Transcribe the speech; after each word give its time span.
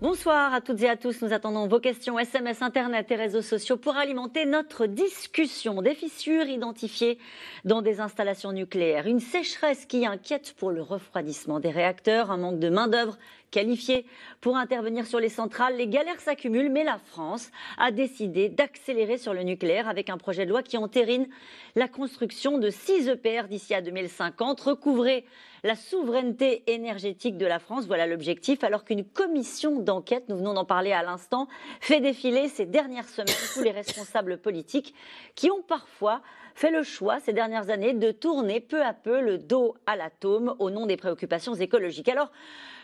Bonsoir 0.00 0.54
à 0.54 0.60
toutes 0.60 0.80
et 0.82 0.88
à 0.88 0.96
tous. 0.96 1.22
Nous 1.22 1.32
attendons 1.32 1.66
vos 1.66 1.80
questions 1.80 2.20
SMS, 2.20 2.62
Internet 2.62 3.10
et 3.10 3.16
réseaux 3.16 3.42
sociaux 3.42 3.76
pour 3.76 3.96
alimenter 3.96 4.46
notre 4.46 4.86
discussion. 4.86 5.82
Des 5.82 5.96
fissures 5.96 6.46
identifiées 6.46 7.18
dans 7.64 7.82
des 7.82 7.98
installations 7.98 8.52
nucléaires, 8.52 9.08
une 9.08 9.18
sécheresse 9.18 9.86
qui 9.86 10.06
inquiète 10.06 10.54
pour 10.56 10.70
le 10.70 10.82
refroidissement 10.82 11.58
des 11.58 11.70
réacteurs, 11.70 12.30
un 12.30 12.36
manque 12.36 12.60
de 12.60 12.68
main-d'œuvre 12.68 13.18
qualifiés 13.50 14.06
pour 14.40 14.56
intervenir 14.56 15.04
sur 15.04 15.18
les 15.18 15.28
centrales. 15.28 15.76
Les 15.76 15.88
galères 15.88 16.20
s'accumulent, 16.20 16.70
mais 16.70 16.84
la 16.84 16.98
France 16.98 17.50
a 17.76 17.90
décidé 17.90 18.48
d'accélérer 18.48 19.18
sur 19.18 19.34
le 19.34 19.42
nucléaire 19.42 19.88
avec 19.88 20.10
un 20.10 20.16
projet 20.16 20.44
de 20.44 20.50
loi 20.50 20.62
qui 20.62 20.76
entérine 20.76 21.26
la 21.74 21.88
construction 21.88 22.58
de 22.58 22.70
6 22.70 23.08
EPR 23.08 23.48
d'ici 23.48 23.74
à 23.74 23.82
2050, 23.82 24.60
recouvrer 24.60 25.24
la 25.64 25.74
souveraineté 25.74 26.62
énergétique 26.66 27.36
de 27.36 27.46
la 27.46 27.58
France. 27.58 27.86
Voilà 27.86 28.06
l'objectif. 28.06 28.64
Alors 28.64 28.84
qu'une 28.84 29.04
commission 29.04 29.80
d'enquête, 29.80 30.28
nous 30.28 30.36
venons 30.36 30.54
d'en 30.54 30.64
parler 30.64 30.92
à 30.92 31.02
l'instant, 31.02 31.48
fait 31.80 32.00
défiler 32.00 32.48
ces 32.48 32.66
dernières 32.66 33.08
semaines 33.08 33.34
tous 33.54 33.62
les 33.62 33.70
responsables 33.70 34.38
politiques 34.38 34.94
qui 35.34 35.50
ont 35.50 35.62
parfois 35.62 36.20
fait 36.54 36.70
le 36.70 36.82
choix 36.82 37.20
ces 37.20 37.32
dernières 37.32 37.70
années 37.70 37.94
de 37.94 38.10
tourner 38.10 38.60
peu 38.60 38.82
à 38.82 38.92
peu 38.92 39.20
le 39.20 39.38
dos 39.38 39.76
à 39.86 39.96
l'atome 39.96 40.54
au 40.58 40.70
nom 40.70 40.86
des 40.86 40.96
préoccupations 40.96 41.54
écologiques. 41.54 42.08
Alors, 42.08 42.30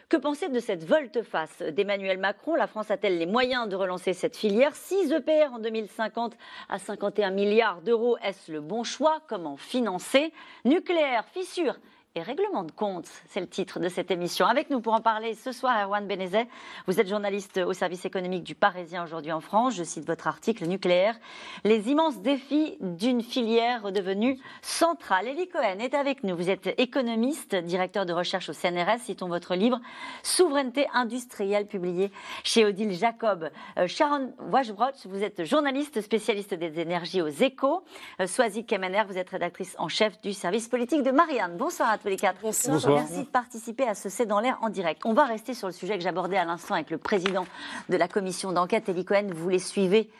que 0.08 0.16
penser 0.18 0.48
de 0.48 0.60
cette 0.60 0.84
volte-face 0.84 1.62
d'Emmanuel 1.62 2.18
Macron? 2.18 2.54
La 2.54 2.66
France 2.66 2.90
a-t-elle 2.90 3.18
les 3.18 3.26
moyens 3.26 3.68
de 3.68 3.74
relancer 3.74 4.12
cette 4.12 4.36
filière? 4.36 4.76
6 4.76 5.12
EPR 5.12 5.54
en 5.54 5.58
2050 5.58 6.34
à 6.68 6.78
51 6.78 7.30
milliards 7.30 7.80
d'euros, 7.80 8.18
est-ce 8.22 8.52
le 8.52 8.60
bon 8.60 8.84
choix? 8.84 9.22
Comment 9.28 9.56
financer? 9.56 10.32
Nucléaire, 10.64 11.24
fissure 11.32 11.76
et 12.16 12.22
règlement 12.22 12.62
de 12.62 12.70
compte. 12.70 13.08
C'est 13.26 13.40
le 13.40 13.48
titre 13.48 13.80
de 13.80 13.88
cette 13.88 14.12
émission. 14.12 14.46
Avec 14.46 14.70
nous 14.70 14.80
pour 14.80 14.92
en 14.92 15.00
parler 15.00 15.34
ce 15.34 15.50
soir, 15.50 15.76
Erwan 15.82 16.06
Benezet. 16.06 16.46
Vous 16.86 17.00
êtes 17.00 17.08
journaliste 17.08 17.56
au 17.56 17.72
service 17.72 18.04
économique 18.04 18.44
du 18.44 18.54
Parisien 18.54 19.02
aujourd'hui 19.02 19.32
en 19.32 19.40
France. 19.40 19.74
Je 19.74 19.82
cite 19.82 20.06
votre 20.06 20.28
article 20.28 20.66
nucléaire. 20.66 21.16
Les 21.64 21.90
immenses 21.90 22.20
défis 22.20 22.76
d'une 22.80 23.20
filière 23.20 23.90
devenue 23.90 24.38
centrale. 24.62 25.26
Elie 25.26 25.48
Cohen 25.48 25.80
est 25.80 25.94
avec 25.94 26.22
nous. 26.22 26.36
Vous 26.36 26.50
êtes 26.50 26.72
économiste, 26.78 27.56
directeur 27.56 28.06
de 28.06 28.12
recherche 28.12 28.48
au 28.48 28.52
CNRS. 28.52 29.00
Citons 29.00 29.28
votre 29.28 29.56
livre 29.56 29.80
Souveraineté 30.22 30.86
industrielle, 30.94 31.66
publié 31.66 32.12
chez 32.44 32.64
Odile 32.64 32.92
Jacob. 32.92 33.50
Euh, 33.76 33.88
Sharon 33.88 34.32
Wajbrot, 34.52 34.92
vous 35.06 35.24
êtes 35.24 35.42
journaliste, 35.42 36.00
spécialiste 36.00 36.54
des 36.54 36.78
énergies 36.78 37.22
aux 37.22 37.28
échos. 37.28 37.82
Euh, 38.20 38.28
Swazik 38.28 38.68
Kemener, 38.68 39.02
vous 39.08 39.18
êtes 39.18 39.30
rédactrice 39.30 39.74
en 39.80 39.88
chef 39.88 40.20
du 40.20 40.32
service 40.32 40.68
politique 40.68 41.02
de 41.02 41.10
Marianne. 41.10 41.56
Bonsoir 41.56 41.90
à 41.90 41.98
tous 41.98 42.03
les 42.08 42.16
quatre. 42.16 42.40
Bonsoir. 42.40 42.80
Merci 42.94 43.22
de 43.22 43.28
participer 43.28 43.84
à 43.84 43.94
ce 43.94 44.08
C'est 44.08 44.26
dans 44.26 44.40
l'air 44.40 44.58
en 44.62 44.68
direct. 44.68 45.02
On 45.04 45.12
va 45.12 45.24
rester 45.24 45.54
sur 45.54 45.68
le 45.68 45.72
sujet 45.72 45.96
que 45.96 46.02
j'abordais 46.02 46.36
à 46.36 46.44
l'instant 46.44 46.74
avec 46.74 46.90
le 46.90 46.98
président 46.98 47.46
de 47.88 47.96
la 47.96 48.08
commission 48.08 48.52
d'enquête, 48.52 48.88
Elie 48.88 49.04
Cohen. 49.04 49.28
Vous 49.34 49.48
les 49.48 49.58
suivez, 49.58 50.10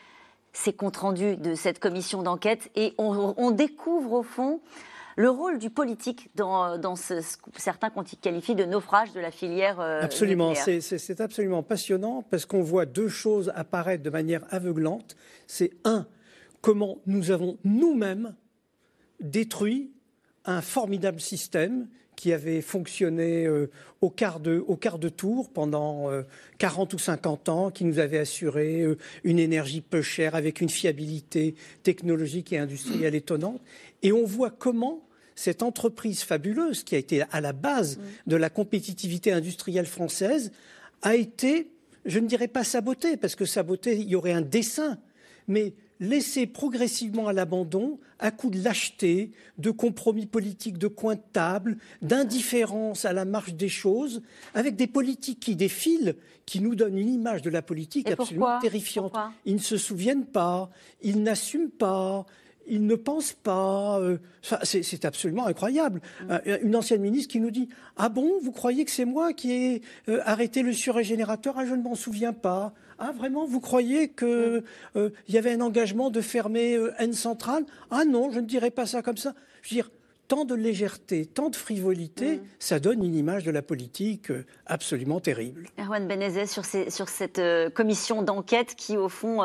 ces 0.52 0.72
comptes 0.72 0.96
rendus 0.96 1.36
de 1.36 1.54
cette 1.54 1.78
commission 1.78 2.22
d'enquête, 2.22 2.70
et 2.74 2.94
on, 2.98 3.50
découvre 3.50 4.12
au 4.12 4.22
fond 4.22 4.60
le 5.16 5.30
rôle 5.30 5.58
du 5.58 5.70
politique 5.70 6.30
dans, 6.34 6.76
dans 6.78 6.96
ce, 6.96 7.20
certains 7.56 7.90
qu'on 7.90 8.02
qualifie 8.02 8.54
de 8.54 8.64
naufrage 8.64 9.12
de 9.12 9.20
la 9.20 9.30
filière. 9.30 9.80
Euh, 9.80 10.02
absolument, 10.02 10.54
c'est 10.54 11.20
absolument 11.20 11.62
passionnant 11.62 12.24
parce 12.30 12.46
qu'on 12.46 12.62
voit 12.62 12.86
deux 12.86 13.08
choses 13.08 13.52
apparaître 13.54 14.02
de 14.02 14.10
manière 14.10 14.42
aveuglante. 14.50 15.16
C'est 15.46 15.72
un, 15.84 16.06
comment 16.60 16.98
nous 17.06 17.30
avons 17.30 17.58
nous-mêmes 17.64 18.34
détruit 19.20 19.93
un 20.44 20.60
formidable 20.60 21.20
système 21.20 21.88
qui 22.16 22.32
avait 22.32 22.60
fonctionné 22.60 23.46
euh, 23.46 23.70
au, 24.00 24.10
quart 24.10 24.40
de, 24.40 24.62
au 24.66 24.76
quart 24.76 24.98
de 24.98 25.08
tour 25.08 25.50
pendant 25.50 26.08
40 26.58 26.92
euh, 26.92 26.96
ou 26.96 26.98
50 26.98 27.48
ans, 27.48 27.70
qui 27.70 27.84
nous 27.84 27.98
avait 27.98 28.18
assuré 28.18 28.82
euh, 28.82 28.96
une 29.24 29.38
énergie 29.38 29.80
peu 29.80 30.02
chère 30.02 30.34
avec 30.34 30.60
une 30.60 30.68
fiabilité 30.68 31.54
technologique 31.82 32.52
et 32.52 32.58
industrielle 32.58 33.14
étonnante. 33.14 33.60
Et 34.02 34.12
on 34.12 34.24
voit 34.24 34.50
comment 34.50 35.06
cette 35.34 35.62
entreprise 35.62 36.22
fabuleuse 36.22 36.84
qui 36.84 36.94
a 36.94 36.98
été 36.98 37.22
à 37.32 37.40
la 37.40 37.52
base 37.52 37.98
de 38.26 38.36
la 38.36 38.50
compétitivité 38.50 39.32
industrielle 39.32 39.86
française 39.86 40.52
a 41.02 41.16
été, 41.16 41.72
je 42.04 42.20
ne 42.20 42.28
dirais 42.28 42.48
pas 42.48 42.62
sabotée, 42.62 43.16
parce 43.16 43.34
que 43.34 43.44
sabotée, 43.44 43.96
il 43.96 44.08
y 44.08 44.14
aurait 44.14 44.32
un 44.32 44.42
dessin, 44.42 44.98
mais 45.48 45.74
laissé 46.04 46.46
progressivement 46.46 47.28
à 47.28 47.32
l'abandon 47.32 47.98
à 48.18 48.30
coup 48.30 48.50
de 48.50 48.62
lâcheté, 48.62 49.32
de 49.58 49.70
compromis 49.70 50.26
politiques 50.26 50.78
de 50.78 50.88
coin 50.88 51.14
de 51.16 51.20
table, 51.32 51.78
d'indifférence 52.02 53.04
à 53.04 53.12
la 53.12 53.24
marche 53.24 53.54
des 53.54 53.68
choses, 53.68 54.22
avec 54.54 54.76
des 54.76 54.86
politiques 54.86 55.40
qui 55.40 55.56
défilent, 55.56 56.16
qui 56.46 56.60
nous 56.60 56.74
donnent 56.74 56.98
une 56.98 57.08
image 57.08 57.42
de 57.42 57.50
la 57.50 57.62
politique 57.62 58.10
absolument 58.10 58.58
terrifiante. 58.60 59.14
ils 59.44 59.54
ne 59.54 59.58
se 59.58 59.76
souviennent 59.76 60.26
pas, 60.26 60.70
ils 61.02 61.22
n'assument 61.22 61.70
pas, 61.70 62.26
ils 62.66 62.86
ne 62.86 62.94
pensent 62.94 63.32
pas. 63.32 63.98
Euh, 64.00 64.18
c'est 64.62 65.04
absolument 65.04 65.46
incroyable. 65.46 66.00
Mm. 66.22 66.32
Euh, 66.46 66.58
une 66.62 66.76
ancienne 66.76 67.00
ministre 67.00 67.32
qui 67.32 67.40
nous 67.40 67.50
dit 67.50 67.68
Ah 67.96 68.08
bon, 68.08 68.30
vous 68.42 68.52
croyez 68.52 68.84
que 68.84 68.90
c'est 68.90 69.04
moi 69.04 69.32
qui 69.32 69.52
ai 69.52 69.82
euh, 70.08 70.20
arrêté 70.24 70.62
le 70.62 70.72
surrégénérateur 70.72 71.54
Ah, 71.58 71.66
je 71.66 71.74
ne 71.74 71.82
m'en 71.82 71.94
souviens 71.94 72.32
pas. 72.32 72.72
Ah, 72.98 73.12
vraiment, 73.12 73.46
vous 73.46 73.60
croyez 73.60 74.08
qu'il 74.08 74.62
euh, 74.96 75.10
y 75.28 75.38
avait 75.38 75.52
un 75.52 75.60
engagement 75.60 76.10
de 76.10 76.20
fermer 76.20 76.76
euh, 76.76 76.92
N 76.98 77.12
centrale 77.12 77.64
Ah 77.90 78.04
non, 78.04 78.30
je 78.30 78.40
ne 78.40 78.46
dirais 78.46 78.70
pas 78.70 78.86
ça 78.86 79.02
comme 79.02 79.16
ça. 79.16 79.34
Je 79.62 79.70
veux 79.70 79.82
dire, 79.82 79.90
tant 80.28 80.44
de 80.44 80.54
légèreté, 80.54 81.26
tant 81.26 81.50
de 81.50 81.56
frivolité, 81.56 82.40
ça 82.58 82.78
donne 82.78 83.04
une 83.04 83.14
image 83.14 83.44
de 83.44 83.50
la 83.50 83.62
politique 83.62 84.30
euh, 84.30 84.46
absolument 84.66 85.20
terrible. 85.20 85.66
Erwan 85.78 86.06
Benezet, 86.06 86.46
sur, 86.46 86.64
sur 86.64 87.08
cette 87.08 87.40
commission 87.74 88.22
d'enquête 88.22 88.74
qui, 88.76 88.96
au 88.96 89.08
fond, 89.08 89.42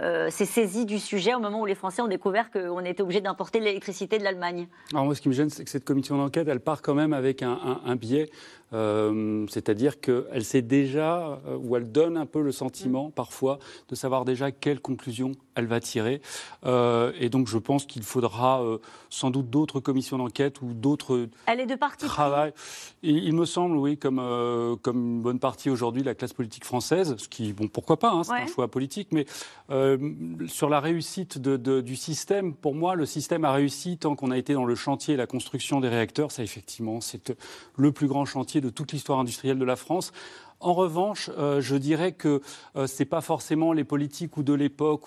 s'est 0.00 0.46
saisie 0.46 0.86
du 0.86 0.98
sujet 0.98 1.34
au 1.34 1.40
moment 1.40 1.60
où 1.60 1.66
les 1.66 1.74
Français 1.74 2.00
ont 2.00 2.08
découvert 2.08 2.50
qu'on 2.50 2.84
était 2.84 3.02
obligé 3.02 3.20
d'importer 3.20 3.60
l'électricité 3.60 4.18
de 4.18 4.24
l'Allemagne. 4.24 4.68
Alors 4.92 5.04
moi, 5.04 5.14
ce 5.14 5.20
qui 5.20 5.28
me 5.28 5.34
gêne, 5.34 5.50
c'est 5.50 5.64
que 5.64 5.70
cette 5.70 5.84
commission 5.84 6.16
d'enquête, 6.16 6.48
elle 6.48 6.60
part 6.60 6.80
quand 6.80 6.94
même 6.94 7.12
avec 7.12 7.42
un 7.42 7.96
biais 7.96 8.30
euh, 8.74 9.46
c'est-à-dire 9.48 10.00
qu'elle 10.00 10.44
sait 10.44 10.62
déjà, 10.62 11.40
euh, 11.46 11.56
ou 11.56 11.76
elle 11.76 11.90
donne 11.90 12.16
un 12.16 12.26
peu 12.26 12.42
le 12.42 12.52
sentiment, 12.52 13.08
mm. 13.08 13.12
parfois, 13.12 13.58
de 13.88 13.94
savoir 13.94 14.24
déjà 14.24 14.50
quelles 14.50 14.80
conclusions 14.80 15.32
elle 15.54 15.66
va 15.66 15.80
tirer. 15.80 16.20
Euh, 16.66 17.12
et 17.18 17.28
donc, 17.28 17.46
je 17.46 17.58
pense 17.58 17.86
qu'il 17.86 18.02
faudra 18.02 18.62
sans 19.08 19.30
doute 19.30 19.50
d'autres 19.50 19.78
commissions 19.80 20.18
d'enquête 20.18 20.60
ou 20.62 20.74
d'autres 20.74 21.28
Elle 21.46 21.60
est 21.60 21.66
de 21.66 21.76
parti 21.76 22.06
travail. 22.06 22.52
Il, 23.02 23.34
me 23.34 23.44
semble, 23.44 23.76
oui, 23.76 23.96
comme, 23.96 24.16
comme 24.82 24.96
une 24.96 25.22
bonne 25.22 25.38
partie 25.38 25.70
aujourd'hui 25.70 26.02
de 26.02 26.06
la 26.06 26.14
classe 26.14 26.32
politique 26.32 26.64
française, 26.64 27.14
ce 27.18 27.28
qui, 27.28 27.52
bon, 27.52 27.68
pourquoi 27.68 27.98
pas, 27.98 28.10
hein, 28.10 28.24
c'est 28.24 28.32
un 28.32 28.46
choix 28.46 28.68
politique, 28.68 29.08
mais 29.12 29.26
sur 30.48 30.68
la 30.68 30.80
réussite 30.80 31.38
de, 31.38 31.80
du 31.80 31.96
système, 31.96 32.54
pour 32.54 32.74
moi, 32.74 32.96
le 32.96 33.06
système 33.06 33.44
a 33.44 33.52
réussi 33.52 33.96
tant 33.98 34.16
qu'on 34.16 34.30
a 34.30 34.38
été 34.38 34.54
dans 34.54 34.64
le 34.64 34.74
chantier, 34.74 35.16
la 35.16 35.26
construction 35.26 35.80
des 35.80 35.88
réacteurs. 35.88 36.32
Ça, 36.32 36.42
effectivement, 36.42 37.00
c'est 37.00 37.32
le 37.76 37.92
plus 37.92 38.08
grand 38.08 38.24
chantier 38.24 38.60
de 38.64 38.70
toute 38.70 38.92
l'histoire 38.92 39.18
industrielle 39.18 39.58
de 39.58 39.64
la 39.64 39.76
France. 39.76 40.12
En 40.64 40.72
revanche, 40.72 41.30
euh, 41.36 41.60
je 41.60 41.76
dirais 41.76 42.12
que 42.12 42.40
euh, 42.74 42.86
ce 42.86 43.02
n'est 43.02 43.06
pas 43.06 43.20
forcément 43.20 43.74
les 43.74 43.84
politiques 43.84 44.38
ou 44.38 44.42
de 44.42 44.54
l'époque 44.54 45.02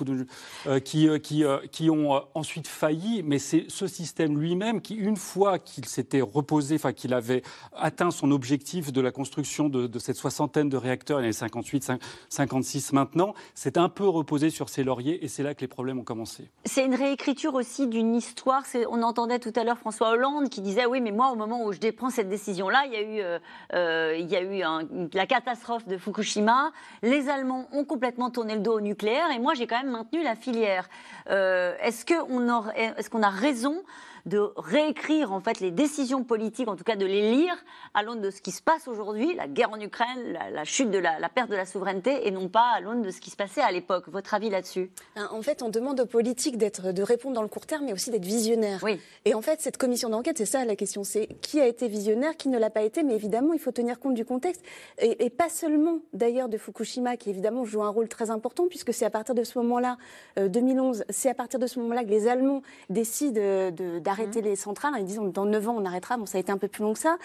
euh, 0.68 0.79
qui, 0.79 1.09
qui, 1.22 1.44
qui, 1.72 1.90
ont 1.90 2.22
ensuite 2.35 2.68
failli, 2.68 3.23
mais 3.23 3.40
c'est 3.40 3.66
ce 3.68 3.88
système 3.88 4.40
lui-même 4.40 4.81
qui, 4.81 4.94
une 4.94 5.16
fois 5.16 5.57
qu'il 5.57 5.85
s'était 5.85 6.22
reposé, 6.22 6.75
enfin 6.75 6.94
qu'il 6.94 7.12
avait 7.12 7.41
atteint 7.75 8.12
son 8.12 8.29
objectif 8.29 8.94
de 8.94 9.01
la 9.01 9.09
construction 9.09 9.68
de, 9.68 9.97
cette 9.97 10.18
soixantaine 10.18 10.69
de 10.69 10.77
réacteurs, 10.77 11.21
il 11.21 11.24
y 11.24 11.27
en 11.27 11.31
a 11.31 11.33
58, 11.33 11.92
56 12.30 12.94
maintenant, 12.94 13.33
s'est 13.56 13.80
un 13.80 13.89
peu 13.89 14.07
reposé 14.07 14.51
sur 14.51 14.69
ses 14.69 14.83
lauriers 14.83 15.25
et 15.25 15.27
c'est 15.27 15.42
là 15.42 15.56
que 15.56 15.62
les 15.62 15.68
problèmes 15.68 15.98
ont 15.98 16.04
commencé. 16.04 16.51
C'est 16.65 16.86
une 16.86 16.94
réécriture 16.94 17.56
aussi 17.56 17.88
d'une 17.88 18.13
histoire. 18.13 18.62
On 18.92 19.01
entendait 19.01 19.39
tout 19.39 19.54
à 19.56 19.63
l'heure 19.63 19.80
François 19.80 20.12
Hollande 20.12 20.50
qui 20.50 20.62
disait 20.62 20.86
oui, 20.86 21.01
mais 21.01 21.12
moi, 21.12 21.31
au 21.31 21.36
moment 21.36 21.65
où 21.65 21.71
je 21.71 21.80
prends 21.89 22.12
cette 22.12 22.30
décision-là, 22.30 22.83
il 22.86 22.94
y 22.94 22.95
a 22.95 23.01
eu, 23.01 24.19
il 24.19 24.30
y 24.30 24.36
a 24.36 24.42
eu 24.42 24.62
un, 24.62 24.88
la 25.13 25.25
catastrophe 25.25 25.46
catastrophe 25.47 25.88
de 25.88 25.97
Fukushima, 25.97 26.71
les 27.03 27.29
Allemands 27.29 27.69
ont 27.71 27.85
complètement 27.85 28.29
tourné 28.29 28.55
le 28.55 28.59
dos 28.59 28.73
au 28.73 28.81
nucléaire 28.81 29.31
et 29.33 29.39
moi 29.39 29.53
j'ai 29.53 29.65
quand 29.65 29.77
même 29.81 29.91
maintenu 29.91 30.21
la 30.21 30.35
filière. 30.35 30.89
Euh, 31.29 31.73
est-ce 31.81 33.09
qu'on 33.09 33.23
a 33.23 33.29
raison 33.29 33.81
de 34.25 34.52
réécrire 34.58 35.31
en 35.31 35.40
fait 35.40 35.60
les 35.60 35.72
décisions 35.72 36.24
politiques, 36.24 36.68
en 36.68 36.75
tout 36.75 36.84
cas 36.84 36.96
de 36.96 37.06
les 37.06 37.31
lire 37.31 37.56
à 37.94 38.04
l'aune 38.04 38.22
de 38.22 38.30
ce 38.30 38.42
qui 38.42 38.52
se 38.52 38.62
passe 38.62 38.88
aujourd'hui, 38.88 39.34
la 39.36 39.48
guerre 39.48 39.72
en 39.72 39.80
Ukraine, 39.80 40.38
la, 40.52 40.64
chute 40.64 40.92
de 40.92 40.98
la, 40.98 41.18
perte 41.30 41.50
de 41.50 41.56
la 41.56 41.66
souveraineté, 41.66 42.28
et 42.28 42.31
non 42.31 42.50
pas 42.50 42.72
à 42.75 42.81
l'aune 42.81 43.02
de 43.02 43.10
ce 43.10 43.22
qui 43.22 43.30
se 43.30 43.36
passait 43.36 43.62
à 43.62 43.72
l'époque. 43.72 44.06
Votre 44.08 44.34
avis 44.34 44.50
là-dessus? 44.50 44.92
Hein, 45.16 45.30
En 45.31 45.42
fait, 45.42 45.62
on 45.64 45.69
demande 45.69 46.00
aux 46.00 46.06
politiques 46.06 46.58
d'être, 46.58 46.92
de 46.92 47.02
répondre 47.02 47.36
dans 47.36 47.42
le 47.42 47.48
court 47.48 47.66
terme, 47.66 47.86
mais 47.86 47.94
aussi 47.94 48.12
d'être 48.12 48.25
visionnaires. 48.25 48.81
Oui. 48.84 49.00
Et 49.25 49.34
en 49.34 49.42
fait, 49.42 49.62
cette 49.62 49.78
commission 49.78 50.10
d'enquête, 50.10 50.38
c'est 50.38 50.46
ça 50.46 50.66
la 50.66 50.75
question, 50.75 51.04
c'est 51.04 51.28
qui 51.42 51.60
a 51.60 51.68
été 51.68 51.88
visionnaire, 51.88 52.36
qui 52.38 52.50
ne 52.50 52.58
l'a 52.58 52.69
pas 52.69 52.81
été, 52.81 53.04
mais 53.04 53.16
évidemment, 53.16 53.54
il 53.54 53.60
faut 53.60 53.72
tenir 53.72 54.00
compte 54.00 54.14
du 54.14 54.25
contexte, 54.25 54.64
et, 55.00 55.30
pas 55.30 55.50
seulement 55.50 56.00
d'ailleurs 56.14 56.50
de 56.50 56.58
Fukushima, 56.58 57.18
qui 57.18 57.30
évidemment 57.30 57.64
joue 57.64 57.84
un 57.84 57.90
rôle 57.90 58.08
très 58.08 58.31
important, 58.31 58.68
puisque 58.68 58.94
c'est 58.94 59.06
à 59.06 59.10
partir 59.10 59.36
de 59.36 59.44
ce 59.44 59.58
moment-là, 59.60 59.98
2011, 60.38 61.02
euh, 61.02 61.04
c'est 61.10 61.30
à 61.30 61.34
partir 61.34 61.60
de 61.60 61.68
ce 61.68 61.80
moment-là 61.80 62.04
que 62.04 62.10
les 62.10 62.28
Allemands 62.28 62.62
décident 62.90 63.72
d'arrêter 64.02 64.17
mmh. 64.25 64.42
les 64.42 64.56
centrales. 64.56 64.94
Ils 65.00 65.06
disent 65.06 65.19
dans 65.19 65.46
9 65.46 65.69
ans, 65.69 65.75
on 65.78 65.86
arrêtera. 65.86 66.18
Bon, 66.18 66.25
ça 66.25 66.38
a 66.38 66.42
été 66.42 66.52
un 66.52 66.58
peu 66.58 66.68
plus 66.68 66.84
long 66.84 66.94
que 66.94 67.00
ça. 67.00 67.18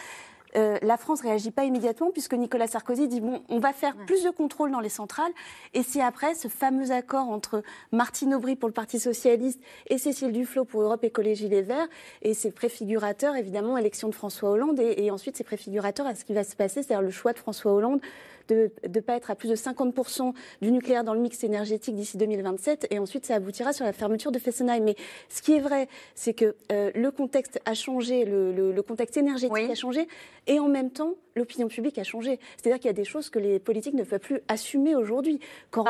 Euh, 0.55 0.79
la 0.83 0.99
France 0.99 1.23
réagit 1.23 1.51
pas 1.51 1.65
immédiatement 1.65 2.11
puisque 2.11 2.35
Nicolas 2.35 2.67
Sarkozy 2.67 3.09
dit 3.09 3.23
bon, 3.23 3.43
on 3.49 3.59
va 3.59 3.73
faire 3.73 3.97
plus 3.97 4.23
de 4.23 4.31
contrôle 4.31 4.71
dans 4.71 4.81
les 4.81 4.91
centrales. 4.91 5.33
Et 5.73 5.83
c'est 5.83 6.03
après 6.03 6.35
ce 6.35 6.49
fameux 6.49 6.91
accord 6.91 7.29
entre 7.29 7.63
Martine 7.91 8.35
Aubry 8.35 8.57
pour 8.57 8.69
le 8.69 8.75
Parti 8.75 8.99
socialiste 8.99 9.61
et 9.89 9.97
Cécile 9.97 10.33
Duflot 10.33 10.65
pour 10.65 10.83
Europe 10.83 11.05
Écologie 11.05 11.49
Les 11.49 11.63
Verts. 11.63 11.89
Et 12.21 12.35
c'est 12.35 12.51
préfigurateur, 12.51 13.35
évidemment, 13.37 13.79
élection 13.79 14.09
de 14.09 14.15
François 14.15 14.51
Hollande. 14.51 14.79
Et, 14.79 15.05
et 15.05 15.11
ensuite, 15.11 15.37
c'est 15.37 15.45
préfigurateur 15.45 16.07
à 16.07 16.15
ce 16.15 16.25
qui 16.25 16.35
va 16.35 16.45
se 16.45 16.55
passer, 16.55 16.83
c'est-à-dire 16.83 17.03
le 17.03 17.11
choix 17.11 17.33
de 17.33 17.39
François 17.39 17.73
Hollande 17.73 18.01
de 18.49 18.71
ne 18.89 19.01
pas 19.01 19.17
être 19.17 19.31
à 19.31 19.35
plus 19.35 19.49
de 19.49 19.57
50% 19.57 20.33
du 20.61 20.73
nucléaire 20.73 21.05
dans 21.05 21.15
le 21.15 21.21
mix 21.21 21.43
énergétique 21.45 21.95
d'ici 21.95 22.17
2027. 22.17 22.89
Et 22.91 22.99
ensuite, 22.99 23.27
ça 23.27 23.35
aboutira 23.37 23.73
sur 23.73 23.85
la 23.85 23.93
fermeture 23.93 24.33
de 24.33 24.39
Fessenheim. 24.39 24.83
Mais 24.85 24.97
ce 25.29 25.43
qui 25.43 25.55
est 25.55 25.61
vrai, 25.61 25.89
c'est 26.15 26.35
que 26.35 26.55
euh, 26.71 26.91
le 26.95 27.11
contexte 27.11 27.61
a 27.65 27.75
changé, 27.75 28.25
le, 28.25 28.83
contexte 28.83 29.17
énergétique 29.17 29.71
a 29.71 29.75
changé, 29.75 30.09
et 30.47 30.59
en 30.59 30.69
même 30.69 30.91
temps, 30.91 31.15
l'opinion 31.37 31.69
publique 31.69 31.99
a 31.99 32.05
changé. 32.05 32.39
C'est-à-dire 32.57 32.79
qu'il 32.79 32.89
y 32.89 32.91
a 32.91 32.95
des 32.95 33.05
choses 33.05 33.31
que 33.31 33.39
les 33.39 33.59
politiques 33.59 33.95
ne 33.95 34.05
peuvent 34.05 34.21
plus 34.21 34.41
assumer 34.49 34.95
aujourd'hui. 34.95 35.41
Quand, 35.71 35.85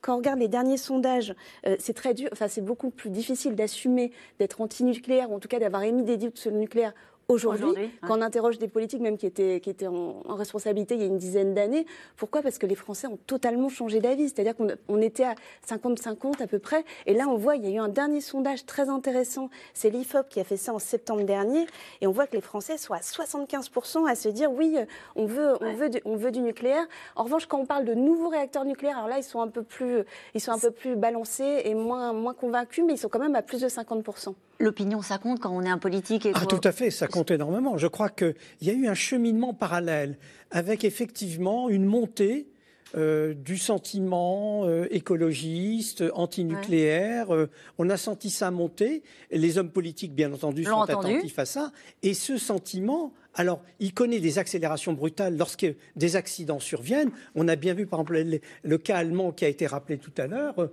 quand, 0.00 0.14
on 0.14 0.18
regarde 0.18 0.38
les 0.38 0.48
derniers 0.48 0.76
sondages, 0.76 1.34
euh, 1.66 1.76
c'est 1.78 1.94
très 1.94 2.14
dur, 2.14 2.28
enfin 2.32 2.48
c'est 2.48 2.64
beaucoup 2.64 2.90
plus 2.90 3.10
difficile 3.10 3.54
d'assumer 3.54 4.12
d'être 4.38 4.60
anti-nucléaire, 4.60 5.30
ou 5.30 5.36
en 5.36 5.38
tout 5.38 5.48
cas 5.48 5.58
d'avoir 5.58 5.82
émis 5.82 6.04
des 6.04 6.16
doutes 6.16 6.38
sur 6.38 6.50
le 6.50 6.58
nucléaire 6.58 6.92
aujourd'hui, 7.30 7.90
quand 8.06 8.18
on 8.18 8.22
interroge 8.22 8.58
des 8.58 8.68
politiques 8.68 9.02
même 9.02 9.18
qui 9.18 9.26
étaient, 9.26 9.60
qui 9.60 9.68
étaient 9.68 9.86
en, 9.86 10.22
responsabilité 10.28 10.94
il 10.94 11.00
y 11.02 11.04
a 11.04 11.06
une 11.06 11.18
dizaine 11.18 11.52
d'années. 11.52 11.84
Pourquoi? 12.16 12.40
Parce 12.40 12.56
que 12.56 12.64
les 12.64 12.74
Français 12.74 13.06
ont 13.06 13.18
totalement 13.26 13.68
changé 13.68 14.00
d'avis. 14.00 14.30
C'est-à-dire 14.30 14.54
qu'on 14.56 15.00
était 15.02 15.24
à 15.24 15.34
50-50 15.68 16.42
à 16.42 16.46
peu 16.46 16.58
près. 16.58 16.84
Et 17.04 17.12
là, 17.12 17.28
on 17.28 17.36
voit, 17.36 17.56
il 17.56 17.64
y 17.64 17.68
a 17.68 17.70
eu 17.70 17.78
un 17.78 17.88
dernier 17.88 18.22
sondage 18.22 18.64
très 18.64 18.88
intéressant. 18.88 19.50
C'est 19.74 19.90
l'IFOP 19.90 20.28
qui 20.30 20.40
a 20.40 20.44
fait 20.44 20.56
ça 20.56 20.72
en 20.72 20.78
septembre 20.78 21.22
dernier. 21.24 21.66
Et 22.00 22.06
on 22.06 22.12
voit 22.12 22.26
que 22.26 22.34
les 22.34 22.40
Français 22.40 22.78
sont 22.78 22.94
à 22.94 23.00
75% 23.00 24.08
à 24.08 24.14
se 24.14 24.30
dire 24.30 24.50
oui, 24.50 24.76
on 25.14 25.26
veut, 25.26 25.52
on, 25.60 25.74
veut 25.74 25.90
du, 25.90 26.00
on 26.06 26.16
veut 26.16 26.30
du 26.30 26.40
nucléaire. 26.40 26.86
En 27.14 27.24
revanche, 27.24 27.44
quand 27.44 27.58
on 27.58 27.66
parle 27.66 27.84
de 27.84 27.94
nouveaux 27.94 28.30
réacteurs 28.30 28.64
nucléaires, 28.64 28.96
alors 28.96 29.08
là, 29.08 29.18
ils 29.18 29.22
sont 29.22 29.42
un 29.42 29.48
peu 29.48 29.62
plus, 29.62 30.02
ils 30.34 30.40
sont 30.40 30.52
un 30.52 30.58
peu 30.58 30.70
plus 30.70 30.96
balancés 30.96 31.62
et 31.64 31.74
moins, 31.74 32.14
moins 32.14 32.34
convaincus, 32.34 32.84
mais 32.86 32.94
ils 32.94 32.98
sont 32.98 33.10
quand 33.10 33.18
même 33.18 33.34
à 33.34 33.42
plus 33.42 33.60
de 33.60 33.68
50%. 33.68 34.34
L'opinion, 34.60 35.02
ça 35.02 35.18
compte 35.18 35.38
quand 35.38 35.50
on 35.50 35.62
est 35.62 35.68
un 35.68 35.78
politique 35.78 36.26
et 36.26 36.32
Ah, 36.34 36.44
tout 36.44 36.60
à 36.64 36.72
fait, 36.72 36.90
ça 36.90 37.06
compte 37.06 37.17
énormément. 37.24 37.78
Je 37.78 37.86
crois 37.86 38.08
qu'il 38.08 38.34
y 38.62 38.70
a 38.70 38.72
eu 38.72 38.86
un 38.86 38.94
cheminement 38.94 39.54
parallèle 39.54 40.18
avec 40.50 40.84
effectivement 40.84 41.68
une 41.68 41.84
montée 41.84 42.48
euh, 42.96 43.34
du 43.34 43.58
sentiment 43.58 44.62
euh, 44.64 44.86
écologiste, 44.90 46.04
antinucléaire. 46.14 47.34
Euh, 47.34 47.50
on 47.76 47.90
a 47.90 47.98
senti 47.98 48.30
ça 48.30 48.50
monter. 48.50 49.02
Les 49.30 49.58
hommes 49.58 49.70
politiques, 49.70 50.14
bien 50.14 50.32
entendu, 50.32 50.64
sont 50.64 50.80
attentifs 50.80 51.38
à 51.38 51.44
ça. 51.44 51.70
Et 52.02 52.14
ce 52.14 52.38
sentiment, 52.38 53.12
alors, 53.34 53.62
il 53.78 53.92
connaît 53.92 54.20
des 54.20 54.38
accélérations 54.38 54.94
brutales 54.94 55.36
lorsque 55.36 55.66
des 55.96 56.16
accidents 56.16 56.60
surviennent. 56.60 57.10
On 57.34 57.46
a 57.48 57.56
bien 57.56 57.74
vu, 57.74 57.86
par 57.86 58.00
exemple, 58.00 58.40
le 58.62 58.78
cas 58.78 58.96
allemand 58.96 59.32
qui 59.32 59.44
a 59.44 59.48
été 59.48 59.66
rappelé 59.66 59.98
tout 59.98 60.12
à 60.16 60.26
l'heure 60.26 60.70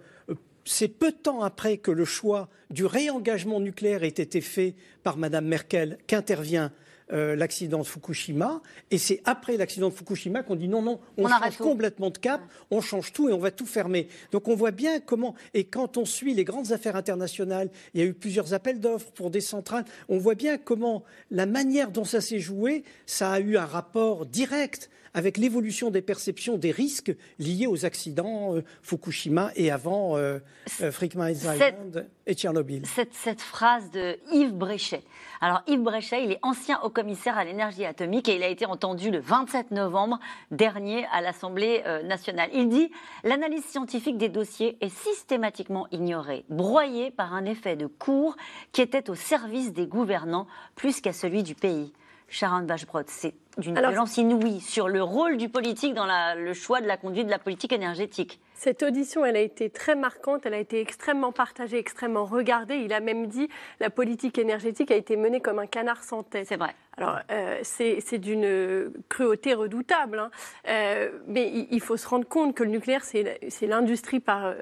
c'est 0.66 0.88
peu 0.88 1.12
de 1.12 1.18
temps 1.18 1.42
après 1.42 1.78
que 1.78 1.92
le 1.92 2.06
choix 2.06 2.50
du 2.72 2.86
réengagement 2.86 3.60
nucléaire 3.60 4.04
ait 4.04 4.08
été 4.08 4.42
fait 4.42 4.76
par 5.04 5.18
Mme 5.18 5.46
Merkel 5.46 5.98
qu'intervient 6.08 6.72
euh, 7.14 7.36
l'accident 7.36 7.80
de 7.80 7.84
Fukushima. 7.84 8.64
Et 8.90 8.98
c'est 8.98 9.22
après 9.26 9.58
l'accident 9.58 9.90
de 9.90 9.94
Fukushima 9.94 10.42
qu'on 10.42 10.56
dit 10.56 10.68
non, 10.68 10.82
non, 10.82 11.00
on, 11.18 11.28
change 11.28 11.58
complètement 11.58 12.10
de 12.10 12.18
cap, 12.18 12.42
on 12.72 12.82
change 12.82 13.14
tout 13.14 13.30
et 13.30 13.34
on 13.34 13.38
va 13.38 13.52
tout 13.52 13.68
fermer. 13.68 14.08
Donc 14.32 14.48
on 14.48 14.56
voit 14.56 14.72
bien 14.72 15.00
comment, 15.00 15.36
et 15.54 15.66
quand 15.66 15.98
on 15.98 16.06
suit 16.06 16.34
les 16.34 16.44
grandes 16.44 16.72
affaires 16.72 16.96
internationales, 16.96 17.70
il 17.94 18.02
y 18.02 18.04
a 18.04 18.08
eu 18.08 18.16
plusieurs 18.16 18.56
appels 18.56 18.80
d'offres 18.80 19.12
pour 19.12 19.30
des 19.30 19.42
centrales, 19.42 19.86
on 20.10 20.18
voit 20.18 20.34
bien 20.34 20.58
comment 20.58 21.04
la 21.30 21.46
manière 21.46 21.92
dont 21.92 22.06
ça 22.06 22.22
s'est 22.22 22.40
joué, 22.40 22.84
ça 23.06 23.34
a 23.34 23.40
eu 23.40 23.56
un 23.56 23.66
rapport 23.66 24.26
direct 24.26 24.90
avec 25.16 25.38
l'évolution 25.38 25.90
des 25.90 26.02
perceptions 26.02 26.58
des 26.58 26.72
risques 26.72 27.16
liés 27.40 27.68
aux 27.68 27.86
accidents 27.86 28.54
euh, 28.54 28.64
Fukushima 28.84 29.52
et 29.56 29.72
avant 29.72 30.18
euh, 30.18 30.40
euh 30.82 30.92
Island 31.02 32.08
et 32.28 32.34
Tchernobyl. 32.34 32.86
Cette, 32.86 33.14
cette, 33.14 33.42
phrase 33.42 33.90
de 33.92 34.18
Yves 34.34 34.54
Bréchet. 34.54 35.04
Alors 35.40 35.62
Yves 35.68 35.82
Bréchet, 35.82 36.24
il 36.24 36.32
est 36.34 36.40
ancien 36.42 36.80
haut-commissaire 36.84 37.38
à 37.38 37.46
l'énergie 37.46 37.86
atomique 37.86 38.28
et 38.28 38.36
il 38.36 38.44
a 38.44 38.50
été 38.50 38.66
entendu 38.66 39.10
le 39.10 39.20
27 39.20 39.72
novembre 39.72 40.20
dernier 40.52 41.06
à 41.14 41.22
l'Assemblée 41.22 41.82
euh, 41.86 42.04
nationale. 42.04 42.50
Il 42.54 42.68
dit 42.68 42.92
l'analyse 43.24 43.64
scientifique 43.64 44.18
des 44.18 44.30
dossiers 44.30 44.78
est 44.82 44.94
systématiquement 44.94 45.88
ignorée, 45.92 46.44
broyée 46.50 47.10
par 47.10 47.34
un 47.34 47.46
effet 47.46 47.78
de 47.78 47.88
cours 47.88 48.36
qui 48.74 48.82
était 48.82 49.10
au 49.10 49.16
service 49.16 49.72
des 49.72 49.88
gouvernants 49.88 50.48
plus 50.76 51.00
qu'à 51.00 51.14
celui 51.14 51.42
du 51.42 51.56
pays. 51.56 51.94
Sharon 52.27 52.63
Bachbrot, 52.63 53.04
c'est 53.07 53.33
d'une 53.57 53.77
violence 53.80 54.18
inouïe 54.18 54.60
sur 54.60 54.88
le 54.88 55.01
rôle 55.01 55.38
du 55.38 55.50
politique 55.50 55.94
dans 55.94 56.07
le 56.36 56.54
choix 56.54 56.81
de 56.81 56.88
la 56.88 56.98
conduite 56.98 57.27
de 57.27 57.31
la 57.31 57.39
politique 57.39 57.72
énergétique. 57.72 58.39
Cette 58.56 58.84
audition, 58.84 59.25
elle 59.25 59.36
a 59.36 59.42
été 59.42 59.69
très 59.69 59.96
marquante, 59.96 60.46
elle 60.46 60.54
a 60.54 60.60
été 60.60 60.80
extrêmement 60.80 61.34
partagée, 61.34 61.78
extrêmement 61.78 62.25
regardée. 62.25 62.78
Il 62.78 62.94
a 62.94 63.02
même 63.02 63.28
dit 63.28 63.50
la 63.80 63.90
politique 63.90 64.40
énergétique 64.40 64.92
a 64.92 64.96
été 64.96 65.18
menée 65.18 65.42
comme 65.42 65.60
un 65.60 65.68
canard 65.68 66.04
sans 66.04 66.24
tête. 66.24 66.48
C'est 66.48 66.56
vrai. 66.56 66.74
Alors, 66.98 67.19
euh, 67.30 67.60
c'est 67.63 68.18
d'une 68.18 68.92
cruauté 69.10 69.54
redoutable, 69.54 70.18
hein. 70.18 70.31
euh, 70.69 71.10
mais 71.28 71.68
il, 71.69 71.81
faut 71.81 71.98
se 71.98 72.07
rendre 72.07 72.25
compte 72.25 72.56
que 72.56 72.63
le 72.63 72.69
nucléaire, 72.69 73.04
c'est 73.04 73.68
l'industrie 73.68 74.22
par, 74.22 74.54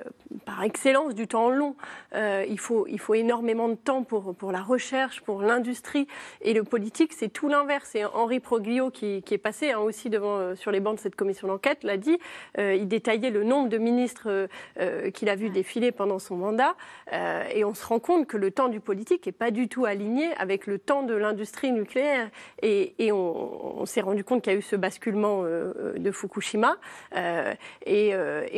par 0.44 0.64
excellence 0.64 1.14
du 1.14 1.28
temps 1.28 1.52
long. 1.52 1.76
Euh, 2.16 2.44
il, 2.50 2.60
faut, 2.60 2.88
il 2.88 3.00
faut 3.00 3.14
énormément 3.14 3.70
de 3.70 3.76
temps 3.76 4.02
pour, 4.04 4.34
pour 4.34 4.52
la 4.52 4.62
recherche, 4.62 5.22
pour 5.22 5.44
l'industrie, 5.44 6.08
et 6.42 6.54
le 6.54 6.64
politique, 6.64 7.14
c'est 7.14 7.30
tout 7.30 7.50
l'inverse. 7.50 7.94
Et 7.94 8.04
Henri 8.04 8.40
Proglio, 8.40 8.90
qui, 8.90 9.22
qui 9.22 9.36
est 9.36 9.40
passé 9.40 9.72
hein, 9.72 9.80
aussi 9.80 10.10
devant, 10.10 10.56
sur 10.56 10.72
les 10.72 10.80
bancs 10.80 10.96
de 10.96 11.02
cette 11.02 11.16
commission 11.16 11.48
d'enquête, 11.48 11.84
l'a 11.84 11.98
dit, 11.98 12.18
il 12.58 12.88
détaillait 12.88 13.30
le 13.30 13.44
nombre 13.44 13.70
de 13.70 13.78
ministre 13.84 14.48
euh, 14.80 15.12
qu'il 15.12 15.30
a 15.30 15.36
vu 15.36 15.50
défiler 15.50 15.92
pendant 15.92 16.20
son 16.20 16.36
mandat. 16.36 16.76
Euh, 17.12 17.44
et 17.54 17.64
on 17.64 17.74
se 17.74 17.86
rend 17.86 18.00
compte 18.00 18.28
que 18.28 18.38
le 18.38 18.52
temps 18.52 18.70
du 18.70 18.80
politique 18.80 19.26
n'est 19.26 19.32
pas 19.32 19.52
du 19.52 19.68
tout 19.68 19.86
aligné 19.86 20.34
avec 20.38 20.66
le 20.66 20.80
temps 20.80 21.04
de 21.04 21.14
l'industrie 21.14 21.72
nucléaire. 21.72 22.30
Et, 22.62 22.94
on, 23.12 23.86
s'est 23.86 24.02
rendu 24.02 24.24
compte 24.24 24.42
qu'il 24.42 24.54
y 24.54 24.56
a 24.56 24.60
eu 24.60 24.62
ce 24.62 24.76
basculement 24.76 25.42
euh, 25.44 25.94
de 25.98 26.12
Fukushima. 26.12 26.78
Et, 27.86 28.14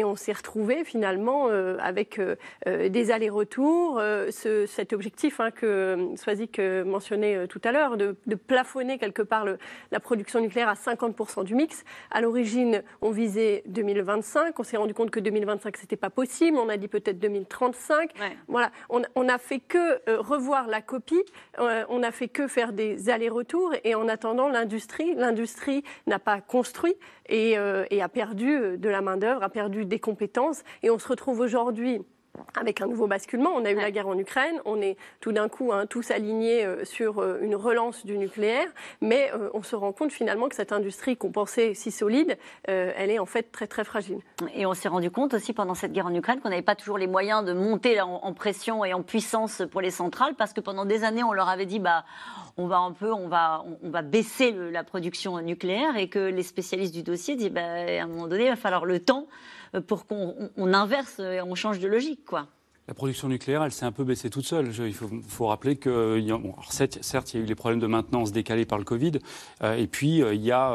on 0.05 0.15
s'est 0.15 0.33
retrouvé 0.33 0.83
finalement 0.83 1.47
avec 1.79 2.21
des 2.65 3.11
allers-retours, 3.11 3.99
cet 4.29 4.93
objectif 4.93 5.39
hein, 5.39 5.49
que 5.49 6.11
Swazik 6.15 6.59
mentionnait 6.59 7.47
tout 7.47 7.61
à 7.63 7.71
l'heure, 7.71 7.97
de, 7.97 8.15
plafonner 8.35 8.99
quelque 8.99 9.23
part 9.23 9.45
la 9.91 9.99
production 9.99 10.39
nucléaire 10.39 10.69
à 10.69 10.75
50% 10.75 11.43
du 11.43 11.55
mix. 11.55 11.83
À 12.11 12.21
l'origine, 12.21 12.83
on 13.01 13.09
visait 13.11 13.63
2025. 13.67 14.59
On 14.59 14.63
s'est 14.63 14.77
rendu 14.77 14.93
compte 14.93 15.11
que 15.15 15.19
2025, 15.21 15.77
c'était 15.77 15.95
pas 15.95 16.09
possible. 16.09 16.57
On 16.57 16.67
a 16.67 16.77
dit 16.77 16.87
peut-être 16.87 17.19
2035. 17.19 18.11
Voilà, 18.47 18.71
on 18.89 19.23
n'a 19.23 19.37
fait 19.37 19.59
que 19.59 19.77
euh, 20.09 20.19
revoir 20.19 20.67
la 20.67 20.81
copie. 20.81 21.23
Euh, 21.59 21.85
on 21.89 21.99
n'a 21.99 22.11
fait 22.11 22.27
que 22.27 22.47
faire 22.47 22.73
des 22.73 23.09
allers-retours. 23.09 23.73
Et 23.83 23.95
en 23.95 24.07
attendant, 24.09 24.49
l'industrie, 24.49 25.15
l'industrie 25.15 25.83
n'a 26.05 26.19
pas 26.19 26.41
construit 26.41 26.95
et, 27.27 27.57
euh, 27.57 27.85
et 27.91 28.01
a 28.01 28.09
perdu 28.09 28.77
de 28.77 28.89
la 28.89 29.01
main 29.01 29.17
d'œuvre, 29.17 29.41
a 29.43 29.49
perdu 29.49 29.85
des 29.85 29.99
compétences. 29.99 30.63
Et 30.83 30.89
on 30.89 30.99
se 30.99 31.07
retrouve 31.07 31.39
aujourd'hui 31.39 32.01
avec 32.59 32.81
un 32.81 32.87
nouveau 32.87 33.07
basculement. 33.07 33.51
On 33.55 33.65
a 33.65 33.71
eu 33.71 33.75
la 33.75 33.91
guerre 33.91 34.07
en 34.07 34.17
Ukraine, 34.17 34.59
on 34.65 34.81
est 34.81 34.97
tout 35.19 35.31
d'un 35.31 35.49
coup 35.49 35.71
hein, 35.71 35.85
tous 35.85 36.11
alignés 36.11 36.65
euh, 36.65 36.85
sur 36.85 37.19
euh, 37.19 37.39
une 37.41 37.55
relance 37.55 38.05
du 38.05 38.17
nucléaire, 38.17 38.67
mais 39.01 39.31
euh, 39.33 39.49
on 39.53 39.63
se 39.63 39.75
rend 39.75 39.91
compte 39.91 40.11
finalement 40.11 40.49
que 40.49 40.55
cette 40.55 40.71
industrie 40.71 41.17
qu'on 41.17 41.31
pensait 41.31 41.73
si 41.73 41.91
solide, 41.91 42.37
elle 42.65 43.09
est 43.09 43.19
en 43.19 43.25
fait 43.25 43.51
très 43.51 43.67
très 43.67 43.83
fragile. 43.83 44.19
Et 44.53 44.65
on 44.65 44.73
s'est 44.73 44.87
rendu 44.87 45.11
compte 45.11 45.33
aussi 45.33 45.53
pendant 45.53 45.75
cette 45.75 45.91
guerre 45.91 46.07
en 46.07 46.13
Ukraine 46.13 46.39
qu'on 46.39 46.49
n'avait 46.49 46.61
pas 46.61 46.75
toujours 46.75 46.97
les 46.97 47.07
moyens 47.07 47.43
de 47.43 47.53
monter 47.53 47.99
en, 48.01 48.33
pression 48.33 48.83
et 48.83 48.93
en 48.93 49.01
puissance 49.01 49.61
pour 49.71 49.81
les 49.81 49.91
centrales, 49.91 50.35
parce 50.35 50.53
que 50.53 50.61
pendant 50.61 50.85
des 50.85 51.03
années 51.03 51.23
on 51.23 51.33
leur 51.33 51.49
avait 51.49 51.65
dit 51.65 51.79
bah 51.79 52.05
on 52.57 52.67
va 52.67 52.77
un 52.77 52.91
peu, 52.91 53.11
on 53.11 53.27
va, 53.27 53.65
on, 53.83 53.89
va 53.89 54.01
baisser 54.01 54.51
la 54.51 54.83
production 54.83 55.39
nucléaire 55.41 55.97
et 55.97 56.07
que 56.07 56.19
les 56.19 56.43
spécialistes 56.43 56.93
du 56.93 57.03
dossier 57.03 57.35
disent 57.35 57.51
bah, 57.51 57.61
à 57.61 58.03
un 58.03 58.07
moment 58.07 58.27
donné 58.27 58.45
il 58.45 58.49
va 58.49 58.55
falloir 58.55 58.85
le 58.85 58.99
temps 58.99 59.27
pour 59.81 60.05
qu'on 60.07 60.73
inverse 60.73 61.19
et 61.19 61.41
on 61.41 61.55
change 61.55 61.79
de 61.79 61.87
logique, 61.87 62.25
quoi. 62.25 62.47
La 62.87 62.93
production 62.93 63.27
nucléaire, 63.27 63.63
elle 63.63 63.71
s'est 63.71 63.85
un 63.85 63.91
peu 63.91 64.03
baissée 64.03 64.29
toute 64.29 64.45
seule. 64.45 64.71
il 64.79 64.93
faut, 64.93 65.47
rappeler 65.47 65.75
que, 65.75 66.21
certes, 66.69 67.33
il 67.33 67.37
y 67.37 67.41
a 67.41 67.43
eu 67.43 67.47
les 67.47 67.55
problèmes 67.55 67.79
de 67.79 67.87
maintenance 67.87 68.31
décalés 68.31 68.65
par 68.65 68.77
le 68.77 68.83
Covid, 68.83 69.13
euh, 69.63 69.75
et 69.75 69.87
puis 69.87 70.21
euh, 70.21 70.35
il 70.35 70.43
y 70.43 70.51
a 70.51 70.71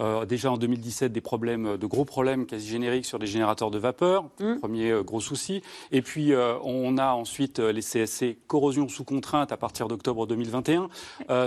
euh, 0.00 0.24
déjà 0.24 0.50
en 0.50 0.56
2017 0.56 1.12
des 1.12 1.20
problèmes, 1.20 1.76
de 1.76 1.86
gros 1.86 2.06
problèmes 2.06 2.46
quasi 2.46 2.66
génériques 2.66 3.04
sur 3.04 3.18
les 3.18 3.26
générateurs 3.26 3.70
de 3.70 3.78
vapeur, 3.78 4.24
mmh. 4.40 4.56
premier 4.60 5.02
gros 5.04 5.20
souci. 5.20 5.62
Et 5.92 6.00
puis 6.00 6.32
on 6.62 6.96
a 6.96 7.12
ensuite 7.12 7.58
les 7.58 7.82
CSC 7.82 8.38
corrosion 8.46 8.88
sous 8.88 9.04
contrainte 9.04 9.52
à 9.52 9.56
partir 9.56 9.88
d'octobre 9.88 10.26
2021 10.26 10.88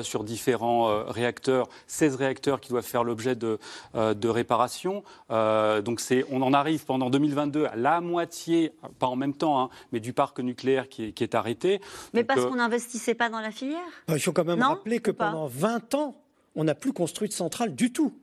sur 0.03 0.23
différents 0.23 1.03
réacteurs, 1.07 1.67
16 1.87 2.15
réacteurs 2.15 2.61
qui 2.61 2.69
doivent 2.69 2.85
faire 2.85 3.03
l'objet 3.03 3.35
de, 3.35 3.59
de 3.95 4.27
réparation. 4.27 5.03
donc 5.29 6.01
on 6.31 6.41
en 6.41 6.53
arrive 6.53 6.85
pendant 6.85 7.09
2022 7.09 7.65
à 7.65 7.75
la 7.75 8.01
moitié, 8.01 8.71
pas 8.99 9.07
en 9.07 9.15
même 9.15 9.33
temps, 9.33 9.59
hein, 9.59 9.69
mais 9.91 9.99
du 9.99 10.13
parc 10.13 10.39
nucléaire 10.39 10.89
qui 10.89 11.13
est, 11.17 11.35
arrêté. 11.35 11.79
Mais 12.13 12.23
parce 12.23 12.41
euh, 12.41 12.49
qu'on 12.49 12.55
n'investissait 12.55 13.15
pas 13.15 13.29
dans 13.29 13.39
la 13.39 13.51
filière? 13.51 13.79
Bah, 14.07 14.15
Il 14.15 14.21
faut 14.21 14.33
quand 14.33 14.45
même 14.45 14.61
rappeler 14.61 14.99
que 14.99 15.11
pendant 15.11 15.47
20 15.47 15.95
ans, 15.95 16.21
on 16.55 16.63
n'a 16.63 16.75
plus 16.75 16.93
construit 16.93 17.27
de 17.27 17.33
centrale 17.33 17.75
du 17.75 17.91
tout. 17.91 18.13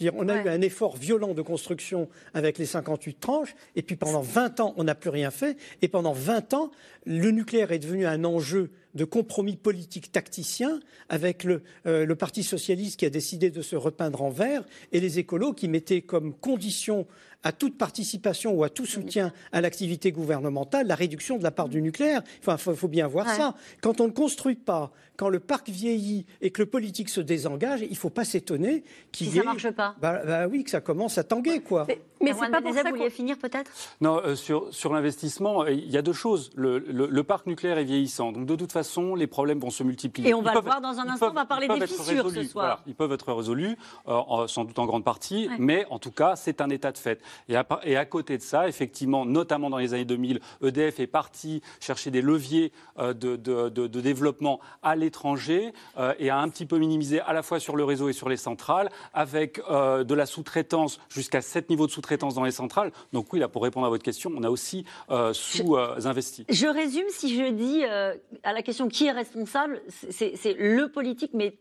Dire, 0.00 0.12
on 0.16 0.28
a 0.28 0.42
eu 0.42 0.48
un 0.48 0.60
effort 0.62 0.96
violent 0.96 1.34
de 1.34 1.42
construction 1.42 2.08
avec 2.34 2.58
les 2.58 2.66
58 2.66 3.20
tranches, 3.20 3.54
et 3.76 3.82
puis 3.82 3.96
pendant 3.96 4.22
20 4.22 4.60
ans, 4.60 4.74
on 4.76 4.84
n'a 4.84 4.94
plus 4.94 5.10
rien 5.10 5.30
fait, 5.30 5.56
et 5.82 5.88
pendant 5.88 6.12
20 6.12 6.54
ans, 6.54 6.70
le 7.04 7.30
nucléaire 7.30 7.72
est 7.72 7.78
devenu 7.78 8.06
un 8.06 8.24
enjeu 8.24 8.70
de 8.94 9.04
compromis 9.04 9.56
politique 9.56 10.12
tacticien 10.12 10.80
avec 11.08 11.44
le, 11.44 11.62
euh, 11.86 12.04
le, 12.04 12.14
Parti 12.14 12.42
socialiste 12.42 12.98
qui 12.98 13.06
a 13.06 13.10
décidé 13.10 13.50
de 13.50 13.62
se 13.62 13.76
repeindre 13.76 14.22
en 14.22 14.30
vert 14.30 14.64
et 14.92 15.00
les 15.00 15.18
écolos 15.18 15.54
qui 15.54 15.68
mettaient 15.68 16.02
comme 16.02 16.34
condition 16.34 17.06
à 17.42 17.52
toute 17.52 17.76
participation 17.76 18.52
ou 18.52 18.64
à 18.64 18.68
tout 18.68 18.86
soutien 18.86 19.32
à 19.52 19.60
l'activité 19.60 20.12
gouvernementale 20.12 20.86
la 20.86 20.94
réduction 20.94 21.38
de 21.38 21.42
la 21.42 21.50
part 21.50 21.68
du 21.68 21.82
nucléaire. 21.82 22.22
Enfin, 22.40 22.56
il 22.70 22.76
faut, 22.76 22.88
bien 22.88 23.06
voir 23.06 23.28
ça. 23.28 23.54
Quand 23.80 24.00
on 24.00 24.06
ne 24.06 24.12
construit 24.12 24.54
pas, 24.54 24.92
quand 25.16 25.28
le 25.28 25.40
parc 25.40 25.68
vieillit 25.68 26.26
et 26.40 26.50
que 26.50 26.62
le 26.62 26.66
politique 26.66 27.08
se 27.08 27.20
désengage, 27.20 27.80
il 27.82 27.90
ne 27.90 27.96
faut 27.96 28.10
pas 28.10 28.24
s'étonner 28.24 28.82
qu'il 29.12 29.28
si 29.28 29.34
y 29.34 29.38
ait... 29.38 29.42
ça 29.42 29.44
marche 29.44 29.70
pas. 29.70 29.94
Bah, 30.00 30.22
bah, 30.24 30.46
oui, 30.48 30.64
que 30.64 30.70
ça 30.70 30.80
commence 30.80 31.18
à 31.18 31.24
tanguer, 31.24 31.60
quoi. 31.60 31.86
Mais, 32.20 32.32
c'est 32.32 32.50
pas 32.50 32.60
pour 32.60 32.74
ça 32.74 32.82
vouliez 32.88 33.10
finir, 33.10 33.36
peut-être? 33.36 33.70
Non, 34.00 34.20
euh, 34.24 34.36
sur, 34.36 34.72
sur 34.72 34.92
l'investissement, 34.92 35.66
il 35.66 35.90
y 35.90 35.96
a 35.96 36.02
deux 36.02 36.12
choses. 36.12 36.50
Le, 36.54 36.78
le, 36.78 37.22
parc 37.24 37.46
nucléaire 37.46 37.78
est 37.78 37.84
vieillissant, 37.84 38.32
donc 38.32 38.46
de 38.46 38.56
toute 38.56 38.72
façon, 38.72 39.14
les 39.14 39.26
problèmes 39.26 39.58
vont 39.58 39.70
se 39.70 39.82
multiplier. 39.82 40.30
Et 40.30 40.34
on 40.34 40.42
va 40.42 40.54
le 40.54 40.60
voir 40.60 40.80
dans 40.80 40.98
un 40.98 41.08
instant, 41.08 41.30
on 41.30 41.34
va 41.34 41.46
parler 41.46 41.68
des 41.68 41.86
fissures 41.86 42.30
ce 42.30 42.44
soir. 42.44 42.82
ils 42.86 42.94
peuvent 42.94 43.12
être 43.12 43.32
résolus, 43.32 43.76
euh, 44.08 44.46
sans 44.46 44.64
doute 44.64 44.78
en 44.78 44.86
grande 44.86 45.04
partie, 45.04 45.48
mais 45.58 45.86
en 45.90 45.98
tout 45.98 46.12
cas, 46.12 46.36
c'est 46.36 46.60
un 46.60 46.70
état 46.70 46.92
de 46.92 46.98
fait. 46.98 47.20
Et 47.48 47.56
à, 47.56 48.04
côté 48.04 48.38
de 48.38 48.42
ça, 48.42 48.68
effectivement, 48.68 49.24
notamment 49.24 49.70
dans 49.70 49.78
les 49.78 49.94
années 49.94 50.04
2000, 50.04 50.40
EDF 50.62 51.00
est 51.00 51.06
parti 51.06 51.62
chercher 51.80 52.10
des 52.10 52.22
leviers 52.22 52.72
euh, 52.98 53.12
de, 53.14 54.00
développement 54.02 54.60
à 54.82 54.96
l'étranger 54.96 55.72
euh, 55.96 56.12
et 56.18 56.30
a 56.30 56.38
un 56.38 56.48
petit 56.48 56.66
peu 56.66 56.78
minimisé 56.78 57.20
à 57.20 57.32
la 57.32 57.42
fois 57.42 57.60
sur 57.60 57.76
le 57.76 57.84
réseau 57.84 58.08
et 58.08 58.12
sur 58.12 58.28
les 58.28 58.36
centrales, 58.36 58.90
avec 59.14 59.60
euh, 59.70 60.02
de 60.02 60.14
la 60.14 60.26
sous-traitance 60.26 60.98
jusqu'à 61.08 61.40
7 61.40 61.70
niveaux 61.70 61.86
de 61.86 61.92
sous-traitance 61.92 62.34
dans 62.34 62.44
les 62.44 62.50
centrales. 62.50 62.90
Donc 63.12 63.32
oui, 63.32 63.38
là, 63.38 63.48
pour 63.48 63.62
répondre 63.62 63.86
à 63.86 63.90
votre 63.90 64.02
question, 64.02 64.32
on 64.36 64.42
a 64.42 64.50
aussi 64.50 64.84
sous-investi. 65.32 66.44
Je, 66.48 66.66
résume 66.66 67.06
si 67.10 67.36
je 67.36 67.50
dis 67.50 67.84
à 67.84 68.52
la 68.52 68.62
question 68.62 68.88
qui 68.88 69.06
est 69.06 69.12
responsable, 69.12 69.82
c'est 69.88 70.56
le 70.58 70.88
politique, 70.88 71.32
mais 71.34 71.56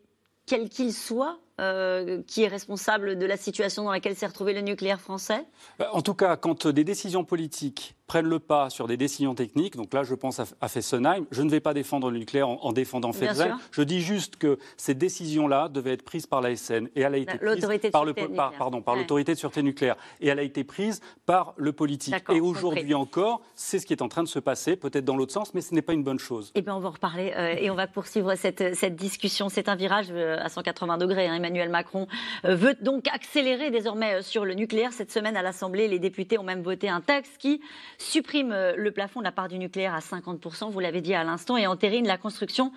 quel 0.45 0.69
qu'il 0.69 0.93
soit, 0.93 1.39
euh, 1.61 2.21
qui 2.27 2.43
est 2.43 2.47
responsable 2.47 3.17
de 3.17 3.25
la 3.25 3.37
situation 3.37 3.83
dans 3.83 3.91
laquelle 3.91 4.15
s'est 4.15 4.25
retrouvé 4.25 4.53
le 4.53 4.61
nucléaire 4.61 4.99
français? 4.99 5.45
En 5.93 6.01
tout 6.01 6.15
cas, 6.15 6.35
quand 6.35 6.67
des 6.67 6.83
décisions 6.83 7.23
politiques 7.23 7.95
prennent 8.11 8.27
le 8.27 8.39
pas 8.39 8.69
sur 8.69 8.87
des 8.87 8.97
décisions 8.97 9.33
techniques. 9.35 9.77
Donc 9.77 9.93
là, 9.93 10.03
je 10.03 10.13
pense 10.15 10.41
à, 10.41 10.67
Fessenheim. 10.67 11.25
Je 11.31 11.43
ne 11.43 11.49
vais 11.49 11.61
pas 11.61 11.73
défendre 11.73 12.11
le 12.11 12.19
nucléaire 12.19 12.49
en, 12.49 12.73
défendant 12.73 13.13
Fessenheim. 13.13 13.57
Je 13.71 13.83
dis 13.83 14.01
juste 14.01 14.35
que 14.35 14.59
ces 14.75 14.93
décisions-là 14.93 15.69
devaient 15.69 15.93
être 15.93 16.03
prises 16.03 16.27
par 16.27 16.41
l'ASN 16.41 16.89
et 16.97 17.01
elle 17.03 17.13
a 17.15 17.17
été 17.17 17.37
prise 17.37 17.91
par 17.93 18.03
le 18.03 18.13
pardon 18.13 18.81
par 18.81 18.97
l'autorité 18.97 19.33
de 19.33 19.39
sûreté 19.39 19.63
nucléaire 19.63 19.95
et 20.19 20.27
elle 20.27 20.39
a 20.39 20.41
été 20.41 20.65
prise 20.65 20.99
par 21.25 21.53
le 21.55 21.71
politique. 21.71 22.15
Et 22.33 22.41
aujourd'hui 22.41 22.93
encore, 22.93 23.43
c'est 23.55 23.79
ce 23.79 23.85
qui 23.85 23.93
est 23.93 24.01
en 24.01 24.09
train 24.09 24.23
de 24.23 24.27
se 24.27 24.39
passer, 24.39 24.75
peut-être 24.75 25.05
dans 25.05 25.15
l'autre 25.15 25.31
sens, 25.31 25.53
mais 25.53 25.61
ce 25.61 25.73
n'est 25.73 25.81
pas 25.81 25.93
une 25.93 26.03
bonne 26.03 26.19
chose. 26.19 26.51
Eh 26.55 26.61
bien, 26.61 26.75
on 26.75 26.81
va 26.81 26.89
en 26.89 26.91
reparler 26.91 27.31
euh, 27.37 27.55
et 27.57 27.69
on 27.69 27.75
va 27.75 27.87
poursuivre 27.87 28.35
cette, 28.35 28.75
cette 28.75 28.97
discussion. 28.97 29.47
C'est 29.47 29.69
un 29.69 29.75
virage 29.77 30.07
euh, 30.11 30.35
à 30.37 30.49
180 30.49 30.97
degrés. 30.97 31.27
Hein. 31.27 31.35
Emmanuel 31.35 31.69
Macron 31.69 32.07
euh, 32.43 32.55
veut 32.55 32.75
donc 32.81 33.07
accélérer 33.07 33.71
désormais 33.71 34.21
sur 34.21 34.43
le 34.43 34.53
nucléaire. 34.53 34.91
Cette 34.91 35.13
semaine 35.13 35.37
à 35.37 35.41
l'Assemblée, 35.41 35.87
les 35.87 35.99
députés 35.99 36.37
ont 36.37 36.43
même 36.43 36.61
voté 36.61 36.89
un 36.89 36.99
texte 36.99 37.37
qui 37.37 37.61
supprime 38.01 38.51
euh, 38.51 38.73
le 38.75 38.91
plafond 38.91 39.19
de 39.19 39.25
la 39.25 39.31
part 39.31 39.47
du 39.47 39.57
nucléaire 39.57 39.93
à 39.93 39.99
50%, 39.99 40.69
vous 40.69 40.79
l'avez 40.79 41.01
dit 41.01 41.13
à 41.13 41.23
l'instant, 41.23 41.57
et 41.57 41.67
entérine 41.67 42.07
la 42.07 42.17
construction 42.17 42.71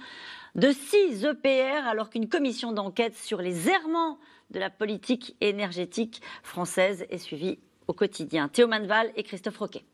de 0.54 0.70
6 0.70 1.24
EPR, 1.24 1.86
alors 1.88 2.10
qu'une 2.10 2.28
commission 2.28 2.72
d'enquête 2.72 3.16
sur 3.16 3.40
les 3.40 3.68
errements 3.68 4.18
de 4.50 4.60
la 4.60 4.70
politique 4.70 5.36
énergétique 5.40 6.22
française 6.42 7.06
est 7.10 7.18
suivie 7.18 7.58
au 7.88 7.92
quotidien. 7.92 8.48
Théo 8.48 8.68
Manval 8.68 9.10
et 9.16 9.22
Christophe 9.22 9.58
Roquet. 9.58 9.84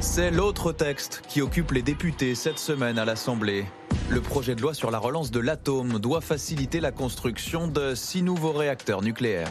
C'est 0.00 0.30
l'autre 0.30 0.72
texte 0.72 1.22
qui 1.28 1.40
occupe 1.40 1.70
les 1.70 1.82
députés 1.82 2.34
cette 2.34 2.58
semaine 2.58 2.98
à 2.98 3.04
l'Assemblée. 3.04 3.64
Le 4.08 4.20
projet 4.20 4.54
de 4.54 4.60
loi 4.60 4.74
sur 4.74 4.90
la 4.90 4.98
relance 4.98 5.30
de 5.30 5.40
l'atome 5.40 5.98
doit 5.98 6.20
faciliter 6.20 6.80
la 6.80 6.92
construction 6.92 7.66
de 7.66 7.94
six 7.94 8.22
nouveaux 8.22 8.52
réacteurs 8.52 9.02
nucléaires. 9.02 9.50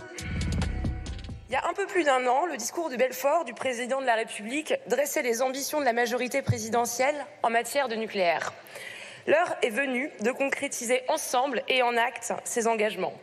Il 1.48 1.54
y 1.54 1.56
a 1.56 1.68
un 1.68 1.74
peu 1.74 1.86
plus 1.86 2.04
d'un 2.04 2.26
an, 2.26 2.48
le 2.48 2.58
discours 2.58 2.90
de 2.90 2.96
Belfort 2.96 3.46
du 3.46 3.54
président 3.54 4.02
de 4.02 4.06
la 4.08 4.16
République 4.16 4.74
dressait 4.90 5.22
les 5.22 5.44
ambitions 5.44 5.80
de 5.80 5.86
la 5.86 5.94
majorité 5.94 6.42
présidentielle 6.42 7.16
en 7.44 7.52
matière 7.52 7.88
de 7.88 7.96
nucléaire. 7.96 8.52
L'heure 9.28 9.56
est 9.62 9.70
venue 9.70 10.10
de 10.24 10.32
concrétiser 10.32 11.02
ensemble 11.08 11.62
et 11.68 11.84
en 11.84 11.98
acte 11.98 12.34
ces 12.46 12.66
engagements. 12.68 13.14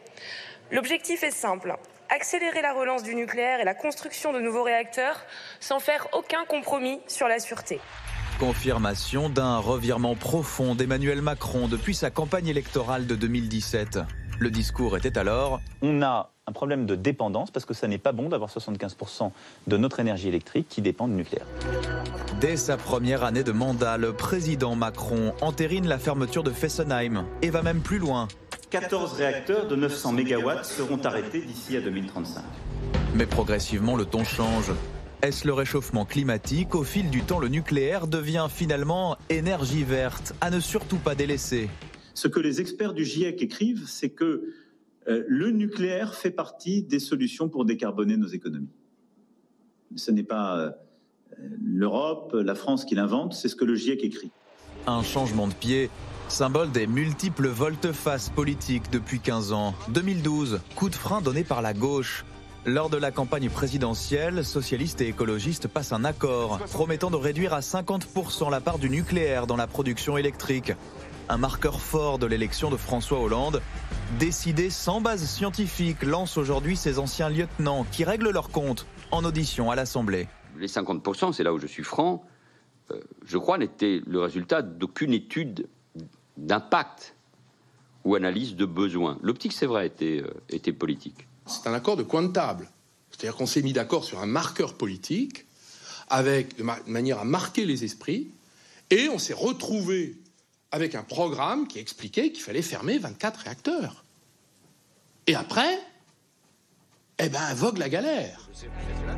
L'objectif 0.70 1.24
est 1.24 1.32
simple 1.32 1.76
accélérer 2.10 2.60
la 2.60 2.74
relance 2.74 3.02
du 3.02 3.14
nucléaire 3.14 3.60
et 3.60 3.64
la 3.64 3.74
construction 3.74 4.32
de 4.32 4.38
nouveaux 4.38 4.62
réacteurs 4.62 5.24
sans 5.60 5.80
faire 5.80 6.06
aucun 6.12 6.44
compromis 6.44 7.00
sur 7.08 7.26
la 7.26 7.40
sûreté. 7.40 7.80
Confirmation 8.38 9.30
d'un 9.30 9.58
revirement 9.58 10.14
profond 10.14 10.74
d'Emmanuel 10.74 11.22
Macron 11.22 11.68
depuis 11.68 11.94
sa 11.94 12.10
campagne 12.10 12.48
électorale 12.48 13.06
de 13.06 13.16
2017. 13.16 14.00
Le 14.38 14.50
discours 14.50 14.96
était 14.96 15.16
alors 15.16 15.60
On 15.80 16.02
a 16.02 16.31
un 16.48 16.52
problème 16.52 16.86
de 16.86 16.96
dépendance 16.96 17.52
parce 17.52 17.64
que 17.64 17.74
ça 17.74 17.86
n'est 17.86 17.98
pas 17.98 18.10
bon 18.10 18.28
d'avoir 18.28 18.50
75% 18.50 19.30
de 19.68 19.76
notre 19.76 20.00
énergie 20.00 20.26
électrique 20.26 20.66
qui 20.68 20.82
dépend 20.82 21.06
du 21.06 21.14
nucléaire. 21.14 21.46
Dès 22.40 22.56
sa 22.56 22.76
première 22.76 23.22
année 23.22 23.44
de 23.44 23.52
mandat, 23.52 23.96
le 23.96 24.12
président 24.12 24.74
Macron 24.74 25.34
entérine 25.40 25.86
la 25.86 26.00
fermeture 26.00 26.42
de 26.42 26.50
Fessenheim 26.50 27.24
et 27.42 27.50
va 27.50 27.62
même 27.62 27.80
plus 27.80 27.98
loin. 27.98 28.26
14 28.70 29.12
réacteurs 29.12 29.68
de 29.68 29.76
900 29.76 30.14
MW 30.14 30.64
seront 30.64 30.98
arrêtés 31.04 31.42
d'ici 31.42 31.76
à 31.76 31.80
2035. 31.80 32.42
Mais 33.14 33.26
progressivement, 33.26 33.94
le 33.94 34.04
ton 34.04 34.24
change. 34.24 34.72
Est-ce 35.22 35.46
le 35.46 35.52
réchauffement 35.52 36.04
climatique 36.04 36.74
Au 36.74 36.82
fil 36.82 37.08
du 37.10 37.22
temps, 37.22 37.38
le 37.38 37.48
nucléaire 37.48 38.08
devient 38.08 38.48
finalement 38.50 39.16
énergie 39.28 39.84
verte, 39.84 40.34
à 40.40 40.50
ne 40.50 40.58
surtout 40.58 40.96
pas 40.96 41.14
délaisser? 41.14 41.70
Ce 42.14 42.26
que 42.26 42.40
les 42.40 42.60
experts 42.60 42.94
du 42.94 43.04
GIEC 43.04 43.42
écrivent, 43.42 43.84
c'est 43.86 44.10
que 44.10 44.24
euh, 44.24 44.54
le 45.06 45.50
nucléaire 45.50 46.14
fait 46.14 46.30
partie 46.30 46.82
des 46.82 46.98
solutions 46.98 47.48
pour 47.48 47.64
décarboner 47.64 48.16
nos 48.16 48.28
économies. 48.28 48.70
Ce 49.96 50.10
n'est 50.10 50.22
pas 50.22 50.58
euh, 50.58 50.70
l'Europe, 51.60 52.32
la 52.34 52.54
France 52.54 52.84
qui 52.84 52.94
l'invente, 52.94 53.34
c'est 53.34 53.48
ce 53.48 53.56
que 53.56 53.64
le 53.64 53.74
GIEC 53.74 54.04
écrit. 54.04 54.30
Un 54.86 55.02
changement 55.02 55.48
de 55.48 55.54
pied, 55.54 55.90
symbole 56.28 56.70
des 56.72 56.86
multiples 56.86 57.48
volte-face 57.48 58.30
politiques 58.30 58.90
depuis 58.90 59.20
15 59.20 59.52
ans. 59.52 59.74
2012, 59.90 60.60
coup 60.74 60.88
de 60.88 60.94
frein 60.94 61.20
donné 61.20 61.44
par 61.44 61.62
la 61.62 61.74
gauche. 61.74 62.24
Lors 62.64 62.90
de 62.90 62.96
la 62.96 63.10
campagne 63.10 63.50
présidentielle, 63.50 64.44
socialistes 64.44 65.00
et 65.00 65.08
écologistes 65.08 65.66
passent 65.66 65.92
un 65.92 66.04
accord 66.04 66.60
promettant 66.70 67.10
de 67.10 67.16
réduire 67.16 67.54
à 67.54 67.60
50% 67.60 68.50
la 68.50 68.60
part 68.60 68.78
du 68.78 68.88
nucléaire 68.88 69.48
dans 69.48 69.56
la 69.56 69.66
production 69.66 70.16
électrique 70.16 70.72
un 71.28 71.38
marqueur 71.38 71.80
fort 71.80 72.18
de 72.18 72.26
l'élection 72.26 72.70
de 72.70 72.76
François 72.76 73.20
Hollande. 73.20 73.62
Décidé 74.18 74.68
sans 74.68 75.00
base 75.00 75.24
scientifique, 75.24 76.02
lance 76.02 76.36
aujourd'hui 76.36 76.76
ses 76.76 76.98
anciens 76.98 77.30
lieutenants 77.30 77.86
qui 77.90 78.04
règlent 78.04 78.30
leurs 78.30 78.50
comptes 78.50 78.86
en 79.10 79.24
audition 79.24 79.70
à 79.70 79.76
l'Assemblée. 79.76 80.28
Les 80.58 80.66
50%, 80.66 81.32
c'est 81.32 81.42
là 81.42 81.52
où 81.52 81.58
je 81.58 81.66
suis 81.66 81.82
franc, 81.82 82.24
euh, 82.90 83.00
je 83.24 83.38
crois, 83.38 83.58
n'était 83.58 84.02
le 84.06 84.20
résultat 84.20 84.62
d'aucune 84.62 85.12
étude 85.12 85.66
d'impact 86.36 87.14
ou 88.04 88.14
analyse 88.14 88.54
de 88.54 88.66
besoin. 88.66 89.18
L'optique, 89.22 89.52
c'est 89.52 89.66
vrai, 89.66 89.86
était, 89.86 90.22
euh, 90.22 90.30
était 90.50 90.72
politique. 90.72 91.26
C'est 91.46 91.68
un 91.68 91.74
accord 91.74 91.96
de 91.96 92.02
coin 92.02 92.22
de 92.22 92.32
table. 92.32 92.68
C'est-à-dire 93.10 93.36
qu'on 93.36 93.46
s'est 93.46 93.62
mis 93.62 93.72
d'accord 93.72 94.04
sur 94.04 94.20
un 94.20 94.26
marqueur 94.26 94.74
politique, 94.74 95.46
avec, 96.08 96.58
de 96.58 96.64
manière 96.86 97.18
à 97.18 97.24
marquer 97.24 97.64
les 97.64 97.84
esprits, 97.84 98.28
et 98.90 99.08
on 99.08 99.18
s'est 99.18 99.34
retrouvé 99.34 100.16
avec 100.72 100.94
un 100.94 101.02
programme 101.02 101.68
qui 101.68 101.78
expliquait 101.78 102.32
qu'il 102.32 102.42
fallait 102.42 102.62
fermer 102.62 102.98
24 102.98 103.40
réacteurs. 103.40 104.04
Et 105.26 105.34
après, 105.34 105.78
eh 107.18 107.28
ben, 107.28 107.54
vogue 107.54 107.78
la 107.78 107.88
galère. 107.88 108.48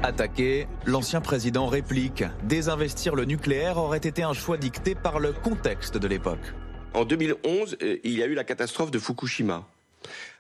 Attaqué, 0.03 0.67
l'ancien 0.85 1.21
président 1.21 1.67
réplique. 1.67 2.25
Désinvestir 2.43 3.15
le 3.15 3.25
nucléaire 3.25 3.79
aurait 3.79 3.99
été 3.99 4.23
un 4.23 4.35
choix 4.35 4.59
dicté 4.59 4.95
par 4.95 5.21
le 5.21 5.33
contexte 5.33 5.97
de 5.97 6.07
l'époque. 6.07 6.53
En 6.93 7.05
2011, 7.05 7.79
euh, 7.83 7.97
il 8.05 8.13
y 8.13 8.23
a 8.23 8.27
eu 8.27 8.35
la 8.35 8.45
catastrophe 8.45 8.91
de 8.91 8.99
Fukushima. 8.99 9.67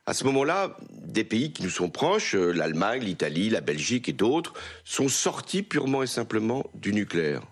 À 0.06 0.12
ce 0.12 0.24
moment-là, 0.24 0.76
des 0.90 1.24
pays 1.24 1.52
qui 1.52 1.62
nous 1.62 1.70
sont 1.70 1.88
proches, 1.88 2.34
euh, 2.34 2.52
l'Allemagne, 2.52 3.02
l'Italie, 3.02 3.48
la 3.48 3.62
Belgique 3.62 4.08
et 4.08 4.12
d'autres, 4.12 4.52
sont 4.84 5.08
sortis 5.08 5.62
purement 5.62 6.02
et 6.02 6.06
simplement 6.06 6.64
du 6.74 6.92
nucléaire. 6.92 7.42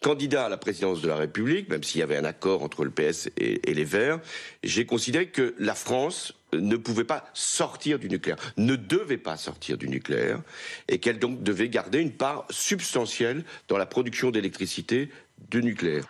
Candidat 0.00 0.44
à 0.44 0.48
la 0.48 0.56
présidence 0.56 1.00
de 1.00 1.08
la 1.08 1.16
République, 1.16 1.68
même 1.68 1.82
s'il 1.82 1.98
y 1.98 2.04
avait 2.04 2.16
un 2.16 2.24
accord 2.24 2.62
entre 2.62 2.84
le 2.84 2.90
PS 2.90 3.30
et, 3.36 3.74
les 3.74 3.84
Verts, 3.84 4.20
j'ai 4.62 4.86
considéré 4.86 5.28
que 5.28 5.56
la 5.58 5.74
France 5.74 6.34
ne 6.52 6.76
pouvait 6.76 7.04
pas 7.04 7.24
sortir 7.34 7.98
du 7.98 8.08
nucléaire, 8.08 8.36
ne 8.56 8.76
devait 8.76 9.18
pas 9.18 9.36
sortir 9.36 9.76
du 9.76 9.88
nucléaire, 9.88 10.40
et 10.86 10.98
qu'elle 10.98 11.18
donc 11.18 11.42
devait 11.42 11.68
garder 11.68 11.98
une 11.98 12.12
part 12.12 12.46
substantielle 12.48 13.44
dans 13.66 13.76
la 13.76 13.86
production 13.86 14.30
d'électricité 14.30 15.10
du 15.50 15.64
nucléaire. 15.64 16.04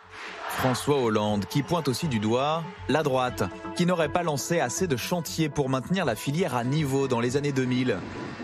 François 0.51 1.01
Hollande, 1.01 1.47
qui 1.47 1.63
pointe 1.63 1.89
aussi 1.89 2.09
du 2.09 2.19
doigt 2.19 2.65
la 2.89 3.03
droite, 3.03 3.45
qui 3.75 3.87
n'aurait 3.87 4.13
pas 4.13 4.23
lancé 4.23 4.61
assez 4.61 4.87
de 4.87 4.97
chantiers 4.97 5.49
pour 5.49 5.71
maintenir 5.71 6.05
la 6.05 6.15
filière 6.15 6.55
à 6.55 6.65
niveau 6.65 7.09
dans 7.09 7.21
les 7.21 7.37
années 7.37 7.53
2000. 7.53 7.97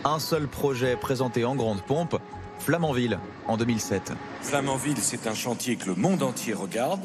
Un 0.04 0.18
seul 0.18 0.48
projet 0.48 0.96
présenté 0.96 1.44
en 1.44 1.54
grande 1.54 1.82
pompe, 1.82 2.18
Flamanville, 2.64 3.18
en 3.46 3.58
2007. 3.58 4.14
Flamanville, 4.40 4.96
c'est 4.96 5.26
un 5.26 5.34
chantier 5.34 5.76
que 5.76 5.84
le 5.84 5.94
monde 5.94 6.22
entier 6.22 6.54
regarde. 6.54 7.02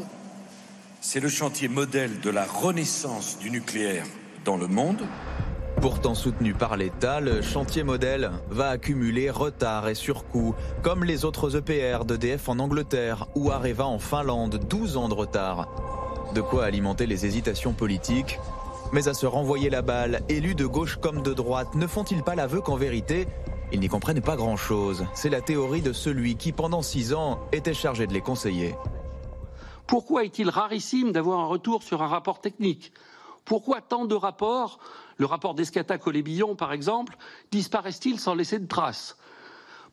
C'est 1.01 1.19
le 1.19 1.27
chantier 1.27 1.67
modèle 1.67 2.21
de 2.21 2.29
la 2.29 2.45
renaissance 2.45 3.37
du 3.39 3.51
nucléaire 3.51 4.05
dans 4.45 4.55
le 4.55 4.67
monde. 4.67 5.01
Pourtant 5.81 6.15
soutenu 6.15 6.53
par 6.53 6.77
l'État, 6.77 7.19
le 7.19 7.41
chantier 7.41 7.83
modèle 7.83 8.31
va 8.49 8.69
accumuler 8.69 9.29
retard 9.29 9.89
et 9.89 9.95
surcoûts, 9.95 10.55
comme 10.81 11.03
les 11.03 11.25
autres 11.25 11.57
EPR 11.57 12.05
d'EDF 12.05 12.47
en 12.47 12.59
Angleterre 12.59 13.27
ou 13.35 13.51
Areva 13.51 13.85
en 13.85 13.99
Finlande, 13.99 14.61
12 14.69 14.95
ans 14.95 15.09
de 15.09 15.13
retard. 15.13 15.67
De 16.33 16.39
quoi 16.39 16.63
alimenter 16.63 17.05
les 17.05 17.25
hésitations 17.25 17.73
politiques. 17.73 18.39
Mais 18.93 19.09
à 19.09 19.13
se 19.13 19.25
renvoyer 19.25 19.69
la 19.69 19.81
balle, 19.81 20.21
élus 20.29 20.55
de 20.55 20.65
gauche 20.65 20.95
comme 20.95 21.21
de 21.21 21.33
droite 21.33 21.75
ne 21.75 21.85
font-ils 21.85 22.23
pas 22.23 22.35
l'aveu 22.35 22.61
qu'en 22.61 22.77
vérité, 22.77 23.27
ils 23.71 23.79
n'y 23.79 23.87
comprennent 23.87 24.21
pas 24.21 24.35
grand-chose 24.35 25.05
C'est 25.13 25.29
la 25.29 25.41
théorie 25.41 25.81
de 25.81 25.93
celui 25.93 26.35
qui, 26.35 26.51
pendant 26.51 26.81
six 26.81 27.13
ans, 27.13 27.39
était 27.51 27.73
chargé 27.73 28.07
de 28.07 28.13
les 28.13 28.21
conseiller. 28.21 28.75
Pourquoi 29.87 30.23
est-il 30.23 30.49
rarissime 30.49 31.11
d'avoir 31.11 31.39
un 31.39 31.47
retour 31.47 31.83
sur 31.83 32.01
un 32.01 32.07
rapport 32.07 32.41
technique? 32.41 32.93
Pourquoi 33.45 33.81
tant 33.81 34.05
de 34.05 34.15
rapports, 34.15 34.79
le 35.17 35.25
rapport 35.25 35.55
d'Escata 35.55 35.97
Colébillon 35.97 36.55
par 36.55 36.73
exemple, 36.73 37.17
disparaissent-ils 37.51 38.19
sans 38.19 38.35
laisser 38.35 38.59
de 38.59 38.67
traces? 38.67 39.17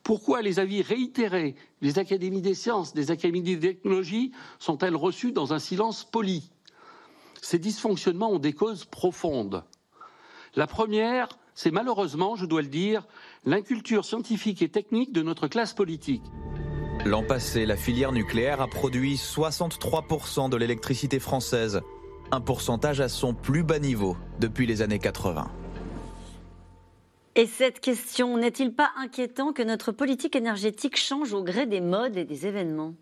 Pourquoi 0.03 0.41
les 0.41 0.59
avis 0.59 0.81
réitérés 0.81 1.55
des 1.81 1.99
académies 1.99 2.41
des 2.41 2.53
sciences, 2.53 2.93
des 2.93 3.11
académies 3.11 3.41
des 3.41 3.59
technologies 3.59 4.31
sont-elles 4.59 4.95
reçus 4.95 5.31
dans 5.31 5.53
un 5.53 5.59
silence 5.59 6.03
poli? 6.03 6.51
Ces 7.41 7.59
dysfonctionnements 7.59 8.31
ont 8.31 8.39
des 8.39 8.53
causes 8.53 8.85
profondes. 8.85 9.63
La 10.55 10.67
première, 10.67 11.29
c'est 11.55 11.71
malheureusement, 11.71 12.35
je 12.35 12.45
dois 12.45 12.61
le 12.61 12.67
dire, 12.67 13.07
l'inculture 13.47 14.03
scientifique 14.03 14.61
et 14.61 14.67
technique 14.67 15.13
de 15.13 15.21
notre 15.21 15.47
classe 15.47 15.73
politique. 15.73 16.21
L'an 17.05 17.23
passé, 17.23 17.65
la 17.65 17.77
filière 17.77 18.11
nucléaire 18.11 18.59
a 18.59 18.67
produit 18.67 19.15
63% 19.15 20.49
de 20.49 20.57
l'électricité 20.57 21.19
française 21.19 21.81
un 22.29 22.41
pourcentage 22.41 22.99
à 22.99 23.07
son 23.07 23.33
plus 23.33 23.63
bas 23.63 23.79
niveau 23.79 24.17
depuis 24.41 24.65
les 24.65 24.81
années 24.81 24.99
80. 24.99 25.49
Et 27.35 27.45
cette 27.45 27.79
question, 27.79 28.35
n'est-il 28.35 28.73
pas 28.73 28.91
inquiétant 28.97 29.53
que 29.53 29.63
notre 29.63 29.93
politique 29.93 30.35
énergétique 30.35 30.97
change 30.97 31.31
au 31.31 31.41
gré 31.41 31.65
des 31.65 31.79
modes 31.79 32.17
et 32.17 32.25
des 32.25 32.47
événements? 32.47 32.95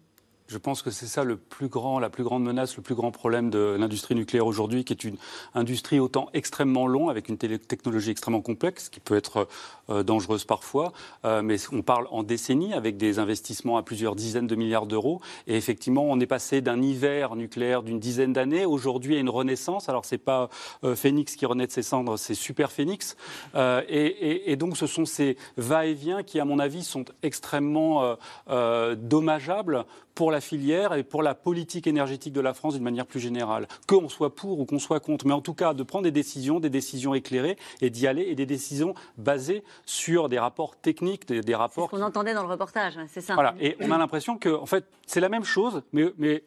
Je 0.48 0.58
pense 0.58 0.82
que 0.82 0.92
c'est 0.92 1.08
ça 1.08 1.24
le 1.24 1.38
plus 1.38 1.68
grand, 1.68 2.00
la 2.00 2.10
plus 2.10 2.24
grande 2.24 2.44
menace, 2.44 2.76
le 2.78 2.84
plus 2.84 2.94
grand 2.94 3.12
problème 3.12 3.50
de 3.50 3.76
l'industrie 3.80 4.14
nucléaire 4.14 4.46
aujourd'hui, 4.46 4.86
qui 4.86 4.94
est 4.94 5.04
une 5.04 5.18
industrie 5.56 6.00
autant 6.00 6.30
extrêmement 6.34 6.88
long, 6.88 7.10
avec 7.10 7.30
une 7.30 7.38
technologie 7.38 8.12
extrêmement 8.12 8.42
complexe, 8.42 8.90
qui 8.90 9.00
peut 9.00 9.16
être 9.16 9.48
euh, 9.90 10.04
dangereuse 10.04 10.46
parfois, 10.46 10.94
euh, 11.26 11.42
mais 11.42 11.58
on 11.72 11.82
parle 11.82 12.08
en 12.12 12.22
décennies, 12.22 12.74
avec 12.74 12.98
des 12.98 13.18
investissements 13.18 13.78
à 13.78 13.84
plusieurs 13.84 14.16
dizaines 14.16 14.46
de 14.46 14.56
milliards 14.56 14.86
d'euros. 14.86 15.20
Et 15.48 15.58
effectivement, 15.58 16.04
on 16.08 16.20
est 16.20 16.28
passé 16.28 16.62
d'un 16.62 16.82
hiver 16.82 17.36
nucléaire 17.36 17.82
d'une 17.82 18.00
dizaine 18.00 18.34
d'années, 18.34 18.66
aujourd'hui 18.66 19.16
à 19.16 19.20
une 19.20 19.30
renaissance. 19.30 19.90
Alors 19.90 20.06
c'est 20.06 20.20
pas 20.20 20.50
euh, 20.84 20.96
Phoenix 20.96 21.36
qui 21.36 21.48
renaît 21.48 21.68
de 21.68 21.72
ses 21.72 21.84
cendres, 21.84 22.18
c'est 22.18 22.36
Super 22.36 22.72
Phoenix. 22.72 23.16
Et, 23.56 24.06
et, 24.06 24.52
et, 24.52 24.56
donc 24.56 24.78
ce 24.78 24.88
sont 24.88 25.06
ces 25.06 25.38
va-et-vient 25.58 26.24
qui, 26.24 26.40
à 26.40 26.46
mon 26.46 26.60
avis, 26.60 26.84
sont 26.84 27.06
extrêmement 27.24 28.16
dommageables 28.48 29.86
pour 30.16 30.32
la 30.32 30.42
filière 30.42 30.94
et 30.94 31.04
pour 31.04 31.22
la 31.22 31.36
politique 31.36 31.88
énergétique 31.88 32.34
de 32.34 32.42
la 32.42 32.54
France 32.54 32.74
d'une 32.74 32.84
manière 32.84 33.06
plus 33.06 33.20
générale. 33.20 33.68
Qu'on 33.88 34.10
soit 34.10 34.34
pour 34.34 34.60
ou 34.60 34.66
qu'on 34.66 34.80
soit 34.80 35.00
contre, 35.00 35.28
mais 35.28 35.34
en 35.34 35.42
tout 35.42 35.54
cas 35.54 35.74
de 35.74 35.84
prendre 35.84 36.06
des 36.06 36.12
décisions, 36.12 36.60
des 36.60 36.70
décisions 36.70 37.14
éclairées 37.14 37.58
et 37.82 37.90
d'y 37.90 38.08
aller 38.08 38.24
et 38.24 38.36
des 38.36 38.46
décisions 38.46 38.96
basées 39.18 39.64
sur 39.86 40.30
des 40.30 40.40
rapports 40.40 40.76
techniques, 40.78 41.28
des, 41.28 41.56
rapports. 41.56 41.90
C'est 41.90 41.98
ce 41.98 42.02
qu'on 42.02 42.08
entendait 42.08 42.34
dans 42.34 42.44
le 42.44 42.50
reportage, 42.50 42.98
c'est 43.08 43.22
ça. 43.22 43.34
Voilà, 43.34 43.56
et 43.60 43.76
on 43.82 43.92
a 43.92 43.98
l'impression 43.98 44.38
que, 44.38 44.50
en 44.50 44.66
fait, 44.66 44.86
c'est 45.06 45.20
la 45.20 45.30
même 45.30 45.44
chose, 45.44 45.84
mais, 45.92 46.06
mais 46.18 46.44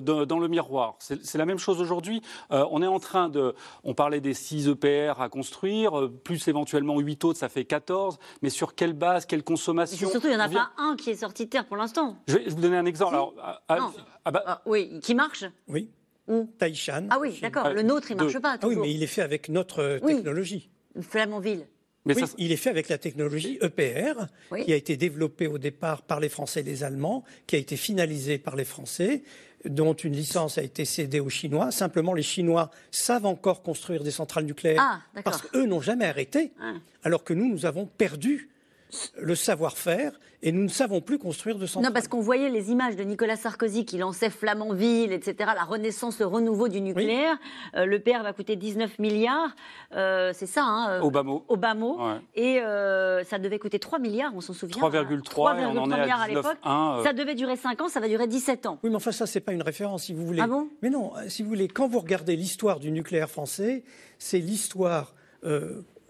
dans, 0.00 0.38
le 0.38 0.48
miroir. 0.48 0.96
C'est 0.98 1.36
la 1.36 1.46
même 1.46 1.58
chose 1.58 1.80
aujourd'hui. 1.80 2.22
Euh, 2.50 2.66
on 2.70 2.82
est 2.82 2.86
en 2.86 2.98
train 2.98 3.28
de. 3.28 3.54
On 3.84 3.94
parlait 3.94 4.20
des 4.20 4.34
6 4.34 4.68
EPR 4.68 5.20
à 5.20 5.28
construire, 5.28 5.98
euh, 5.98 6.08
plus 6.08 6.48
éventuellement 6.48 6.98
8 6.98 7.24
autres, 7.24 7.38
ça 7.38 7.48
fait 7.48 7.64
14. 7.64 8.18
Mais 8.42 8.50
sur 8.50 8.74
quelle 8.74 8.92
base, 8.92 9.26
quelle 9.26 9.44
consommation 9.44 10.10
Surtout, 10.10 10.26
il 10.26 10.30
n'y 10.30 10.36
en 10.36 10.40
a 10.40 10.48
pas 10.48 10.70
un 10.78 10.96
qui 10.96 11.10
est 11.10 11.16
sorti 11.16 11.44
de 11.44 11.50
terre 11.50 11.66
pour 11.66 11.76
l'instant. 11.76 12.16
Je 12.28 12.38
vais 12.38 12.48
vous 12.48 12.60
donner 12.60 12.76
un 12.76 12.86
exemple. 12.86 13.14
Alors, 13.14 13.34
ah, 14.24 14.30
bah 14.30 14.42
ah, 14.46 14.62
oui, 14.66 15.00
qui 15.00 15.14
marche 15.14 15.44
Oui. 15.68 15.90
Où 16.28 16.48
Taïchan. 16.58 17.08
Ah 17.10 17.18
oui, 17.20 17.38
d'accord. 17.42 17.70
Le 17.70 17.82
nôtre, 17.82 18.10
il 18.10 18.16
ne 18.16 18.22
marche 18.22 18.38
pas. 18.38 18.56
Ah 18.60 18.66
oui, 18.66 18.76
mais 18.76 18.92
il 18.92 19.02
est 19.02 19.08
fait 19.08 19.22
avec 19.22 19.48
notre 19.48 19.98
technologie. 19.98 20.70
Flamanville. 21.00 21.66
Mais 22.04 22.16
oui, 22.16 22.24
il 22.38 22.52
est 22.52 22.56
fait 22.56 22.70
avec 22.70 22.88
la 22.88 22.98
technologie 22.98 23.58
EPR, 23.62 24.26
qui 24.64 24.72
a 24.72 24.76
été 24.76 24.96
développée 24.96 25.46
au 25.46 25.58
départ 25.58 26.02
par 26.02 26.18
les 26.18 26.28
Français 26.28 26.60
et 26.60 26.64
les 26.64 26.82
Allemands, 26.82 27.22
qui 27.46 27.56
a 27.56 27.58
été 27.58 27.76
finalisée 27.76 28.38
par 28.38 28.56
les 28.56 28.64
Français, 28.64 29.22
dont 29.64 29.94
une 29.94 30.12
licence 30.12 30.58
a 30.58 30.62
été 30.62 30.84
cédée 30.84 31.20
aux 31.20 31.28
Chinois. 31.28 31.70
Simplement, 31.70 32.14
les 32.14 32.22
Chinois 32.22 32.70
savent 32.90 33.26
encore 33.26 33.62
construire 33.62 34.02
des 34.02 34.10
centrales 34.10 34.44
nucléaires 34.44 34.80
ah, 34.80 35.22
parce 35.22 35.42
qu'eux 35.42 35.66
n'ont 35.66 35.80
jamais 35.80 36.06
arrêté, 36.06 36.52
ah. 36.60 36.74
alors 37.04 37.24
que 37.24 37.34
nous, 37.34 37.48
nous 37.48 37.66
avons 37.66 37.86
perdu 37.86 38.51
le 39.18 39.34
savoir-faire 39.34 40.12
et 40.42 40.50
nous 40.50 40.64
ne 40.64 40.68
savons 40.68 41.00
plus 41.00 41.18
construire 41.18 41.56
de 41.56 41.66
centrales. 41.66 41.88
Non, 41.88 41.94
parce 41.94 42.08
qu'on 42.08 42.20
voyait 42.20 42.50
les 42.50 42.72
images 42.72 42.96
de 42.96 43.04
Nicolas 43.04 43.36
Sarkozy 43.36 43.84
qui 43.84 43.96
lançait 43.98 44.28
Flamanville, 44.28 45.12
etc., 45.12 45.50
la 45.54 45.62
renaissance, 45.62 46.18
le 46.18 46.26
renouveau 46.26 46.68
du 46.68 46.80
nucléaire. 46.80 47.36
Euh, 47.76 47.86
le 47.86 48.00
PR 48.00 48.22
va 48.24 48.32
coûter 48.32 48.56
19 48.56 48.98
milliards, 48.98 49.54
euh, 49.94 50.32
c'est 50.34 50.46
ça, 50.46 50.64
hein, 50.64 50.90
euh, 50.90 51.00
Obama. 51.00 51.32
Obama. 51.48 52.20
Et 52.34 52.60
ça 53.24 53.38
devait 53.38 53.58
coûter 53.58 53.78
3 53.78 53.98
milliards, 54.00 54.32
on 54.34 54.40
s'en 54.40 54.52
souvient. 54.52 54.82
3,3 54.82 55.56
milliards 55.56 56.20
à, 56.20 56.28
l'époque. 56.28 56.58
Ça 57.04 57.12
devait 57.12 57.34
durer 57.34 57.56
5 57.56 57.80
ans, 57.82 57.88
ça 57.88 58.00
va 58.00 58.08
durer 58.08 58.26
17 58.26 58.66
ans. 58.66 58.78
Oui, 58.82 58.90
mais 58.90 58.96
enfin, 58.96 59.12
ça, 59.12 59.26
c'est 59.26 59.40
pas 59.40 59.52
une 59.52 59.62
référence, 59.62 60.04
si 60.04 60.12
vous 60.12 60.26
voulez. 60.26 60.40
Ah 60.42 60.48
bon? 60.48 60.68
Mais 60.82 60.90
non, 60.90 61.12
si 61.28 61.42
vous 61.42 61.48
voulez, 61.48 61.68
quand 61.68 61.86
vous 61.86 62.00
regardez 62.00 62.34
l'histoire 62.34 62.80
du 62.80 62.90
nucléaire 62.90 63.30
français, 63.30 63.84
c'est 64.18 64.38
l'histoire 64.38 65.14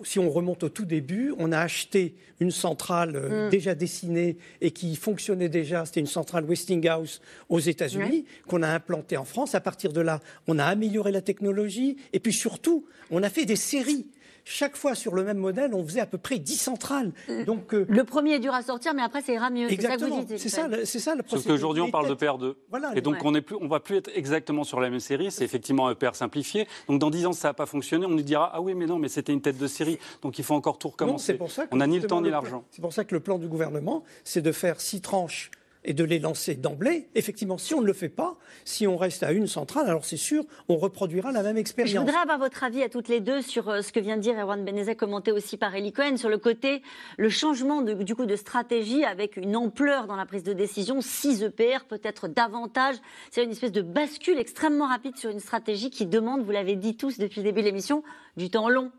si 0.04 0.18
on 0.18 0.30
remonte 0.30 0.62
au 0.62 0.68
tout 0.68 0.84
début, 0.84 1.34
on 1.38 1.52
a 1.52 1.58
acheté 1.58 2.14
une 2.40 2.50
centrale 2.50 3.16
euh, 3.16 3.46
mm. 3.46 3.50
déjà 3.50 3.74
dessinée 3.74 4.36
et 4.60 4.70
qui 4.70 4.96
fonctionnait 4.96 5.48
déjà. 5.48 5.84
C'était 5.84 6.00
une 6.00 6.06
centrale 6.06 6.44
Westinghouse 6.44 7.20
aux 7.48 7.60
États-Unis 7.60 8.24
qu'on 8.46 8.62
a 8.62 8.68
implantée 8.68 9.16
en 9.16 9.24
France. 9.24 9.54
À 9.54 9.60
partir 9.60 9.92
de 9.92 10.00
là, 10.00 10.20
on 10.46 10.58
a 10.58 10.64
amélioré 10.64 11.12
la 11.12 11.22
technologie 11.22 11.96
et 12.12 12.20
puis 12.20 12.32
surtout, 12.32 12.84
on 13.10 13.22
a 13.22 13.30
fait 13.30 13.44
des 13.44 13.56
séries 13.56 14.06
chaque 14.44 14.76
fois 14.76 14.94
sur 14.94 15.14
le 15.14 15.24
même 15.24 15.38
modèle, 15.38 15.74
on 15.74 15.85
faisait 15.85 16.00
à 16.00 16.07
peu 16.07 16.18
près 16.18 16.38
10 16.38 16.57
centrales. 16.57 17.12
Euh, 17.28 17.44
Donc, 17.44 17.74
euh, 17.74 17.87
le 17.88 18.05
premier 18.05 18.35
est 18.35 18.38
dur 18.40 18.55
à 18.55 18.62
sortir, 18.62 18.94
mais 18.94 19.02
après, 19.02 19.22
ça 19.22 19.33
ira 19.33 19.50
mieux. 19.50 19.70
Exactement. 19.70 20.24
C'est 20.28 20.48
ça, 20.48 20.68
c'est 20.85 20.98
ça, 20.98 21.14
le 21.14 21.22
processus. 21.22 21.44
Sauf 21.44 21.52
qu'aujourd'hui, 21.52 21.83
on 21.83 21.90
parle 21.90 22.09
de 22.09 22.14
PR2. 22.14 22.55
et 22.94 23.00
donc, 23.00 23.16
on 23.24 23.31
ne 23.31 23.68
va 23.68 23.81
plus 23.81 23.96
être 23.96 24.11
exactement 24.14 24.64
sur 24.64 24.81
la 24.81 24.90
même 24.90 25.00
série. 25.00 25.31
C'est 25.31 25.44
effectivement 25.44 25.88
un 25.88 25.94
PR 25.94 26.14
simplifié. 26.14 26.66
Donc, 26.88 26.98
dans 26.98 27.11
10 27.11 27.26
ans, 27.26 27.33
ça 27.33 27.48
n'a 27.48 27.55
pas 27.55 27.66
fonctionné. 27.66 28.07
On 28.07 28.11
nous 28.11 28.22
dira 28.22 28.50
Ah 28.52 28.61
oui, 28.61 28.74
mais 28.74 28.87
non, 28.87 28.98
mais 28.98 29.09
c'était 29.09 29.33
une 29.33 29.42
tête 29.42 29.59
de 29.59 29.66
série. 29.66 29.98
Donc, 30.22 30.38
il 30.38 30.44
faut 30.44 30.55
encore 30.55 30.78
tout 30.78 30.88
recommencer. 30.88 31.38
on 31.70 31.76
n'a 31.76 31.87
ni 31.87 32.00
le 32.00 32.07
temps 32.07 32.20
ni 32.20 32.31
l'argent. 32.31 32.64
C'est 32.70 32.83
pour 32.83 32.92
ça 32.92 33.05
que 33.05 33.14
le 33.14 33.20
plan 33.20 33.38
du 33.38 33.48
gouvernement, 33.48 34.02
c'est 34.24 34.42
de 34.42 34.52
faire 34.52 34.81
six 34.81 35.00
tranches 35.00 35.50
et 35.84 35.94
de 35.94 36.04
les 36.04 36.18
lancer 36.18 36.54
d'emblée. 36.54 37.08
Effectivement, 37.14 37.58
si 37.58 37.74
on 37.74 37.80
ne 37.80 37.86
le 37.86 37.92
fait 37.92 38.08
pas, 38.08 38.36
si 38.64 38.86
on 38.86 38.96
reste 38.96 39.22
à 39.22 39.32
une 39.32 39.46
centrale, 39.46 39.86
alors 39.88 40.04
c'est 40.04 40.16
sûr, 40.16 40.44
on 40.68 40.76
reproduira 40.76 41.32
la 41.32 41.42
même 41.42 41.56
expérience. 41.56 41.92
Je 41.94 41.98
voudrais 41.98 42.20
avoir 42.20 42.38
votre 42.38 42.62
avis 42.64 42.82
à 42.82 42.88
toutes 42.88 43.08
les 43.08 43.20
deux 43.20 43.42
sur 43.42 43.68
euh, 43.68 43.82
ce 43.82 43.92
que 43.92 44.00
vient 44.00 44.16
de 44.16 44.22
dire 44.22 44.38
Erwan 44.38 44.64
Benezek, 44.64 44.98
commenté 44.98 45.32
aussi 45.32 45.56
par 45.56 45.74
Eli 45.74 45.92
Cohen, 45.92 46.16
sur 46.16 46.28
le 46.28 46.38
côté, 46.38 46.82
le 47.18 47.28
changement 47.28 47.82
de, 47.82 47.94
du 47.94 48.14
coup 48.14 48.26
de 48.26 48.36
stratégie 48.36 49.04
avec 49.04 49.36
une 49.36 49.56
ampleur 49.56 50.06
dans 50.06 50.16
la 50.16 50.26
prise 50.26 50.44
de 50.44 50.52
décision, 50.52 51.00
6 51.00 51.42
EPR, 51.42 51.84
peut-être 51.88 52.28
davantage. 52.28 52.96
C'est 53.30 53.44
une 53.44 53.50
espèce 53.50 53.72
de 53.72 53.82
bascule 53.82 54.38
extrêmement 54.38 54.86
rapide 54.86 55.16
sur 55.16 55.30
une 55.30 55.40
stratégie 55.40 55.90
qui 55.90 56.06
demande, 56.06 56.44
vous 56.44 56.52
l'avez 56.52 56.76
dit 56.76 56.96
tous 56.96 57.18
depuis 57.18 57.40
le 57.40 57.44
début 57.44 57.60
de 57.60 57.66
l'émission, 57.66 58.02
du 58.36 58.50
temps 58.50 58.68
long. 58.68 58.92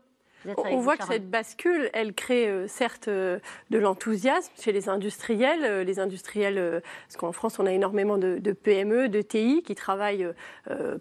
On 0.56 0.80
voit 0.80 0.96
que 0.96 1.04
cette 1.04 1.30
bascule, 1.30 1.90
elle 1.92 2.12
crée 2.12 2.48
euh, 2.48 2.66
certes 2.68 3.08
euh, 3.08 3.38
de 3.70 3.78
l'enthousiasme 3.78 4.52
chez 4.60 4.72
les 4.72 4.88
industriels. 4.88 5.64
Euh, 5.64 5.84
les 5.84 5.98
industriels, 5.98 6.82
parce 7.06 7.16
qu'en 7.16 7.32
France, 7.32 7.58
on 7.58 7.66
a 7.66 7.72
énormément 7.72 8.18
de, 8.18 8.52
PME, 8.52 9.08
de 9.08 9.22
TI 9.22 9.62
qui 9.62 9.74
travaillent 9.74 10.26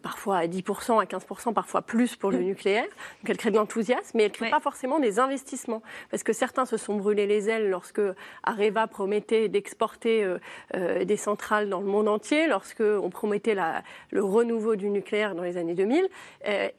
parfois 0.01 0.37
à 0.37 0.47
10%, 0.47 1.01
à 1.01 1.05
15%, 1.05 1.53
parfois 1.53 1.81
plus 1.81 2.15
pour 2.15 2.31
le 2.31 2.39
mm. 2.39 2.43
nucléaire. 2.43 2.83
Donc 2.83 3.29
elle 3.29 3.37
crée 3.37 3.51
de 3.51 3.55
l'enthousiasme, 3.55 4.11
mais 4.15 4.23
elle 4.23 4.31
ne 4.31 4.35
crée 4.35 4.49
pas 4.49 4.59
forcément 4.59 4.99
des 4.99 5.19
investissements. 5.19 5.81
Parce 6.11 6.23
que 6.23 6.33
certains 6.33 6.65
se 6.65 6.77
sont 6.77 6.95
brûlés 6.95 7.27
les 7.27 7.49
ailes 7.49 7.69
lorsque 7.69 8.01
Areva 8.43 8.87
promettait 8.87 9.47
d'exporter 9.47 10.27
des 10.73 11.17
centrales 11.17 11.69
dans 11.69 11.79
le 11.79 11.87
monde 11.87 12.07
entier, 12.07 12.47
lorsque 12.47 12.81
on 12.81 13.09
promettait 13.09 13.55
la, 13.55 13.83
le 14.11 14.23
renouveau 14.23 14.75
du 14.75 14.89
nucléaire 14.89 15.35
dans 15.35 15.43
les 15.43 15.57
années 15.57 15.75
2000. 15.75 16.07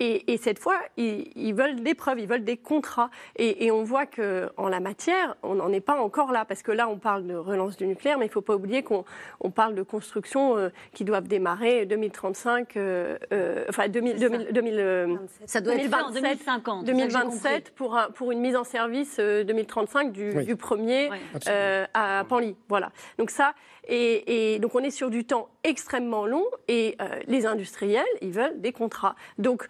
Et, 0.00 0.38
cette 0.38 0.58
fois, 0.58 0.78
ils, 0.96 1.30
ils 1.36 1.54
veulent 1.54 1.82
des 1.82 1.94
preuves, 1.94 2.18
ils 2.18 2.28
veulent 2.28 2.44
des 2.44 2.53
contrats. 2.56 3.10
Et, 3.36 3.70
on 3.70 3.82
voit 3.82 4.06
qu'en 4.06 4.68
la 4.68 4.80
matière, 4.80 5.36
on 5.42 5.56
n'en 5.56 5.72
est 5.72 5.80
pas 5.80 6.00
encore 6.00 6.32
là, 6.32 6.44
parce 6.44 6.62
que 6.62 6.70
là, 6.70 6.88
on 6.88 6.98
parle 6.98 7.26
de 7.26 7.34
relance 7.34 7.76
du 7.76 7.86
nucléaire, 7.86 8.18
mais 8.18 8.26
il 8.26 8.28
ne 8.28 8.32
faut 8.32 8.40
pas 8.40 8.54
oublier 8.54 8.82
qu'on 8.82 9.04
parle 9.54 9.74
de 9.74 9.82
constructions 9.82 10.56
euh, 10.56 10.68
qui 10.92 11.04
doivent 11.04 11.28
démarrer 11.28 11.86
2035, 11.86 12.76
euh, 12.76 13.18
euh, 13.32 13.64
enfin 13.68 13.88
2000, 13.88 14.16
2000, 14.52 15.18
ça 15.46 15.60
doit 15.60 15.74
être 15.74 15.94
en 15.94 16.10
2050. 16.10 16.84
2027 16.84 17.70
pour, 17.70 17.98
pour 18.14 18.32
une 18.32 18.40
mise 18.40 18.56
en 18.56 18.64
service 18.64 19.18
2035 19.18 20.12
du, 20.12 20.56
premier 20.56 21.10
à 21.94 22.24
Panly. 22.28 22.56
Voilà. 22.68 22.90
Donc 23.18 23.30
ça, 23.30 23.54
et, 23.86 24.58
donc 24.60 24.74
on 24.74 24.80
est 24.80 24.90
sur 24.90 25.10
du 25.10 25.24
temps 25.24 25.48
extrêmement 25.62 26.26
long 26.26 26.44
et 26.68 26.96
les 27.26 27.46
industriels, 27.46 28.04
ils 28.20 28.32
veulent 28.32 28.60
des 28.60 28.72
contrats. 28.72 29.14
Donc 29.38 29.66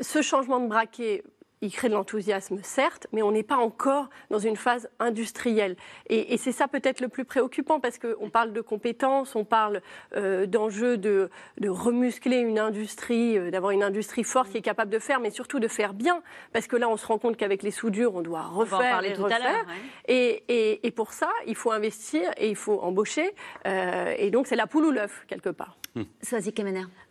ce 0.00 0.22
changement 0.22 0.60
de 0.60 0.68
braquet 0.68 1.22
il 1.62 1.70
crée 1.72 1.88
de 1.88 1.94
l'enthousiasme, 1.94 2.58
certes, 2.62 3.06
mais 3.12 3.22
on 3.22 3.30
n'est 3.30 3.44
pas 3.44 3.56
encore 3.56 4.10
dans 4.30 4.40
une 4.40 4.56
phase 4.56 4.90
industrielle. 4.98 5.76
Et, 6.08 6.36
c'est 6.36 6.52
ça 6.52 6.66
peut-être 6.66 7.00
le 7.00 7.08
plus 7.08 7.24
préoccupant, 7.24 7.78
parce 7.78 7.98
qu'on 7.98 8.28
parle 8.28 8.52
de 8.52 8.60
compétences, 8.60 9.36
on 9.36 9.44
parle 9.44 9.80
euh, 10.16 10.46
d'enjeux 10.46 10.98
de, 10.98 11.30
remuscler 11.64 12.38
une 12.38 12.58
industrie, 12.58 13.38
euh, 13.38 13.50
d'avoir 13.50 13.70
une 13.70 13.84
industrie 13.84 14.24
forte 14.24 14.50
qui 14.50 14.58
est 14.58 14.62
capable 14.62 14.90
de 14.90 14.98
faire, 14.98 15.20
mais 15.20 15.30
surtout 15.30 15.60
de 15.60 15.68
faire 15.68 15.94
bien, 15.94 16.22
parce 16.52 16.66
que 16.66 16.76
là, 16.76 16.88
on 16.88 16.96
se 16.96 17.06
rend 17.06 17.18
compte 17.18 17.36
qu'avec 17.36 17.62
les 17.62 17.70
soudures, 17.70 18.14
on 18.14 18.22
doit 18.22 18.42
refaire 18.42 19.04
et 19.04 19.14
refaire. 19.14 19.64
Et, 20.08 20.92
pour 20.96 21.12
ça, 21.12 21.30
il 21.46 21.54
faut 21.54 21.70
investir 21.70 22.30
et 22.36 22.50
il 22.50 22.56
faut 22.56 22.80
embaucher. 22.80 23.34
Euh, 23.66 24.14
et 24.18 24.30
donc, 24.30 24.46
c'est 24.46 24.56
la 24.56 24.66
poule 24.66 24.86
ou 24.86 24.90
l'œuf, 24.90 25.24
quelque 25.26 25.48
part. 25.48 25.78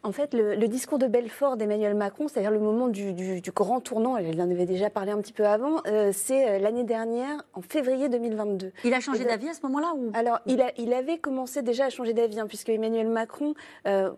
En 0.04 0.12
fait, 0.12 0.34
le, 0.34 0.68
discours 0.68 0.98
de 0.98 1.06
Belfort 1.06 1.58
d'Emmanuel 1.58 1.94
Macron, 1.94 2.28
c'est-à-dire 2.28 2.50
le 2.50 2.60
moment 2.60 2.88
du, 2.88 3.14
grand 3.54 3.82
tournant, 3.82 4.18
il 4.18 4.42
en 4.42 4.50
avait 4.50 4.66
déjà 4.66 4.90
parlé 4.90 5.12
un 5.12 5.22
petit 5.22 5.34
peu 5.34 5.46
avant, 5.46 5.82
euh, 5.86 6.12
c'est 6.12 6.50
euh, 6.50 6.58
l'année 6.58 6.84
dernière, 6.84 7.44
en 7.54 7.62
février 7.62 8.10
2022. 8.10 8.72
Il 8.84 8.96
a 8.96 9.00
changé 9.00 9.26
d'avis 9.26 9.50
à 9.50 9.54
ce 9.54 9.62
moment-là 9.64 9.94
ou... 9.96 10.10
Alors, 10.16 10.40
il, 10.48 10.60
a, 10.62 10.72
il 10.80 10.92
avait 10.94 11.20
commencé 11.20 11.62
déjà 11.62 11.86
à 11.86 11.90
changer 11.92 12.14
d'avis, 12.14 12.40
hein, 12.40 12.48
puisque 12.48 12.70
Emmanuel 12.70 13.10
Macron, 13.10 13.54
euh, 13.86 14.10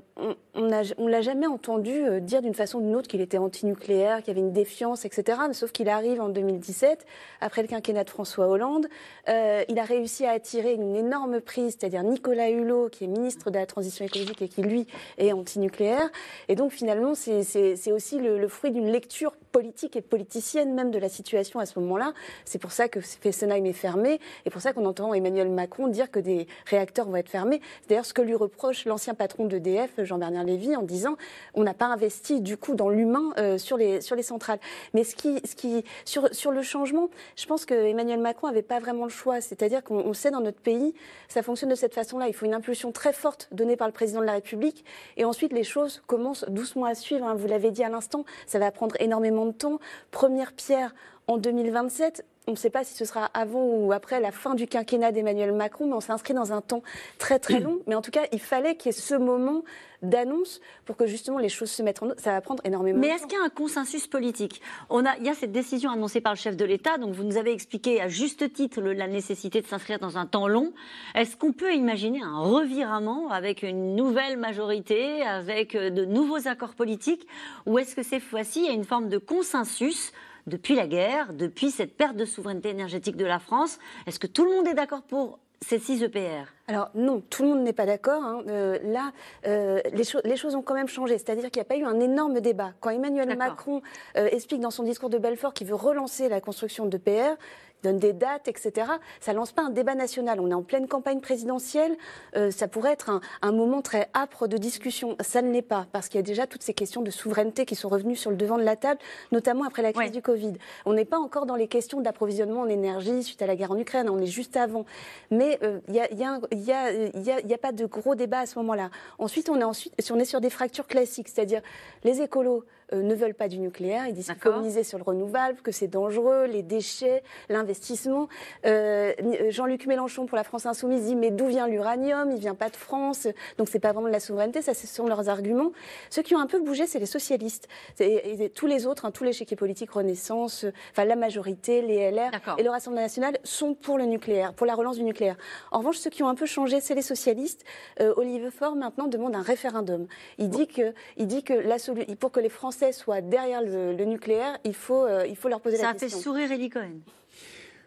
on 0.55 0.61
ne 0.61 1.09
l'a 1.09 1.21
jamais 1.21 1.47
entendu 1.47 2.21
dire 2.21 2.41
d'une 2.41 2.53
façon 2.53 2.77
ou 2.77 2.81
d'une 2.81 2.95
autre 2.95 3.09
qu'il 3.09 3.19
était 3.19 3.37
anti-nucléaire, 3.37 4.19
qu'il 4.19 4.29
y 4.29 4.31
avait 4.31 4.47
une 4.47 4.53
défiance, 4.53 5.03
etc. 5.03 5.37
Sauf 5.51 5.73
qu'il 5.73 5.89
arrive 5.89 6.21
en 6.21 6.29
2017, 6.29 7.05
après 7.41 7.61
le 7.61 7.67
quinquennat 7.67 8.05
de 8.05 8.09
François 8.09 8.47
Hollande, 8.47 8.87
il 9.27 9.79
a 9.79 9.83
réussi 9.83 10.25
à 10.25 10.31
attirer 10.31 10.75
une 10.75 10.95
énorme 10.95 11.41
prise, 11.41 11.75
c'est-à-dire 11.77 12.03
Nicolas 12.03 12.51
Hulot, 12.51 12.89
qui 12.89 13.03
est 13.03 13.07
ministre 13.07 13.49
de 13.49 13.57
la 13.57 13.65
Transition 13.65 14.05
écologique 14.05 14.41
et 14.41 14.47
qui, 14.47 14.61
lui, 14.61 14.87
est 15.17 15.33
anti-nucléaire 15.33 15.72
et 15.81 16.55
donc 16.55 16.71
finalement, 16.71 17.13
c'est 17.15 17.91
aussi 17.91 18.19
le, 18.19 18.47
fruit 18.47 18.71
d'une 18.71 18.89
lecture 18.89 19.33
politique 19.51 19.95
et 19.95 20.01
politicienne 20.01 20.73
même 20.73 20.91
de 20.91 20.99
la 20.99 21.09
situation 21.09 21.59
à 21.59 21.65
ce 21.65 21.79
moment-là. 21.79 22.13
C'est 22.45 22.59
pour 22.59 22.71
ça 22.71 22.87
que 22.87 22.99
Fessenheim 22.99 23.65
est 23.65 23.73
fermé 23.73 24.19
et 24.45 24.49
pour 24.49 24.61
ça 24.61 24.73
qu'on 24.73 24.85
entend 24.85 25.13
Emmanuel 25.13 25.49
Macron 25.49 25.87
dire 25.87 26.11
que 26.11 26.19
des 26.19 26.47
réacteurs 26.65 27.07
vont 27.07 27.15
être 27.15 27.29
fermés. 27.29 27.61
C'est 27.81 27.89
d'ailleurs 27.89 28.05
ce 28.05 28.13
que 28.13 28.21
lui 28.21 28.35
reproche 28.35 28.85
l'ancien 28.85 29.13
patron 29.13 29.45
d'EDF, 29.45 29.91
Jean-Bernard 30.03 30.43
Lévy, 30.43 30.75
en 30.75 30.81
disant 30.81 31.15
on 31.53 31.63
n'a 31.63 31.73
pas 31.73 31.85
investi 31.85 32.41
du 32.41 32.57
coup 32.57 32.75
dans 32.75 32.89
l'humain 32.89 33.33
euh, 33.37 33.57
sur, 33.57 33.77
les, 33.77 34.01
sur 34.01 34.15
les 34.15 34.23
centrales. 34.23 34.59
Mais 34.93 35.03
ce 35.03 35.15
qui, 35.15 35.39
ce 35.45 35.55
qui, 35.55 35.83
sur, 36.05 36.33
sur 36.33 36.51
le 36.51 36.61
changement, 36.61 37.09
je 37.35 37.45
pense 37.45 37.65
que 37.65 37.73
Emmanuel 37.73 38.19
Macron 38.19 38.47
n'avait 38.47 38.61
pas 38.61 38.79
vraiment 38.79 39.03
le 39.03 39.09
choix. 39.09 39.41
C'est-à-dire 39.41 39.83
qu'on 39.83 40.13
sait 40.13 40.31
dans 40.31 40.41
notre 40.41 40.59
pays, 40.59 40.93
ça 41.27 41.43
fonctionne 41.43 41.69
de 41.69 41.75
cette 41.75 41.93
façon-là. 41.93 42.27
Il 42.27 42.33
faut 42.33 42.45
une 42.45 42.53
impulsion 42.53 42.91
très 42.91 43.13
forte 43.13 43.47
donnée 43.51 43.75
par 43.75 43.87
le 43.87 43.93
président 43.93 44.21
de 44.21 44.25
la 44.25 44.33
République 44.33 44.83
et 45.17 45.25
ensuite 45.25 45.53
les 45.53 45.62
les 45.63 45.69
choses 45.69 46.03
commencent 46.07 46.43
doucement 46.49 46.83
à 46.83 46.93
suivre. 46.93 47.25
Hein. 47.25 47.35
Vous 47.35 47.47
l'avez 47.47 47.71
dit 47.71 47.85
à 47.85 47.89
l'instant, 47.89 48.25
ça 48.47 48.59
va 48.59 48.69
prendre 48.69 48.97
énormément 48.99 49.45
de 49.45 49.53
temps. 49.53 49.79
Première 50.11 50.51
pierre 50.51 50.93
en 51.27 51.37
2027 51.37 52.25
on 52.47 52.51
ne 52.51 52.57
sait 52.57 52.69
pas 52.69 52.83
si 52.83 52.93
ce 52.93 53.05
sera 53.05 53.25
avant 53.33 53.63
ou 53.63 53.93
après 53.93 54.19
la 54.19 54.31
fin 54.31 54.53
du 54.53 54.67
quinquennat 54.67 55.11
d'Emmanuel 55.11 55.53
Macron, 55.53 55.87
mais 55.87 55.93
on 55.93 56.01
s'inscrit 56.01 56.33
dans 56.33 56.51
un 56.51 56.61
temps 56.61 56.83
très 57.17 57.39
très 57.39 57.59
long. 57.59 57.79
Mais 57.87 57.95
en 57.95 58.01
tout 58.01 58.11
cas, 58.11 58.23
il 58.31 58.39
fallait 58.39 58.75
qu'il 58.75 58.91
y 58.91 58.95
ait 58.95 58.99
ce 58.99 59.15
moment 59.15 59.63
d'annonce 60.01 60.59
pour 60.85 60.97
que 60.97 61.07
justement 61.07 61.37
les 61.37 61.47
choses 61.47 61.71
se 61.71 61.81
mettent 61.81 62.03
en 62.03 62.07
œuvre. 62.07 62.19
Ça 62.19 62.31
va 62.31 62.41
prendre 62.41 62.61
énormément 62.65 62.99
mais 62.99 63.07
de 63.07 63.11
temps. 63.11 63.15
Mais 63.15 63.21
est-ce 63.21 63.27
qu'il 63.27 63.39
y 63.39 63.41
a 63.41 63.45
un 63.45 63.49
consensus 63.49 64.07
politique? 64.07 64.61
On 64.89 65.05
a, 65.05 65.15
Il 65.17 65.25
y 65.25 65.29
a 65.29 65.33
cette 65.33 65.53
décision 65.53 65.91
annoncée 65.91 66.19
par 66.19 66.33
le 66.33 66.37
chef 66.37 66.57
de 66.57 66.65
l'État, 66.65 66.97
donc 66.97 67.13
vous 67.13 67.23
nous 67.23 67.37
avez 67.37 67.53
expliqué 67.53 68.01
à 68.01 68.09
juste 68.09 68.51
titre 68.51 68.81
la 68.81 69.07
nécessité 69.07 69.61
de 69.61 69.67
s'inscrire 69.67 69.99
dans 69.99 70.17
un 70.17 70.25
temps 70.25 70.49
long. 70.49 70.73
Est-ce 71.15 71.37
qu'on 71.37 71.53
peut 71.53 71.73
imaginer 71.73 72.21
un 72.21 72.39
revirement 72.39 73.29
avec 73.29 73.63
une 73.63 73.95
nouvelle 73.95 74.37
majorité, 74.37 75.21
avec 75.21 75.75
euh, 75.75 75.89
de 75.89 76.03
nouveaux 76.03 76.47
accords 76.47 76.75
politiques, 76.75 77.25
ou 77.65 77.79
est-ce 77.79 77.95
que 77.95 78.03
cette 78.03 78.23
fois-ci, 78.23 78.59
il 78.59 78.65
y 78.65 78.69
a 78.69 78.73
une 78.73 78.83
forme 78.83 79.07
de 79.07 79.17
consensus 79.17 80.11
depuis 80.47 80.75
la 80.75 80.87
guerre, 80.87 81.33
depuis 81.33 81.71
cette 81.71 81.95
perte 81.95 82.15
de 82.15 82.25
souveraineté 82.25 82.69
énergétique 82.69 83.15
de 83.15 83.25
la 83.25 83.39
France. 83.39 83.79
Est-ce 84.07 84.19
que 84.19 84.27
tout 84.27 84.45
le 84.45 84.51
monde 84.51 84.67
est 84.67 84.73
d'accord 84.73 85.03
pour 85.03 85.39
ces 85.61 85.79
6 85.79 86.03
EPR 86.03 86.53
alors 86.67 86.89
non, 86.95 87.21
tout 87.29 87.43
le 87.43 87.49
monde 87.49 87.63
n'est 87.63 87.73
pas 87.73 87.85
d'accord. 87.85 88.23
Hein. 88.23 88.41
Euh, 88.47 88.79
là, 88.83 89.11
euh, 89.45 89.81
les, 89.91 90.37
choses 90.37 90.55
ont 90.55 90.61
quand 90.61 90.73
même 90.73 90.87
changé. 90.87 91.17
C'est-à-dire 91.17 91.51
qu'il 91.51 91.59
n'y 91.59 91.65
a 91.65 91.65
pas 91.65 91.75
eu 91.75 91.83
un 91.83 91.99
énorme 91.99 92.39
débat. 92.39 92.71
Quand 92.79 92.89
Emmanuel 92.89 93.35
Macron 93.35 93.81
euh, 94.15 94.29
explique 94.31 94.61
dans 94.61 94.71
son 94.71 94.83
discours 94.83 95.09
de 95.09 95.17
Belfort 95.17 95.53
qu'il 95.53 95.67
veut 95.67 95.75
relancer 95.75 96.29
la 96.29 96.39
construction 96.39 96.85
d'EPR, 96.85 97.35
donne 97.83 97.99
des 97.99 98.13
dates, 98.13 98.47
etc. 98.47 98.87
Ça 99.19 99.33
lance 99.33 99.51
pas 99.51 99.63
un 99.63 99.69
débat 99.69 99.95
national. 99.95 100.39
On 100.39 100.49
est 100.49 100.53
en 100.53 100.63
pleine 100.63 100.87
campagne 100.87 101.19
présidentielle. 101.19 101.95
Euh, 102.35 102.51
ça 102.51 102.67
pourrait 102.67 102.93
être 102.93 103.21
un, 103.41 103.51
moment 103.51 103.81
très 103.81 104.09
âpre 104.15 104.47
de 104.47 104.57
discussion. 104.57 105.15
Ça 105.19 105.41
ne 105.41 105.51
l'est 105.51 105.61
pas, 105.61 105.85
parce 105.91 106.07
qu'il 106.07 106.17
y 106.17 106.23
a 106.23 106.23
déjà 106.23 106.47
toutes 106.47 106.63
ces 106.63 106.73
questions 106.73 107.01
de 107.01 107.11
souveraineté 107.11 107.65
qui 107.65 107.75
sont 107.75 107.89
revenues 107.89 108.15
sur 108.15 108.31
le 108.31 108.37
devant 108.37 108.57
de 108.57 108.63
la 108.63 108.75
table, 108.75 108.99
notamment 109.31 109.65
après 109.65 109.81
la 109.81 109.93
crise 109.93 110.11
du 110.11 110.21
Covid. 110.21 110.53
On 110.85 110.93
n'est 110.93 111.05
pas 111.05 111.19
encore 111.19 111.45
dans 111.45 111.55
les 111.55 111.67
questions 111.67 112.01
d'approvisionnement 112.01 112.61
en 112.61 112.67
énergie 112.67 113.23
suite 113.23 113.41
à 113.41 113.47
la 113.47 113.55
guerre 113.55 113.71
en 113.71 113.77
Ukraine. 113.77 114.09
On 114.09 114.19
est 114.19 114.25
juste 114.25 114.57
avant. 114.57 114.85
Mais 115.29 115.59
il 115.87 115.93
n'y 115.93 115.99
a, 115.99 116.11
y 116.13 116.23
a, 116.71 117.39
y 117.41 117.53
a, 117.53 117.57
pas 117.57 117.71
de 117.71 117.85
gros 117.85 118.15
débat 118.15 118.39
à 118.39 118.45
ce 118.45 118.57
moment-là. 118.59 118.89
Ensuite, 119.19 119.49
on 119.49 119.59
est, 119.59 119.63
ensuite, 119.63 119.93
on 120.11 120.19
est 120.19 120.25
sur 120.25 120.41
des 120.41 120.49
fractures 120.49 120.87
classiques, 120.87 121.27
c'est-à-dire 121.27 121.61
les 122.03 122.21
écolos 122.21 122.63
euh, 122.63 122.82
ne 123.01 123.15
veulent 123.15 123.33
pas 123.33 123.47
du 123.47 123.59
nucléaire. 123.59 124.07
Ils 124.07 124.13
disent 124.13 124.27
qu'il 124.27 124.35
faut 124.35 124.59
miser 124.59 124.83
sur 124.83 124.97
le 124.97 125.03
renouvelable, 125.03 125.59
que 125.61 125.71
c'est 125.71 125.87
dangereux, 125.87 126.45
les 126.45 126.61
déchets, 126.61 127.23
l'investissement. 127.49 128.27
Euh, 128.65 129.13
Jean-Luc 129.49 129.85
Mélenchon 129.85 130.25
pour 130.25 130.35
la 130.35 130.43
France 130.43 130.65
Insoumise 130.65 131.05
dit 131.05 131.15
mais 131.15 131.31
d'où 131.31 131.47
vient 131.47 131.67
l'uranium? 131.67 132.31
Il 132.31 132.39
vient 132.39 132.55
pas 132.55 132.69
de 132.69 132.75
France, 132.75 133.27
donc 133.57 133.69
c'est 133.69 133.79
pas 133.79 133.91
vraiment 133.91 134.07
de 134.07 134.13
la 134.13 134.19
souveraineté. 134.19 134.61
Ça, 134.61 134.73
ce 134.73 134.87
sont 134.87 135.07
leurs 135.07 135.29
arguments. 135.29 135.71
Ceux 136.09 136.21
qui 136.21 136.35
ont 136.35 136.39
un 136.39 136.47
peu 136.47 136.59
bougé, 136.59 136.85
c'est 136.87 136.99
les 136.99 137.05
socialistes. 137.05 137.67
Et, 137.99 138.51
tous 138.53 138.67
les 138.67 138.85
autres, 138.85 139.05
hein, 139.05 139.11
tous 139.11 139.23
les 139.23 139.33
chéquiers 139.33 139.57
politiques, 139.57 139.91
Renaissance, 139.91 140.65
enfin 140.91 141.05
la 141.05 141.15
majorité, 141.15 141.81
les 141.81 142.11
LR 142.11 142.31
et 142.57 142.63
le 142.63 142.69
Rassemblement 142.69 143.03
national 143.03 143.37
sont 143.43 143.73
pour 143.73 143.97
le 143.97 144.05
nucléaire, 144.05 144.53
pour 144.53 144.67
la 144.67 144.75
relance 144.75 144.97
du 144.97 145.03
nucléaire. 145.03 145.37
En 145.71 145.79
revanche, 145.79 145.97
ceux 145.97 146.09
qui 146.09 146.23
ont 146.23 146.29
un 146.29 146.35
peu 146.35 146.45
changé, 146.45 146.81
c'est 146.81 146.95
les 146.95 147.01
socialistes. 147.01 147.63
Euh, 147.99 148.13
Olivier 148.17 148.51
Faure 148.51 148.75
maintenant 148.75 149.07
demande 149.07 149.35
un 149.35 149.41
référendum. 149.41 150.07
Il 150.37 150.49
dit 150.49 150.67
que, 150.67 150.93
il 151.17 151.27
dit 151.27 151.43
que 151.43 151.53
la, 151.53 151.77
pour 152.19 152.31
que 152.31 152.39
les 152.39 152.49
Français 152.49 152.82
soit 152.91 153.21
derrière 153.21 153.61
le, 153.61 153.93
nucléaire, 154.05 154.57
il 154.63 154.73
faut, 154.73 155.05
euh, 155.05 155.25
il 155.27 155.35
faut 155.35 155.49
leur 155.49 155.61
poser 155.61 155.77
la 155.77 155.93
question. 155.93 156.09
Ça 156.09 156.15
a 156.15 156.17
fait 156.17 156.23
sourire 156.23 156.51
Elie 156.51 156.69
Cohen. 156.69 156.99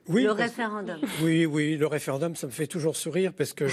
Oui, 0.09 0.23
le 0.23 0.33
référendum. 0.33 0.99
Oui, 1.23 1.47
oui, 1.47 1.77
le 1.77 1.87
référendum, 1.87 2.37
ça 2.37 2.47
me 2.47 2.53
fait 2.53 2.67
toujours 2.67 2.97
sourire 2.97 3.33
parce 3.33 3.53
que 3.53 3.65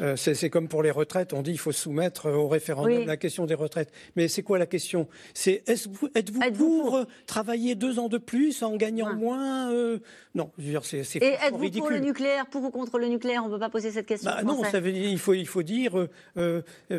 euh, 0.00 0.16
c'est 0.16 0.50
comme 0.50 0.68
pour 0.68 0.82
les 0.82 0.90
retraites. 0.90 1.32
On 1.32 1.42
dit 1.42 1.52
qu'il 1.52 1.60
faut 1.60 1.72
soumettre 1.72 2.30
au 2.30 2.48
référendum 2.48 3.06
la 3.06 3.16
question 3.16 3.46
des 3.46 3.54
retraites. 3.54 3.92
Mais 4.16 4.28
c'est 4.28 4.42
quoi 4.42 4.58
la 4.58 4.66
question? 4.66 5.08
C'est 5.34 5.62
êtes-vous 5.68 6.50
pour 6.56 6.96
euh, 6.96 7.04
travailler 7.26 7.74
deux 7.74 7.98
ans 7.98 8.08
de 8.08 8.18
plus 8.18 8.62
en 8.62 8.76
gagnant 8.76 9.14
moins 9.14 9.70
Non, 10.34 10.50
je 10.58 10.64
veux 10.64 10.70
dire, 10.70 10.84
c'est 10.84 11.16
Et 11.16 11.34
êtes-vous 11.34 11.70
pour 11.70 11.90
le 11.90 11.98
nucléaire, 11.98 12.46
pour 12.46 12.64
ou 12.64 12.70
contre 12.70 12.98
le 12.98 13.08
nucléaire? 13.08 13.42
On 13.44 13.48
ne 13.48 13.54
peut 13.54 13.60
pas 13.60 13.70
poser 13.70 13.90
cette 13.90 14.06
question. 14.06 14.30
Bah, 14.30 14.42
non, 14.42 14.62
ça 14.64 14.80
veut 14.80 14.92
dire, 14.92 15.08
il 15.08 15.18
faut, 15.18 15.34
il 15.34 15.46
faut 15.46 15.62
dire 15.62 16.08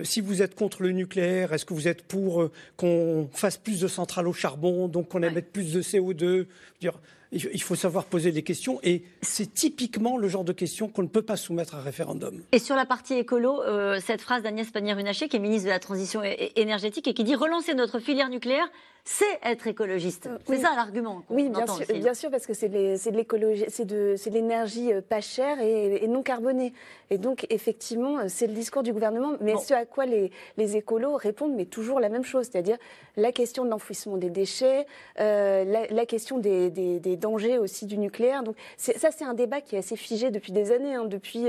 si 0.04 0.22
vous 0.22 0.42
êtes 0.42 0.56
contre 0.56 0.84
le 0.84 0.92
nucléaire, 0.92 1.54
est-ce 1.54 1.66
que 1.66 1.74
vous 1.74 1.88
êtes 1.88 2.04
pour 2.04 2.50
qu'on 2.78 3.30
fasse 3.34 3.58
plus 3.58 3.80
de 3.80 3.88
centrales 3.88 4.28
au 4.28 4.34
charbon, 4.34 4.88
donc 4.88 5.10
qu'on 5.10 5.24
émette 5.24 5.52
plus 5.52 5.74
de 5.74 5.82
CO2 5.82 6.46
dire, 6.84 7.00
il 7.34 7.62
faut 7.62 7.76
savoir 7.76 8.06
poser 8.06 8.32
des 8.32 8.44
questions 8.44 8.80
et 8.84 9.04
c'est 9.22 9.54
typiquement 9.54 10.18
le 10.18 10.28
genre 10.28 10.44
de 10.44 10.54
questions 10.54 10.88
qu'on 10.88 11.04
ne 11.04 11.08
peut 11.08 11.22
pas 11.22 11.36
soumettre 11.36 11.76
à 11.76 11.82
référendum. 11.82 12.44
Et 12.52 12.60
sur 12.60 12.76
la 12.76 12.86
partie 12.86 13.16
écolo, 13.16 13.62
euh, 13.62 14.00
cette 14.00 14.22
phrase 14.22 14.44
d'Agnès 14.44 14.70
Pannier-Runacher, 14.70 15.28
qui 15.28 15.38
est 15.38 15.40
ministre 15.40 15.66
de 15.66 15.72
la 15.72 15.80
Transition 15.80 16.22
énergétique 16.56 17.08
et 17.08 17.14
qui 17.14 17.24
dit 17.24 17.36
relancer 17.36 17.74
notre 17.74 18.00
filière 18.00 18.30
nucléaire, 18.30 18.68
c'est 19.06 19.40
être 19.44 19.68
écologiste. 19.68 20.28
Euh, 20.28 20.38
c'est 20.48 20.60
ça 20.60 20.74
l'argument. 20.76 21.24
Oui, 21.30 21.50
bien 21.50 21.68
sûr, 21.68 21.86
bien 21.94 22.14
sûr, 22.14 22.32
parce 22.32 22.46
que 22.46 22.54
c'est 22.54 22.70
de 22.70 23.18
l'écologie, 23.18 23.66
c'est 23.68 23.86
de, 23.86 24.16
l'énergie 24.32 24.94
euh, 24.94 25.02
pas 25.02 25.20
chère 25.20 25.60
et, 25.60 26.08
non 26.08 26.24
carbonée. 26.24 26.74
Et 27.10 27.18
donc, 27.18 27.46
effectivement, 27.50 28.30
c'est 28.30 28.48
le 28.48 28.54
discours 28.54 28.82
du 28.82 28.94
gouvernement, 28.94 29.34
mais 29.42 29.58
ce 29.58 29.74
à 29.74 29.86
quoi 29.86 30.06
les, 30.06 30.32
les, 30.58 30.78
écolos 30.78 31.18
répondent, 31.18 31.54
mais 31.54 31.66
toujours 31.66 32.00
la 32.00 32.08
même 32.08 32.24
chose, 32.24 32.48
c'est-à-dire 32.50 32.78
la 33.18 33.32
question 33.34 33.66
de 33.66 33.70
l'enfouissement 33.70 34.16
des 34.16 34.30
déchets, 34.30 34.88
la, 35.18 36.06
question 36.06 36.38
des, 36.38 36.70
des, 36.70 37.18
dangers 37.24 37.58
aussi 37.66 37.84
du 37.86 37.98
nucléaire. 37.98 38.42
Donc, 38.44 38.56
ça, 38.78 39.10
c'est 39.16 39.28
un 39.34 39.38
débat 39.44 39.62
qui 39.62 39.76
est 39.76 39.80
assez 39.84 39.98
figé 40.08 40.32
depuis 40.38 40.52
des 40.60 40.72
années, 40.76 40.96
hein, 40.96 41.06
depuis, 41.06 41.46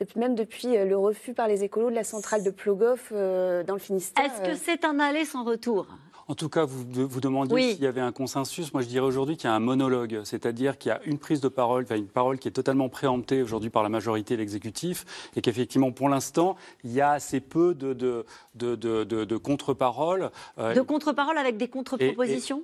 depuis, 0.00 0.18
même 0.18 0.34
depuis 0.34 0.72
le 0.92 0.96
refus 1.08 1.34
par 1.34 1.48
les 1.52 1.60
écolos 1.66 1.90
de 1.90 1.98
la 2.02 2.04
centrale 2.14 2.42
de 2.48 2.52
Plogoff 2.60 3.12
dans 3.12 3.76
le 3.80 3.84
Finistère. 3.88 4.24
Est-ce 4.24 4.40
que 4.48 4.56
c'est 4.56 4.84
un 4.84 4.98
aller 4.98 5.24
sans 5.24 5.44
retour? 5.44 5.86
En 6.30 6.34
tout 6.34 6.50
cas, 6.50 6.66
vous 6.66 6.84
vous 7.14 7.22
demandiez 7.22 7.72
s'il 7.72 7.82
y 7.82 7.86
avait 7.86 8.02
un 8.02 8.12
consensus. 8.12 8.74
Moi, 8.74 8.82
je 8.82 8.88
dirais 8.88 9.06
aujourd'hui 9.06 9.38
qu'il 9.38 9.48
y 9.48 9.50
a 9.50 9.54
un 9.54 9.66
monologue, 9.72 10.20
c'est-à-dire 10.24 10.76
qu'il 10.76 10.90
y 10.90 10.92
a 10.92 11.00
une 11.06 11.18
prise 11.18 11.40
de 11.40 11.48
parole, 11.48 11.84
enfin 11.84 11.96
une 11.96 12.06
parole 12.20 12.38
qui 12.38 12.48
est 12.48 12.56
totalement 12.60 12.90
préemptée 12.90 13.40
aujourd'hui 13.42 13.70
par 13.70 13.82
la 13.82 13.88
majorité 13.88 14.34
de 14.36 14.40
l'exécutif, 14.40 15.06
et 15.36 15.40
qu'effectivement, 15.40 15.90
pour 15.90 16.10
l'instant, 16.10 16.56
il 16.84 16.92
y 16.92 17.00
a 17.00 17.12
assez 17.12 17.40
peu 17.40 17.74
de, 17.74 17.94
de, 17.94 18.26
de, 18.54 19.04
de 19.04 19.36
contre-paroles. 19.38 20.30
Euh, 20.58 20.74
de 20.74 20.82
contre-paroles 20.82 21.38
avec 21.38 21.56
des 21.56 21.68
contre-propositions? 21.68 22.62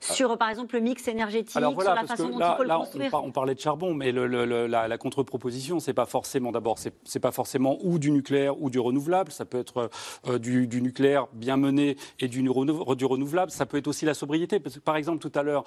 Sur, 0.00 0.36
par 0.38 0.48
exemple, 0.48 0.74
le 0.74 0.80
mix 0.80 1.06
énergétique, 1.08 1.50
sur 1.50 1.60
la 1.60 2.04
façon 2.04 2.30
dont 2.30 2.38
il 2.38 2.56
faut 2.56 2.62
le 2.62 2.76
construire. 2.76 3.10
On, 3.22 3.32
parlait 3.32 3.54
de 3.54 3.60
charbon, 3.60 3.94
mais 3.94 4.12
la, 4.12 4.98
contre-proposition, 4.98 5.78
c'est 5.78 5.92
pas 5.92 6.06
forcément, 6.06 6.52
d'abord, 6.52 6.78
c'est 6.78 7.20
pas 7.20 7.32
forcément 7.32 7.78
ou 7.82 7.98
du 7.98 8.10
nucléaire 8.10 8.60
ou 8.60 8.70
du 8.70 8.78
renouvelable. 8.78 9.30
Ça 9.30 9.44
peut 9.44 9.58
être 9.58 9.90
euh, 10.26 10.38
du, 10.38 10.80
nucléaire 10.80 11.26
bien 11.34 11.56
mené 11.56 11.96
et 12.18 12.28
du, 12.28 12.42
du, 12.42 12.50
renouvelable. 12.50 13.50
Ça 13.50 13.66
peut 13.66 13.76
être 13.76 13.88
aussi 13.88 14.06
la 14.06 14.14
sobriété. 14.14 14.58
Parce 14.58 14.76
que, 14.76 14.80
par 14.80 14.96
exemple, 14.96 15.18
tout 15.18 15.38
à 15.38 15.42
l'heure, 15.42 15.64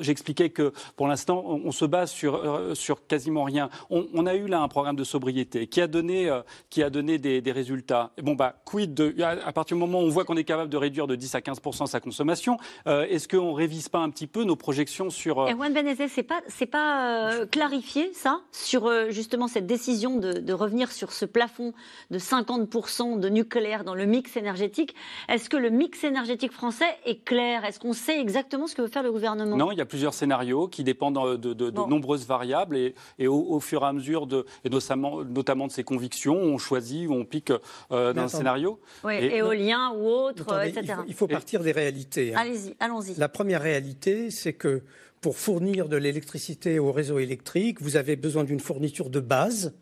j'expliquais 0.00 0.50
que 0.50 0.72
pour 0.96 1.06
l'instant, 1.06 1.44
on, 1.46 1.70
se 1.70 1.84
base 1.84 2.10
sur, 2.10 2.34
euh, 2.34 2.74
sur 2.74 3.06
quasiment 3.06 3.44
rien. 3.44 3.70
On, 3.90 4.26
a 4.26 4.34
eu 4.34 4.46
là 4.46 4.60
un 4.60 4.68
programme 4.68 4.96
de 4.96 5.04
sobriété 5.04 5.68
qui 5.68 5.80
a 5.80 5.86
donné, 5.86 6.28
euh, 6.28 6.42
qui 6.68 6.82
a 6.82 6.90
donné 6.90 7.18
des, 7.18 7.52
résultats. 7.52 8.10
bon, 8.22 8.34
bah, 8.34 8.56
quid 8.64 8.94
de, 8.94 9.14
à, 9.22 9.52
partir 9.52 9.76
du 9.76 9.80
moment 9.80 10.00
où 10.00 10.04
on 10.04 10.08
voit 10.08 10.24
qu'on 10.24 10.36
est 10.36 10.44
capable 10.44 10.70
de 10.70 10.76
réduire 10.76 11.06
de 11.06 11.14
10 11.14 11.34
à 11.36 11.40
15% 11.40 11.86
sa 11.86 12.00
consommation, 12.00 12.58
est-ce 12.86 13.28
qu'on 13.28 13.59
révise 13.60 13.88
pas 13.88 13.98
un 13.98 14.10
petit 14.10 14.26
peu 14.26 14.44
nos 14.44 14.56
projections 14.56 15.10
sur. 15.10 15.40
Euh... 15.40 15.52
Erwan 15.52 15.72
Benezet, 15.72 16.08
c'est 16.08 16.22
pas 16.22 16.40
c'est 16.48 16.66
pas 16.66 17.30
euh, 17.30 17.46
clarifié 17.46 18.12
ça 18.14 18.40
sur 18.52 18.86
euh, 18.86 19.10
justement 19.10 19.48
cette 19.48 19.66
décision 19.66 20.16
de, 20.16 20.52
revenir 20.52 20.90
sur 20.90 21.12
ce 21.12 21.24
plafond 21.24 21.72
de 22.10 22.18
50% 22.18 23.20
de 23.20 23.28
nucléaire 23.28 23.84
dans 23.84 23.94
le 23.94 24.06
mix 24.06 24.36
énergétique? 24.36 24.94
Est-ce 25.28 25.48
que 25.48 25.56
le 25.56 25.70
mix 25.70 26.04
énergétique 26.04 26.52
français 26.52 26.98
est 27.06 27.24
clair? 27.24 27.64
Est-ce 27.64 27.78
qu'on 27.78 27.92
sait 27.92 28.18
exactement 28.18 28.66
ce 28.66 28.74
que 28.74 28.82
veut 28.82 28.88
faire 28.88 29.02
le 29.02 29.12
gouvernement? 29.12 29.56
Non, 29.56 29.70
il 29.72 29.78
y 29.78 29.80
a 29.80 29.86
plusieurs 29.86 30.14
scénarios 30.14 30.68
qui 30.68 30.84
dépendent 30.84 31.36
de, 31.36 31.70
nombreuses 31.70 32.26
variables 32.26 32.76
et, 32.76 32.94
et 33.18 33.28
au, 33.28 33.60
fur 33.60 33.82
et 33.82 33.86
à 33.86 33.92
mesure 33.92 34.26
de 34.26 34.44
et 34.64 34.70
notamment, 34.70 35.24
notamment 35.24 35.66
de 35.66 35.72
ses 35.72 35.84
convictions, 35.84 36.34
on 36.34 36.58
choisit 36.58 37.08
ou 37.08 37.12
on 37.12 37.24
pique 37.24 37.52
euh, 37.92 38.12
dans 38.12 38.22
un 38.22 38.28
scénario. 38.28 38.80
Oui, 39.04 39.14
éolien 39.14 39.92
ou 39.96 40.08
autre, 40.08 40.64
etc. 40.64 40.98
Il 41.06 41.14
faut, 41.14 41.26
partir 41.26 41.62
des 41.62 41.72
réalités. 41.72 42.34
Hein. 42.34 42.38
Allez-y, 42.40 42.74
allons-y. 42.80 43.14
La 43.16 43.28
première 43.28 43.49
première 43.50 43.62
réalité, 43.62 44.30
c'est 44.30 44.52
que 44.52 44.82
pour 45.20 45.36
fournir 45.36 45.88
de 45.88 45.96
l'électricité 45.96 46.78
au 46.78 46.92
réseau 46.92 47.18
électrique, 47.18 47.82
vous 47.82 47.96
avez 47.96 48.14
besoin 48.14 48.44
d'une 48.44 48.60
fourniture 48.60 49.10
de 49.10 49.18
base 49.18 49.74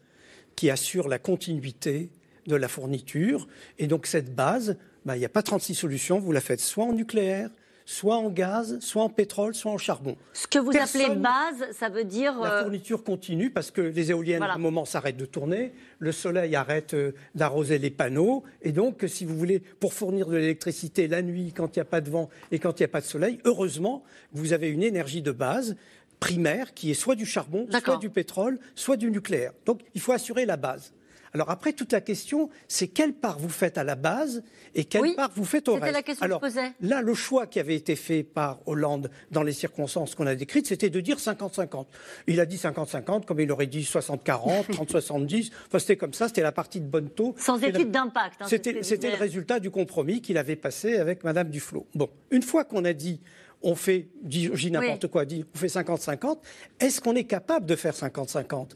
qui 0.57 0.71
assure 0.71 1.07
la 1.07 1.19
continuité 1.19 2.09
de 2.47 2.57
la 2.57 2.67
fourniture. 2.67 3.47
Et 3.79 3.87
donc 3.87 4.07
cette 4.07 4.35
base, 4.35 4.79
bah, 5.05 5.17
il 5.17 5.19
n'y 5.19 5.27
a 5.27 5.29
pas 5.29 5.43
36 5.43 5.75
solutions, 5.75 6.19
vous 6.19 6.33
la 6.33 6.41
faites 6.41 6.61
soit 6.61 6.87
en 6.87 6.95
nucléaire, 6.95 7.51
soit 7.89 8.19
en 8.19 8.29
gaz, 8.29 8.79
soit 8.81 9.03
en 9.03 9.09
pétrole, 9.09 9.55
soit 9.55 9.73
en 9.73 9.79
charbon. 9.79 10.15
Ce 10.35 10.47
que 10.47 10.59
vous 10.59 10.77
appelez 10.77 11.09
base, 11.17 11.73
ça 11.73 11.89
veut 11.89 12.05
dire... 12.05 12.39
La 12.39 12.53
euh, 12.53 12.63
fourniture 12.63 13.03
continue 13.03 13.49
parce 13.49 13.71
que 13.71 13.81
les 13.81 14.11
éoliennes, 14.11 14.43
à 14.43 14.53
un 14.53 14.59
moment, 14.59 14.85
s'arrêtent 14.85 15.17
de 15.17 15.25
tourner, 15.25 15.73
le 15.99 16.13
soleil 16.13 16.55
arrête 16.55 16.93
euh, 16.93 17.13
d'arroser 17.35 17.79
les 17.79 17.89
panneaux, 17.89 18.45
et 18.61 18.73
donc, 18.73 19.07
si 19.09 19.25
vous 19.25 19.35
voulez, 19.35 19.61
pour 19.61 19.95
fournir 19.95 20.27
de 20.27 20.37
l'électricité 20.37 21.09
la 21.09 21.23
nuit, 21.23 21.55
quand 21.57 21.77
il 21.77 21.79
n'y 21.79 21.83
a 21.83 21.87
pas 21.87 22.03
de 22.03 22.11
vent 22.11 22.29
et 22.53 22.59
quand 22.59 22.79
il 22.79 22.83
n'y 22.83 22.85
a 22.85 22.89
pas 22.89 23.01
de 23.01 23.07
soleil, 23.07 23.39
heureusement, 23.47 24.05
vous 24.33 24.53
avez 24.53 24.69
une 24.69 24.83
énergie 24.83 25.23
de 25.23 25.33
base 25.33 25.75
primaire 26.21 26.75
qui 26.75 26.91
est 26.91 26.95
soit 26.95 27.15
du 27.15 27.25
charbon, 27.25 27.67
soit 27.83 27.97
du 27.97 28.11
pétrole, 28.11 28.59
soit 28.75 28.99
du 28.99 29.11
nucléaire. 29.11 29.53
Donc, 29.65 29.81
il 29.95 30.03
faut 30.03 30.13
assurer 30.13 30.45
la 30.45 30.59
base. 30.59 30.93
Alors 31.35 31.51
après, 31.51 31.73
toute 31.73 31.93
la 31.93 32.01
question, 32.01 32.49
c'est 32.69 32.89
quelle 32.89 33.13
part 33.13 33.39
vous 33.39 33.49
faites 33.49 33.79
à 33.79 33.85
la 33.85 33.95
base 33.95 34.43
et 34.75 34.85
quelle 34.85 35.15
part 35.15 35.31
vous 35.35 35.45
faites 35.45 35.69
au 35.69 35.75
reste. 35.75 35.93
la 35.93 36.03
question 36.03 36.25
Alors, 36.25 36.41
que 36.41 36.49
je 36.49 36.55
posais. 36.55 36.73
Là, 36.81 37.03
le 37.03 37.15
choix 37.15 37.47
qui 37.47 37.61
avait 37.61 37.75
été 37.75 37.97
fait 37.97 38.23
par 38.23 38.61
Hollande 38.67 39.11
dans 39.31 39.43
les 39.43 39.53
circonstances 39.53 40.15
qu'on 40.15 40.27
a 40.27 40.35
décrites, 40.35 40.67
c'était 40.67 40.91
de 40.91 41.01
dire 41.01 41.19
50-50. 41.19 41.87
Il 42.27 42.41
a 42.41 42.47
dit 42.47 42.57
50-50, 42.57 43.25
comme 43.25 43.41
il 43.41 43.51
aurait 43.53 43.67
dit 43.67 43.83
60-40, 43.83 44.71
30-70. 44.71 45.51
Enfin, 45.69 45.79
c'était 45.79 45.97
comme 45.97 46.15
ça, 46.15 46.29
c'était 46.29 46.43
la 46.43 46.53
partie 46.53 46.81
de 46.81 46.87
bonne 46.87 47.11
taux. 47.11 47.35
Sans 47.39 47.59
étude 47.59 47.91
d'impact. 47.91 48.43
Hein, 48.43 48.47
c'était 48.49 49.11
le 49.11 49.17
résultat 49.17 49.61
du 49.61 49.71
compromis 49.71 50.21
qu'il 50.21 50.39
avait 50.39 50.57
passé 50.57 50.97
avec 50.97 51.25
Madame 51.25 51.51
Duflot. 51.51 51.87
Bon, 51.95 52.09
une 52.31 52.43
fois 52.43 52.65
qu'on 52.65 52.85
a 52.85 52.93
dit 52.93 53.21
on 53.63 53.75
fait, 53.75 54.09
dis 54.23 54.71
n'importe 54.71 55.09
quoi, 55.09 55.25
dit, 55.25 55.45
on 55.55 55.59
fait 55.59 55.67
50-50, 55.67 56.39
est-ce 56.81 57.01
qu'on 57.01 57.15
est 57.15 57.25
capable 57.25 57.67
de 57.67 57.77
faire 57.77 57.95
50-50 57.95 58.71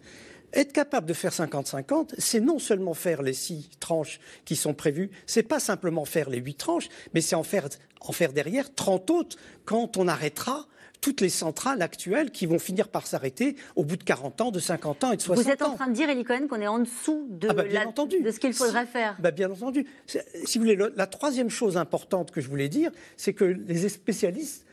être 0.53 0.73
capable 0.73 1.07
de 1.07 1.15
faire 1.15 1.33
50-50, 1.33 2.15
c'est 2.19 2.41
non 2.41 2.59
seulement 2.59 2.95
faire 2.95 3.23
les 3.23 3.33
six 3.33 3.71
tranches 3.81 4.21
qui 4.45 4.57
sont 4.57 4.75
prévues, 4.75 5.11
c'est 5.27 5.43
pas 5.43 5.61
simplement 5.61 6.05
faire 6.05 6.31
les 6.31 6.39
huit 6.39 6.57
tranches, 6.57 6.89
mais 7.15 7.21
c'est 7.21 7.35
en 7.37 7.43
faire, 7.43 7.69
en 8.01 8.13
faire 8.13 8.33
derrière 8.33 8.75
30 8.75 9.11
autres 9.11 9.37
quand 9.65 9.97
on 9.97 10.09
arrêtera 10.09 10.67
toutes 11.03 11.21
les 11.21 11.29
centrales 11.29 11.83
actuelles 11.83 12.31
qui 12.31 12.47
vont 12.47 12.59
finir 12.59 12.89
par 12.89 13.07
s'arrêter 13.07 13.57
au 13.77 13.85
bout 13.85 13.97
de 13.97 14.05
40 14.05 14.41
ans, 14.41 14.51
de 14.51 14.61
50 14.61 15.05
ans 15.05 15.13
et 15.13 15.17
de 15.17 15.21
60 15.21 15.39
ans. 15.39 15.43
Vous 15.43 15.53
êtes 15.53 15.63
en 15.63 15.75
train 15.75 15.89
de 15.89 15.95
dire, 15.95 16.09
Elie 16.09 16.25
Cohen, 16.25 16.47
qu'on 16.49 16.61
est 16.61 16.67
en 16.67 16.79
dessous 16.79 17.27
de, 17.29 17.49
ah 17.51 17.55
bah, 17.55 17.65
de 17.65 18.31
ce 18.31 18.39
qu'il 18.39 18.55
faudrait 18.55 18.87
faire 18.87 19.17
bah 19.19 19.33
Bien 19.33 19.51
entendu. 19.51 19.85
Si 20.07 20.59
vous 20.59 20.65
voulez, 20.65 20.79
la 20.95 21.07
troisième 21.07 21.51
chose 21.51 21.77
importante 21.77 22.31
que 22.31 22.41
je 22.41 22.49
voulais 22.49 22.69
dire, 22.69 22.93
c'est 23.17 23.35
que 23.35 23.45
les 23.45 23.89
spécialistes 23.89 24.65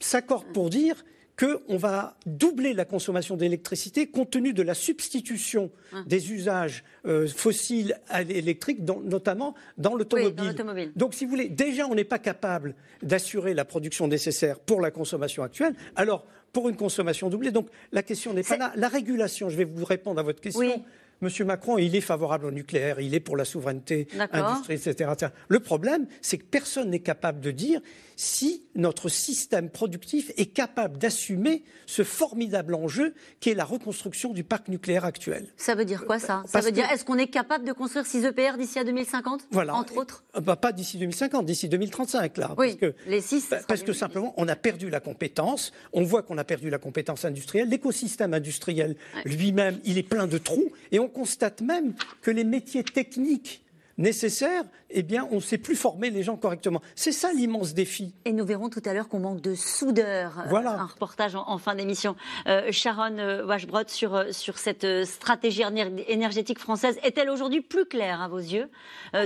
s'accordent 0.00 0.52
pour 0.52 0.70
dire 0.70 1.04
qu'on 1.38 1.76
va 1.76 2.16
doubler 2.24 2.72
la 2.72 2.84
consommation 2.84 3.36
d'électricité 3.36 4.06
compte 4.06 4.30
tenu 4.30 4.54
de 4.54 4.62
la 4.62 4.74
substitution 4.74 5.70
ah. 5.92 6.02
des 6.06 6.32
usages 6.32 6.82
euh, 7.04 7.28
fossiles 7.28 7.98
à 8.08 8.22
l'électrique, 8.22 8.78
notamment 9.04 9.54
dans 9.76 9.94
l'automobile. 9.94 10.54
Donc, 10.96 11.14
si 11.14 11.24
vous 11.24 11.30
voulez, 11.30 11.48
déjà, 11.48 11.86
on 11.86 11.94
n'est 11.94 12.04
pas 12.04 12.18
capable 12.18 12.74
d'assurer 13.02 13.52
la 13.52 13.66
production 13.66 14.08
nécessaire 14.08 14.58
pour 14.58 14.80
la 14.80 14.90
consommation 14.90 15.42
actuelle. 15.42 15.74
Alors, 15.94 16.24
pour 16.52 16.70
une 16.70 16.76
consommation 16.76 17.28
doublée, 17.28 17.50
donc 17.50 17.68
la 17.92 18.02
question 18.02 18.32
n'est 18.32 18.42
pas 18.42 18.56
là. 18.56 18.72
La 18.76 18.88
régulation, 18.88 19.50
je 19.50 19.56
vais 19.56 19.64
vous 19.64 19.84
répondre 19.84 20.18
à 20.18 20.22
votre 20.22 20.40
question. 20.40 20.82
Monsieur 21.22 21.46
Macron, 21.46 21.78
il 21.78 21.96
est 21.96 22.02
favorable 22.02 22.44
au 22.46 22.50
nucléaire, 22.50 23.00
il 23.00 23.14
est 23.14 23.20
pour 23.20 23.36
la 23.36 23.46
souveraineté 23.46 24.06
industrielle, 24.32 24.80
etc. 24.86 25.30
Le 25.48 25.60
problème, 25.60 26.06
c'est 26.20 26.36
que 26.36 26.44
personne 26.44 26.90
n'est 26.90 27.00
capable 27.00 27.40
de 27.40 27.50
dire 27.50 27.80
si 28.16 28.62
notre 28.74 29.08
système 29.10 29.68
productif 29.70 30.32
est 30.38 30.46
capable 30.46 30.96
d'assumer 30.98 31.62
ce 31.84 32.02
formidable 32.02 32.74
enjeu 32.74 33.14
qui 33.40 33.50
est 33.50 33.54
la 33.54 33.64
reconstruction 33.64 34.32
du 34.32 34.42
parc 34.42 34.68
nucléaire 34.68 35.04
actuel. 35.04 35.46
Ça 35.56 35.74
veut 35.74 35.84
dire 35.84 36.04
quoi 36.06 36.18
ça 36.18 36.42
Ça 36.46 36.60
veut 36.60 36.72
dire 36.72 36.90
est-ce 36.90 37.04
qu'on 37.04 37.18
est 37.18 37.26
capable 37.28 37.66
de 37.66 37.72
construire 37.72 38.06
6 38.06 38.24
EPR 38.24 38.56
d'ici 38.58 38.78
à 38.78 38.84
2050 38.84 39.42
Voilà. 39.50 39.74
Entre 39.74 39.96
autres? 39.98 40.24
euh, 40.36 40.40
bah, 40.40 40.56
Pas 40.56 40.72
d'ici 40.72 40.98
2050, 40.98 41.44
d'ici 41.44 41.68
2035 41.68 42.38
là. 42.38 42.54
Oui, 42.56 42.76
parce 42.76 42.92
que, 42.92 42.94
les 43.06 43.20
6. 43.20 43.54
Parce 43.68 43.82
que 43.82 43.92
simplement, 43.92 44.32
on 44.38 44.48
a 44.48 44.56
perdu 44.56 44.88
la 44.90 45.00
compétence. 45.00 45.72
On 45.92 46.02
voit 46.02 46.22
qu'on 46.22 46.38
a 46.38 46.44
perdu 46.44 46.70
la 46.70 46.78
compétence 46.78 47.24
industrielle. 47.26 47.68
L'écosystème 47.68 48.32
industriel 48.34 48.96
lui-même, 49.24 49.78
il 49.84 49.98
est 49.98 50.02
plein 50.02 50.26
de 50.26 50.38
trous. 50.38 50.72
Et 50.90 50.98
on 50.98 51.08
constate 51.08 51.60
même 51.60 51.94
que 52.22 52.30
les 52.30 52.44
métiers 52.44 52.82
techniques 52.84 53.62
nécessaire, 53.98 54.64
eh 54.90 55.02
bien, 55.02 55.26
on 55.30 55.36
ne 55.36 55.40
sait 55.40 55.58
plus 55.58 55.76
former 55.76 56.10
les 56.10 56.22
gens 56.22 56.36
correctement. 56.36 56.80
C'est 56.94 57.12
ça 57.12 57.32
l'immense 57.32 57.74
défi. 57.74 58.14
Et 58.24 58.32
nous 58.32 58.44
verrons 58.44 58.68
tout 58.68 58.82
à 58.84 58.92
l'heure 58.92 59.08
qu'on 59.08 59.20
manque 59.20 59.40
de 59.40 59.54
soudeurs. 59.54 60.44
Voilà. 60.48 60.72
Un 60.72 60.86
reportage 60.86 61.34
en, 61.34 61.58
fin 61.58 61.74
d'émission. 61.74 62.16
Euh, 62.46 62.70
Sharon 62.70 63.18
euh, 63.18 63.44
Washbrod, 63.44 63.88
sur, 63.88 64.14
euh, 64.14 64.32
sur 64.32 64.58
cette 64.58 64.86
stratégie 65.04 65.62
énergétique 66.08 66.58
française, 66.58 66.98
est-elle 67.02 67.30
aujourd'hui 67.30 67.60
plus 67.60 67.86
claire 67.86 68.20
à 68.20 68.28
vos 68.28 68.38
yeux 68.38 68.68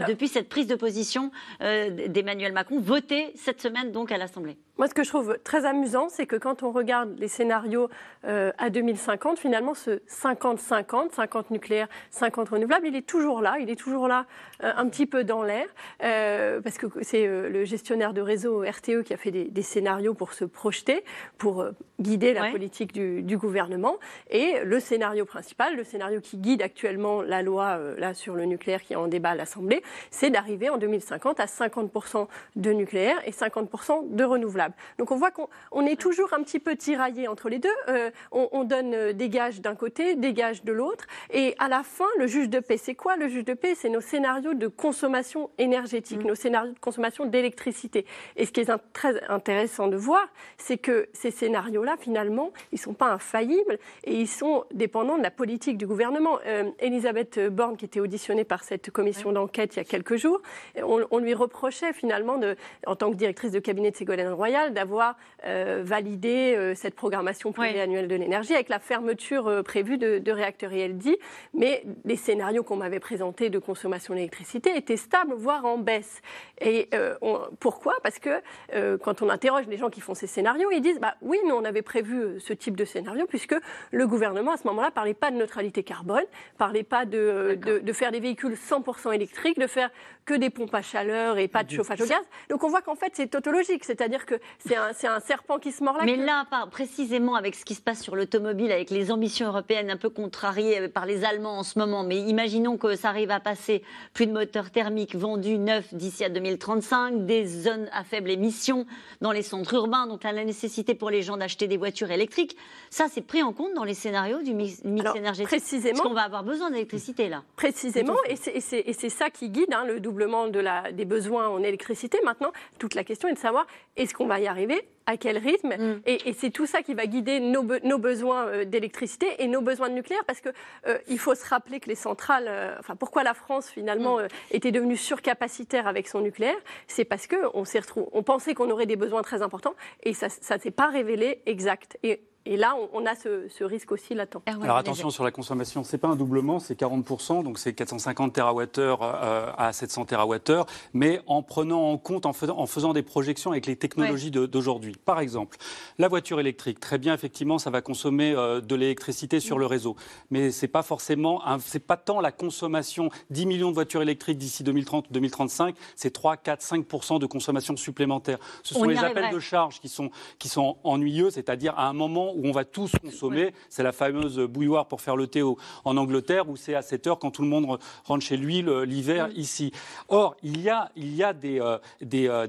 depuis 0.09 0.29
cette 0.29 0.49
prise 0.49 0.67
de 0.67 0.75
position 0.75 1.31
d'Emmanuel 1.61 2.53
Macron, 2.53 2.81
votée 2.81 3.33
cette 3.37 3.61
semaine 3.61 3.93
donc 3.93 4.13
à 4.13 4.19
l'Assemblée? 4.19 4.57
Moi, 4.79 4.89
ce 4.89 4.95
que 4.95 5.05
je 5.05 5.09
trouve 5.09 5.39
très 5.45 5.67
amusant, 5.67 6.09
c'est 6.09 6.27
que 6.27 6.37
quand 6.37 6.63
on 6.63 6.71
regarde 6.71 7.19
les 7.19 7.29
scénarios 7.29 7.89
à 8.25 8.71
2050, 8.71 9.39
finalement, 9.39 9.75
ce 9.75 10.01
50-50, 10.09 11.13
50 11.13 11.51
nucléaire, 11.51 11.89
50 12.11 12.51
renouvelable, 12.51 12.87
il 12.87 12.97
est 12.97 13.07
toujours 13.07 13.43
là. 13.43 13.57
Il 13.61 13.69
est 13.69 13.77
toujours 13.77 14.09
là 14.09 14.27
un 14.63 14.89
petit 14.89 15.07
peu 15.07 15.25
dans 15.25 15.43
l'air, 15.43 15.67
parce 15.99 16.79
que 16.79 16.87
c'est 17.03 17.27
le 17.27 17.65
gestionnaire 17.65 18.13
de 18.13 18.21
réseau 18.21 18.63
RTE 18.63 19.03
qui 19.05 19.15
a 19.15 19.17
fait 19.17 19.31
des, 19.31 19.63
scénarios 19.63 20.15
pour 20.15 20.33
se 20.33 20.45
projeter, 20.45 21.05
pour 21.39 21.67
guider 22.01 22.33
la 22.33 22.51
politique 22.51 22.93
du, 22.93 23.23
du, 23.23 23.37
gouvernement. 23.37 23.97
Et 24.31 24.55
le 24.65 24.81
scénario 24.81 25.25
principal, 25.25 25.77
le 25.77 25.85
scénario 25.85 26.21
qui 26.21 26.39
guide 26.39 26.63
actuellement 26.63 27.23
la 27.23 27.43
loi 27.43 27.79
là 27.99 28.15
sur 28.15 28.35
le 28.35 28.45
nucléaire 28.45 28.83
qui 28.83 28.95
est 28.95 28.97
en 28.97 29.09
débat 29.09 29.31
à 29.31 29.35
l'Assemblée, 29.35 29.83
c'est 30.11 30.31
d'arriver 30.31 30.71
en 30.71 30.79
2050 30.79 31.41
à 31.41 31.47
50% 31.47 32.27
de 32.57 32.73
nucléaire 32.73 33.17
et 33.27 33.31
50% 33.31 34.15
de 34.15 34.25
renouvelables. 34.25 34.75
Donc 34.99 35.11
on 35.11 35.17
voit 35.17 35.31
qu'on 35.31 35.87
est 35.87 36.01
toujours 36.01 36.33
un 36.33 36.43
petit 36.43 36.59
peu 36.59 36.77
tiraillé 36.77 37.29
entre 37.29 37.49
les 37.49 37.59
deux. 37.59 37.69
Euh, 37.89 38.11
on, 38.33 38.65
donne 38.65 38.95
euh, 38.95 39.13
des 39.13 39.29
gages 39.29 39.61
d'un 39.61 39.75
côté, 39.75 40.15
des 40.15 40.33
gages 40.33 40.65
de 40.65 40.73
l'autre. 40.73 41.07
Et 41.31 41.55
à 41.59 41.69
la 41.69 41.83
fin, 41.83 42.07
le 42.19 42.27
juge 42.27 42.49
de 42.49 42.61
paix, 42.61 42.77
c'est 42.77 42.95
quoi 42.95 43.17
le 43.17 43.29
juge 43.29 43.45
de 43.45 43.55
paix? 43.55 43.75
C'est 43.75 43.89
nos 43.89 44.01
scénarios 44.01 44.50
de 44.55 44.69
consommation 44.69 45.51
énergétique, 45.59 46.25
mm. 46.25 46.29
nos 46.29 46.35
scénarios 46.35 46.73
de 46.73 46.79
consommation 46.79 47.27
d'électricité. 47.27 48.07
Et 48.37 48.47
ce 48.47 48.53
qui 48.53 48.61
est 48.61 48.71
très 48.93 49.23
intéressant 49.29 49.89
de 49.89 49.97
voir, 49.97 50.27
c'est 50.59 50.79
que 50.79 51.09
ces 51.13 51.31
scénarios-là, 51.31 51.97
finalement, 51.99 52.53
ils 52.73 52.77
ne 52.77 52.81
sont 52.81 52.95
pas 52.95 53.11
infaillibles 53.13 53.79
et 54.05 54.15
ils 54.15 54.29
sont 54.29 54.65
dépendants 54.73 55.19
de 55.19 55.23
la 55.23 55.31
politique 55.31 55.79
du 55.79 55.87
gouvernement. 55.87 56.39
Euh, 56.47 56.71
Elisabeth 56.79 57.39
Borne, 57.49 57.77
qui 57.77 57.85
était 57.85 58.01
auditionnée 58.01 58.45
par 58.45 58.65
cette 58.65 58.91
commission 58.91 59.33
d'enquête 59.33 59.77
il 59.77 59.79
y 59.79 59.83
a 59.83 59.85
quelques 59.85 60.17
jours, 60.17 60.41
on, 60.83 61.19
lui 61.19 61.35
reprochait 61.35 61.93
finalement, 61.93 62.39
de, 62.39 62.57
en 62.87 62.97
tant 62.97 63.11
que 63.11 63.17
directrice 63.17 63.53
de 63.53 63.59
cabinet 63.59 63.91
de 63.91 63.97
Ségolène 63.97 64.33
Royal, 64.33 64.73
d'avoir 64.73 65.17
validé 65.45 66.75
cette 66.75 66.95
programmation 66.95 67.53
pluriannuelle 67.53 68.09
de 68.09 68.15
l'énergie 68.15 68.55
avec 68.55 68.69
la 68.69 68.79
fermeture 68.79 69.49
euh, 69.49 69.63
prévue 69.63 69.99
de, 69.99 70.31
réacteurs. 70.31 70.73
Et 70.73 70.81
elle 70.81 70.97
dit, 70.97 71.17
mais 71.55 71.85
les 72.05 72.17
scénarios 72.17 72.63
qu'on 72.63 72.77
m'avait 72.77 73.01
présentés 73.01 73.51
de 73.51 73.59
consommation 73.59 74.15
d'électricité 74.15 74.40
étaient 74.77 74.97
stables, 74.97 75.35
voire 75.35 75.65
en 75.65 75.79
baisse. 75.79 76.23
Et 76.61 76.89
euh, 76.95 77.15
pourquoi? 77.59 77.95
Parce 78.03 78.19
que 78.19 78.41
euh, 78.75 78.99
quand 78.99 79.23
on 79.23 79.29
interroge 79.29 79.67
les 79.67 79.77
gens 79.77 79.91
qui 79.91 80.01
font 80.01 80.15
ces 80.15 80.27
scénarios, 80.27 80.71
ils 80.71 80.81
disent, 80.81 81.01
bah 81.01 81.15
oui, 81.23 81.39
nous 81.47 81.55
on 81.55 81.65
avait 81.65 81.83
prévu 81.83 82.41
ce 82.41 82.53
type 82.53 82.77
de 82.77 82.85
scénario 82.85 83.27
puisque 83.27 83.57
le 83.91 84.07
gouvernement 84.07 84.53
à 84.53 84.57
ce 84.57 84.67
moment-là 84.69 84.91
parlait 84.91 85.15
pas 85.15 85.31
de 85.31 85.37
neutralité 85.37 85.83
carbone, 85.83 86.25
parlait 86.59 86.83
pas 86.83 87.05
de, 87.05 87.59
de, 87.61 87.93
faire 87.93 88.13
des 88.13 88.21
véhicules 88.21 88.55
100% 88.55 89.15
électriques, 89.15 89.59
de 89.59 89.67
faire 89.67 89.91
que 90.31 90.37
des 90.37 90.51
pompes 90.51 90.75
à 90.75 90.83
chaleur 90.83 91.39
et 91.39 91.49
pas 91.49 91.65
de 91.65 91.71
chauffage 91.71 92.01
au 92.01 92.07
gaz. 92.07 92.23
Donc 92.49 92.63
on 92.63 92.69
voit 92.69 92.83
qu'en 92.83 92.95
fait 92.95 93.11
c'est 93.15 93.27
tautologique, 93.27 93.85
c'est-à-dire 93.85 94.27
que 94.27 94.37
c'est 94.65 94.77
un, 94.77 94.93
un, 95.13 95.21
serpent 95.21 95.59
qui 95.59 95.73
se 95.73 95.83
mord 95.83 95.97
là. 95.97 96.05
Mais 96.05 96.15
là, 96.17 96.47
précisément 96.71 97.35
avec 97.35 97.57
ce 97.57 97.65
qui 97.65 97.75
se 97.75 97.81
passe 97.81 98.01
sur 98.01 98.15
l'automobile, 98.15 98.71
avec 98.71 98.91
les 98.91 99.11
ambitions 99.11 99.49
européennes 99.49 99.91
un 99.91 99.97
peu 99.97 100.09
contrariées 100.09 100.89
par 100.89 101.05
les 101.05 101.25
Allemands 101.25 101.59
en 101.59 101.63
ce 101.65 101.81
moment, 101.81 102.05
mais 102.05 102.19
imaginons 102.19 102.77
que 102.77 102.95
ça 102.95 103.09
arrive 103.09 103.33
à 103.33 103.41
passer 103.41 103.83
plus 104.15 104.29
de 104.29 104.33
moteurs 104.33 104.71
thermiques 104.71 105.17
vendus 105.17 105.59
neufs 105.59 105.93
d'ici 105.95 106.25
à 106.25 106.29
2035, 106.29 107.27
des 107.27 107.45
zones 107.45 107.89
à 107.93 108.05
faible 108.05 108.31
émission 108.31 108.87
dans 109.21 109.33
les 109.33 109.43
centres 109.43 109.75
urbains, 109.75 110.07
donc 110.07 110.23
la 110.23 110.45
nécessité 110.45 110.95
pour 110.95 111.11
les 111.11 111.23
gens 111.23 111.39
d'acheter 111.39 111.67
des 111.67 111.77
voitures 111.77 112.13
électriques, 112.13 112.57
ça 112.89 113.07
c'est 113.11 113.23
pris 113.23 113.43
en 113.43 113.53
compte 113.53 113.75
dans 113.75 113.85
les 113.85 113.95
scénarios 113.95 114.43
du 114.43 114.55
mix, 114.55 114.81
énergétique. 114.85 115.47
Précisément. 115.47 115.97
Parce 115.97 116.09
qu'on 116.09 116.15
va 116.15 116.23
avoir 116.23 116.45
besoin 116.45 116.71
d'électricité 116.71 117.29
là? 117.29 117.43
Précisément, 117.57 118.15
et 118.29 118.37
c'est 118.61 119.09
ça 119.09 119.29
qui 119.29 119.51
guide 119.51 119.75
hein, 119.75 119.85
le 119.85 119.99
de 120.27 120.61
la, 120.61 120.93
des 120.93 121.05
besoins 121.05 121.49
en 121.49 121.63
électricité. 121.63 122.19
Maintenant, 122.25 122.53
toute 122.79 122.95
la 122.95 123.05
question 123.05 123.29
est 123.29 123.35
de 123.35 123.39
savoir 123.39 123.67
est-ce 123.97 124.15
qu'on 124.15 124.27
va 124.27 124.41
y 124.41 124.47
arriver 124.47 124.87
à 125.07 125.17
quel 125.17 125.39
rythme. 125.39 125.75
Mm. 125.77 126.03
Et, 126.07 126.33
c'est 126.35 126.51
tout 126.51 126.67
ça 126.67 126.83
qui 126.83 126.95
va 126.95 127.07
guider 127.07 127.41
nos, 127.41 127.65
nos 127.83 127.99
besoins 127.99 128.47
euh, 128.47 128.65
d'électricité 128.65 129.27
et 129.39 129.49
nos 129.49 129.61
besoins 129.61 129.89
de 129.89 129.95
nucléaire, 129.95 130.23
parce 130.27 130.41
qu'il 130.41 130.53
euh, 130.87 130.99
il 131.09 131.19
faut 131.19 131.35
se 131.35 131.45
rappeler 131.49 131.81
que 131.81 131.89
les 131.89 131.95
centrales, 131.95 132.47
euh, 132.49 132.77
enfin 132.79 132.95
pourquoi 132.97 133.25
la 133.25 133.35
France 133.35 133.69
finalement 133.69 134.19
mm. 134.19 134.29
était 134.53 134.71
devenue 134.71 134.97
surcapacitaire 134.97 135.89
avec 135.89 136.07
son 136.07 136.21
nucléaire, 136.21 136.59
c'est 136.87 137.05
parce 137.05 137.27
qu'on 137.27 137.65
s'est 137.65 137.81
on 138.13 138.23
pensait 138.23 138.55
qu'on 138.55 138.71
aurait 138.71 138.87
des 138.87 138.97
besoins 138.97 139.23
très 139.23 139.43
importants 139.43 139.75
et 140.03 140.13
ça 140.13 140.27
ne 140.29 140.61
s'est 140.61 140.71
pas 140.71 140.89
révélé 140.89 141.43
exact. 141.47 141.99
Et 142.03 142.21
et 142.47 142.57
là, 142.57 142.75
on, 142.95 143.05
a 143.05 143.15
ce, 143.15 143.65
risque 143.65 143.93
aussi 143.93 144.15
latent. 144.15 144.39
Alors 144.63 144.79
attention 144.79 145.11
sur 145.11 145.25
la 145.25 145.31
consommation, 145.31 145.85
c'est 145.85 145.99
pas 145.99 146.09
un 146.09 146.17
doublement, 146.17 146.59
c'est 146.59 146.79
40%, 146.79 147.45
donc 147.45 147.59
c'est 147.59 147.75
450 147.75 148.33
TWh 148.33 148.81
euh, 148.81 149.53
à 149.59 149.73
700 149.75 150.07
TWh, 150.07 150.65
mais 150.95 151.21
en 151.27 151.43
prenant 151.43 151.91
en 151.91 151.99
compte, 151.99 152.25
en 152.25 152.33
faisant, 152.33 152.57
en 152.57 152.67
faisant 152.67 152.95
des 152.95 153.03
projections 153.03 153.51
avec 153.51 153.67
les 153.67 153.77
technologies 153.77 154.31
d'aujourd'hui. 154.31 154.97
Par 155.05 155.21
exemple, 155.21 155.59
la 155.99 156.09
voiture 156.09 156.41
électrique, 156.41 156.81
très 156.81 156.97
bien, 156.97 157.13
effectivement, 157.13 157.59
ça 157.59 157.69
va 157.69 157.83
consommer 157.83 158.33
euh, 158.35 158.63
de 158.63 158.75
l'électricité 158.75 159.39
sur 159.39 159.59
le 159.59 159.67
réseau, 159.67 159.97
mais 160.31 160.51
c'est 160.51 160.69
pas 160.69 160.83
forcément, 160.83 161.43
c'est 161.59 161.87
pas 161.87 161.99
tant 161.99 162.23
la 162.23 162.33
consommation, 162.33 163.11
10 163.29 163.45
millions 163.45 163.69
de 163.69 163.75
voitures 163.75 164.01
électriques 164.01 164.39
d'ici 164.39 164.65
2030-2035, 164.65 165.75
c'est 165.95 166.11
3, 166.11 166.39
4, 166.39 166.63
5% 166.63 167.19
de 167.19 167.27
consommation 167.27 167.77
supplémentaire. 167.77 168.39
Ce 168.63 168.73
sont 168.73 168.85
les 168.85 168.99
appels 168.99 169.31
de 169.31 169.41
charge 169.41 169.79
qui 169.79 169.91
sont, 169.91 170.11
qui 170.39 170.49
sont 170.49 170.79
ennuyeux, 170.85 171.31
c'est-à-dire 171.31 171.79
à 171.79 171.87
un 171.87 171.93
moment 171.93 172.30
où 172.37 172.47
on 172.47 172.53
va 172.53 172.65
tous 172.65 172.93
consommer. 173.03 173.53
C'est 173.69 173.83
la 173.83 173.93
fameuse 173.93 174.39
bouilloire 174.39 174.87
pour 174.87 175.01
faire 175.01 175.17
le 175.17 175.27
thé 175.27 175.43
en 175.43 175.97
Angleterre, 175.97 176.49
où 176.49 176.57
c'est 176.57 176.75
à 176.75 176.83
7 176.83 177.07
heures 177.07 177.19
quand 177.19 177.31
tout 177.31 177.43
le 177.43 177.49
monde 177.49 177.79
rentre 178.05 178.25
chez 178.25 178.37
lui 178.37 178.65
l'hiver 178.87 179.29
mm. 179.29 179.33
ici. 179.37 179.73
Or, 180.09 180.37
il 180.43 180.61
y 180.61 180.69
a, 180.69 180.91
il 180.97 181.15
y 181.15 181.23
a 181.23 181.33
des, 181.33 181.61
euh, 181.61 181.79
des, 182.01 182.29
euh, 182.29 182.47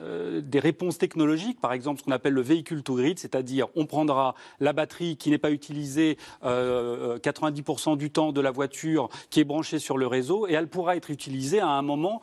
euh, 0.00 0.40
des, 0.40 0.60
réponses 0.60 0.98
technologiques, 0.98 1.60
par 1.60 1.72
exemple 1.72 2.00
ce 2.00 2.04
qu'on 2.04 2.12
appelle 2.12 2.32
le 2.32 2.42
véhicule 2.42 2.82
to 2.82 2.94
grid, 2.94 3.18
c'est-à-dire 3.18 3.68
on 3.74 3.86
prendra 3.86 4.34
la 4.60 4.72
batterie 4.72 5.16
qui 5.16 5.30
n'est 5.30 5.38
pas 5.38 5.50
utilisée 5.50 6.16
90% 6.42 7.96
du 7.96 8.10
temps 8.10 8.32
de 8.32 8.40
la 8.40 8.50
voiture 8.50 9.08
qui 9.30 9.40
est 9.40 9.44
branchée 9.44 9.78
sur 9.78 9.98
le 9.98 10.06
réseau 10.06 10.46
et 10.46 10.52
elle 10.52 10.68
pourra 10.68 10.96
être 10.96 11.10
utilisée 11.10 11.60
à 11.60 11.68
un 11.68 11.82
moment 11.82 12.20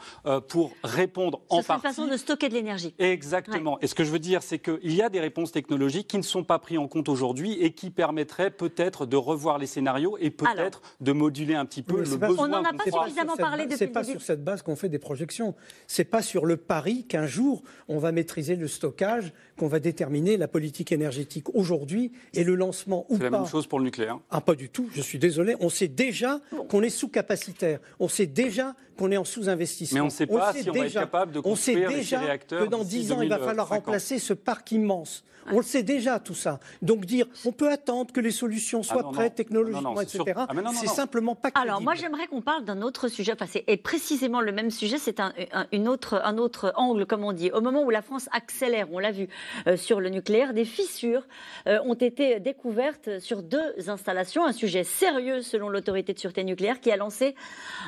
pour 0.48 0.72
répondre 0.84 1.42
en 1.50 1.62
partie. 1.62 1.82
C'est 1.82 1.88
une 1.88 1.94
façon 1.96 2.08
de 2.08 2.18
stocker 2.18 2.50
de 2.50 2.54
l'énergie. 2.54 2.94
Exactement. 3.00 3.80
Et 3.82 3.88
ce 3.88 3.96
que 3.96 4.04
je 4.04 4.12
veux 4.12 4.20
dire, 4.20 4.44
c'est 4.44 4.60
qu'il 4.60 4.94
y 4.94 5.02
a 5.02 5.10
des 5.10 5.20
réponses 5.20 5.52
technologiques 5.52 6.08
qui 6.08 6.18
ne 6.18 6.24
sont 6.24 6.44
pas 6.44 6.60
prises 6.60 6.78
en 6.78 6.88
compte 6.88 6.93
aujourd'hui 7.08 7.54
et 7.60 7.72
qui 7.72 7.90
permettrait 7.90 8.52
peut-être 8.52 9.06
de 9.06 9.18
revoir 9.18 9.58
les 9.58 9.68
scénarios 9.68 10.18
et 10.20 10.30
peut-être 10.30 10.82
de 11.02 11.12
moduler 11.12 11.56
un 11.56 11.66
petit 11.66 11.82
peu 11.82 11.98
le 11.98 12.18
besoin. 12.18 12.46
On 12.46 12.48
n'en 12.48 12.64
a 12.64 12.74
pas 12.74 13.06
suffisamment 13.06 13.36
parlé 13.36 13.64
depuis 13.64 13.78
C'est 13.78 13.88
pas 13.88 14.04
sur 14.04 14.22
cette 14.22 14.44
base 14.44 14.62
qu'on 14.62 14.76
fait 14.76 14.90
des 14.90 15.00
projections. 15.00 15.56
C'est 15.88 16.04
pas 16.04 16.22
sur 16.22 16.46
le 16.46 16.58
pari 16.58 17.06
qu'un 17.06 17.26
jour 17.26 17.64
on 17.88 17.98
va 17.98 18.12
maîtriser 18.12 18.56
le 18.56 18.68
stockage, 18.68 19.34
qu'on 19.58 19.68
va 19.68 19.80
déterminer 19.80 20.38
la 20.38 20.48
politique 20.48 20.92
énergétique 20.92 21.54
aujourd'hui 21.54 22.12
et 22.34 22.44
le 22.44 22.56
lancement 22.56 23.06
ou 23.10 23.18
pas. 23.18 23.26
C'est 23.26 23.30
la 23.30 23.40
même 23.40 23.48
chose 23.48 23.68
pour 23.68 23.80
le 23.80 23.86
nucléaire. 23.86 24.20
Ah, 24.30 24.42
pas 24.42 24.56
du 24.56 24.70
tout. 24.70 24.90
Je 24.94 25.02
suis 25.02 25.20
désolé. 25.20 25.56
On 25.60 25.70
sait 25.70 25.88
déjà 25.88 26.40
qu'on 26.70 26.82
est 26.82 26.90
sous-capacitaire. 26.90 27.80
On 28.00 28.08
sait 28.08 28.28
déjà 28.28 28.76
qu'on 28.98 29.12
est 29.12 29.18
en 29.18 29.24
sous-investissement. 29.24 29.96
Mais 29.96 30.02
on 30.02 30.06
ne 30.06 30.10
sait 30.10 30.28
pas 30.28 30.54
si 30.54 30.70
on 30.70 30.74
va 30.74 30.86
être 30.86 30.94
capable 30.94 31.32
de 31.32 31.40
construire 31.40 31.88
on 31.88 31.92
sait 31.92 31.98
déjà 31.98 32.38
que 32.38 32.66
dans 32.66 32.84
10 32.84 33.12
ans, 33.12 33.22
il 33.22 33.30
va 33.30 33.40
falloir 33.40 33.70
remplacer 33.70 34.20
ce 34.20 34.34
parc 34.34 34.72
immense. 34.72 35.24
On 35.52 35.58
le 35.58 35.64
sait 35.64 35.84
déjà, 35.84 36.20
tout 36.20 36.34
ça. 36.34 36.60
Donc 36.82 37.06
dire, 37.06 37.26
on 37.46 37.52
peut 37.52 37.70
attendre 37.70 38.12
que 38.14 38.20
les 38.20 38.32
solutions 38.32 38.82
ah 38.84 38.94
soient 38.94 39.12
prêtes 39.12 39.36
technologiquement, 39.36 40.00
etc., 40.00 40.24
ah, 40.36 40.48
c'est 40.74 40.88
simplement 40.88 41.36
pas 41.36 41.52
crédible. 41.52 41.70
Alors 41.70 41.82
moi, 41.82 41.96
j'aimerais 41.96 42.28
qu'on 42.28 42.42
parle 42.42 42.64
d'un 42.64 42.82
autre 42.82 43.08
sujet, 43.08 43.34
enfin, 43.34 43.46
et 43.68 43.78
précisément 43.78 44.42
le 44.42 44.52
même 44.52 44.72
sujet, 44.72 44.98
c'est 44.98 45.20
un, 45.20 45.34
une 45.72 45.88
autre, 45.88 46.22
un 46.24 46.38
autre 46.38 46.74
angle, 46.76 47.06
comme 47.06 47.24
on 47.24 47.34
dit. 47.34 47.52
Au 47.52 47.62
moment 47.62 47.84
où 47.84 47.90
la 47.90 48.02
France 48.02 48.30
accélère, 48.32 48.88
on 48.92 49.00
l'a 49.00 49.12
vu 49.12 49.28
euh, 49.68 49.78
sur 49.78 50.00
le 50.00 50.10
nucléaire, 50.10 50.54
des 50.54 50.66
fissures 50.66 51.28
euh, 51.68 51.80
ont 51.86 51.94
été 51.94 52.40
découvertes 52.40 53.20
sur 53.20 53.44
deux 53.44 53.74
installations, 53.88 54.46
un 54.46 54.54
sujet 54.54 54.84
sérieux 54.84 55.42
selon 55.42 55.70
l'autorité 55.70 56.14
de 56.14 56.20
sûreté 56.20 56.44
nucléaire 56.44 56.80
qui 56.80 56.92
a 56.92 56.98
lancé 56.98 57.36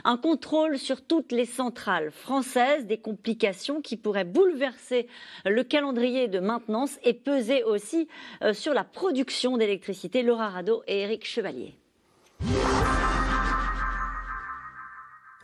un 0.03 0.17
contrôle 0.17 0.77
sur 0.77 0.94
toutes 1.01 1.31
les 1.31 1.45
centrales 1.45 2.11
françaises, 2.11 2.85
des 2.85 2.97
complications 2.97 3.81
qui 3.81 3.97
pourraient 3.97 4.23
bouleverser 4.23 5.07
le 5.45 5.63
calendrier 5.63 6.27
de 6.27 6.39
maintenance 6.39 6.97
et 7.03 7.13
peser 7.13 7.63
aussi 7.63 8.07
euh, 8.41 8.53
sur 8.53 8.73
la 8.73 8.83
production 8.83 9.57
d'électricité. 9.57 10.23
Laura 10.23 10.49
Rado 10.49 10.83
et 10.87 11.01
Éric 11.01 11.25
Chevalier. 11.25 11.75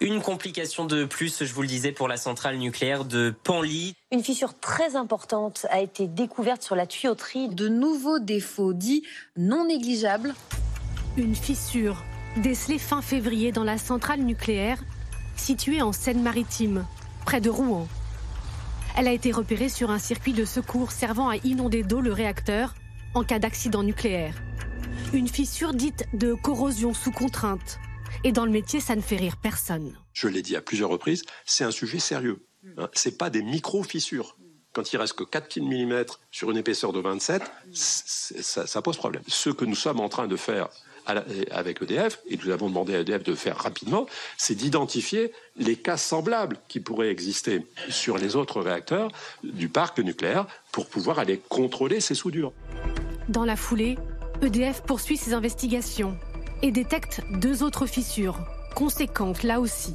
Une 0.01 0.19
complication 0.19 0.85
de 0.85 1.05
plus, 1.05 1.43
je 1.43 1.53
vous 1.53 1.61
le 1.61 1.67
disais, 1.67 1.91
pour 1.91 2.07
la 2.07 2.17
centrale 2.17 2.57
nucléaire 2.57 3.05
de 3.05 3.31
Panly. 3.43 3.93
Une 4.11 4.23
fissure 4.23 4.57
très 4.59 4.95
importante 4.95 5.67
a 5.69 5.79
été 5.79 6.07
découverte 6.07 6.63
sur 6.63 6.75
la 6.75 6.87
tuyauterie. 6.87 7.49
De 7.49 7.67
nouveaux 7.67 8.17
défauts 8.17 8.73
dits 8.73 9.03
non 9.37 9.67
négligeables. 9.67 10.33
Une 11.17 11.35
fissure 11.35 12.03
décelée 12.37 12.79
fin 12.79 13.03
février 13.03 13.51
dans 13.51 13.63
la 13.63 13.77
centrale 13.77 14.21
nucléaire 14.21 14.81
située 15.35 15.81
en 15.81 15.91
Seine-Maritime, 15.91 16.85
près 17.25 17.41
de 17.41 17.49
Rouen. 17.49 17.87
Elle 18.97 19.07
a 19.07 19.13
été 19.13 19.31
repérée 19.31 19.69
sur 19.69 19.89
un 19.91 19.99
circuit 19.99 20.33
de 20.33 20.45
secours 20.45 20.91
servant 20.91 21.29
à 21.29 21.37
inonder 21.37 21.83
d'eau 21.83 22.01
le 22.01 22.11
réacteur 22.11 22.73
en 23.13 23.23
cas 23.23 23.39
d'accident 23.39 23.83
nucléaire. 23.83 24.35
Une 25.13 25.27
fissure 25.27 25.73
dite 25.73 26.05
de 26.13 26.33
corrosion 26.33 26.93
sous 26.93 27.11
contrainte. 27.11 27.79
Et 28.23 28.31
dans 28.31 28.45
le 28.45 28.51
métier, 28.51 28.79
ça 28.79 28.95
ne 28.95 29.01
fait 29.01 29.15
rire 29.15 29.37
personne. 29.37 29.95
Je 30.13 30.27
l'ai 30.27 30.41
dit 30.41 30.55
à 30.55 30.61
plusieurs 30.61 30.89
reprises, 30.89 31.23
c'est 31.45 31.63
un 31.63 31.71
sujet 31.71 31.99
sérieux. 31.99 32.45
Hein. 32.77 32.89
C'est 32.93 33.17
pas 33.17 33.29
des 33.29 33.41
micro-fissures. 33.41 34.37
Quand 34.73 34.93
il 34.93 34.97
reste 34.97 35.13
que 35.13 35.23
4 35.23 35.59
mm 35.59 36.05
sur 36.29 36.51
une 36.51 36.57
épaisseur 36.57 36.93
de 36.93 36.99
27, 36.99 37.41
ça, 37.73 38.67
ça 38.67 38.81
pose 38.81 38.97
problème. 38.97 39.23
Ce 39.27 39.49
que 39.49 39.65
nous 39.65 39.75
sommes 39.75 39.99
en 39.99 40.07
train 40.07 40.27
de 40.27 40.35
faire 40.37 40.69
avec 41.05 41.81
EDF, 41.81 42.19
et 42.29 42.37
nous 42.43 42.51
avons 42.51 42.69
demandé 42.69 42.95
à 42.95 42.99
EDF 42.99 43.23
de 43.23 43.35
faire 43.35 43.57
rapidement, 43.57 44.07
c'est 44.37 44.55
d'identifier 44.55 45.31
les 45.57 45.75
cas 45.75 45.97
semblables 45.97 46.57
qui 46.67 46.79
pourraient 46.79 47.09
exister 47.09 47.65
sur 47.89 48.17
les 48.17 48.35
autres 48.35 48.61
réacteurs 48.61 49.11
du 49.43 49.69
parc 49.69 49.99
nucléaire 49.99 50.47
pour 50.71 50.87
pouvoir 50.87 51.19
aller 51.19 51.41
contrôler 51.49 51.99
ces 51.99 52.15
soudures. 52.15 52.53
Dans 53.29 53.45
la 53.45 53.55
foulée, 53.55 53.97
EDF 54.41 54.81
poursuit 54.81 55.17
ses 55.17 55.33
investigations 55.33 56.17
et 56.61 56.71
détecte 56.71 57.21
deux 57.31 57.63
autres 57.63 57.85
fissures, 57.85 58.39
conséquentes 58.75 59.43
là 59.43 59.59
aussi. 59.59 59.93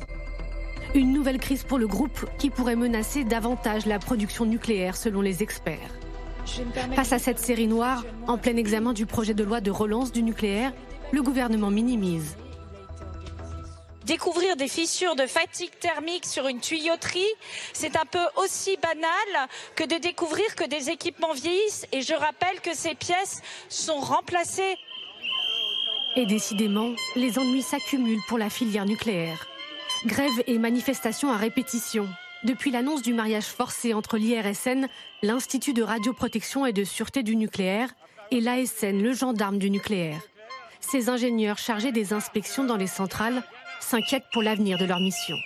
Une 0.94 1.12
nouvelle 1.12 1.38
crise 1.38 1.64
pour 1.64 1.78
le 1.78 1.86
groupe 1.86 2.26
qui 2.38 2.50
pourrait 2.50 2.76
menacer 2.76 3.24
davantage 3.24 3.86
la 3.86 3.98
production 3.98 4.46
nucléaire 4.46 4.96
selon 4.96 5.20
les 5.20 5.42
experts. 5.42 5.90
Face 6.94 7.12
à 7.12 7.18
cette 7.18 7.38
série 7.38 7.66
noire, 7.66 8.04
en 8.26 8.38
plein 8.38 8.57
examen 8.57 8.92
du 8.92 9.04
projet 9.04 9.34
de 9.34 9.42
loi 9.42 9.61
de 9.61 9.70
relance 9.70 10.12
du 10.12 10.22
nucléaire, 10.22 10.72
le 11.12 11.22
gouvernement 11.22 11.70
minimise. 11.70 12.36
Découvrir 14.04 14.57
des 14.57 14.68
fissures 14.68 15.16
de 15.16 15.26
fatigue 15.26 15.76
thermique 15.80 16.26
sur 16.26 16.46
une 16.46 16.61
tuyauterie, 16.61 17.26
c'est 17.72 17.96
un 17.96 18.04
peu 18.04 18.24
aussi 18.36 18.76
banal 18.80 19.48
que 19.74 19.82
de 19.82 20.00
découvrir 20.00 20.54
que 20.54 20.64
des 20.68 20.90
équipements 20.90 21.32
vieillissent 21.32 21.86
et 21.90 22.02
je 22.02 22.14
rappelle 22.14 22.61
que 22.61 22.74
ces 22.74 22.94
pièces 22.94 23.40
sont 23.68 23.98
remplacées. 23.98 24.76
Et 26.14 26.24
décidément, 26.24 26.92
les 27.16 27.38
ennuis 27.38 27.62
s'accumulent 27.62 28.22
pour 28.28 28.38
la 28.38 28.48
filière 28.48 28.86
nucléaire. 28.86 29.48
Grève 30.07 30.42
et 30.46 30.59
manifestations 30.59 31.32
à 31.32 31.36
répétition. 31.36 32.09
Depuis 32.44 32.70
l'annonce 32.70 33.02
du 33.02 33.12
mariage 33.12 33.46
forcé 33.46 33.92
entre 33.92 34.18
l'IRSN, 34.18 34.86
l'Institut 35.22 35.72
de 35.72 35.82
radioprotection 35.82 36.64
et 36.64 36.72
de 36.72 36.84
sûreté 36.84 37.24
du 37.24 37.34
nucléaire, 37.34 37.90
et 38.30 38.40
l'ASN, 38.40 39.02
le 39.02 39.12
gendarme 39.12 39.59
du 39.59 39.68
nucléaire. 39.68 40.20
Ces 40.89 41.09
ingénieurs 41.09 41.59
chargés 41.59 41.91
des 41.91 42.12
inspections 42.12 42.62
dans 42.62 42.76
les 42.76 42.87
centrales 42.87 43.43
s'inquiètent 43.80 44.26
pour 44.32 44.43
l'avenir 44.43 44.78
de 44.78 44.84
leur 44.84 45.01
mission. 45.01 45.37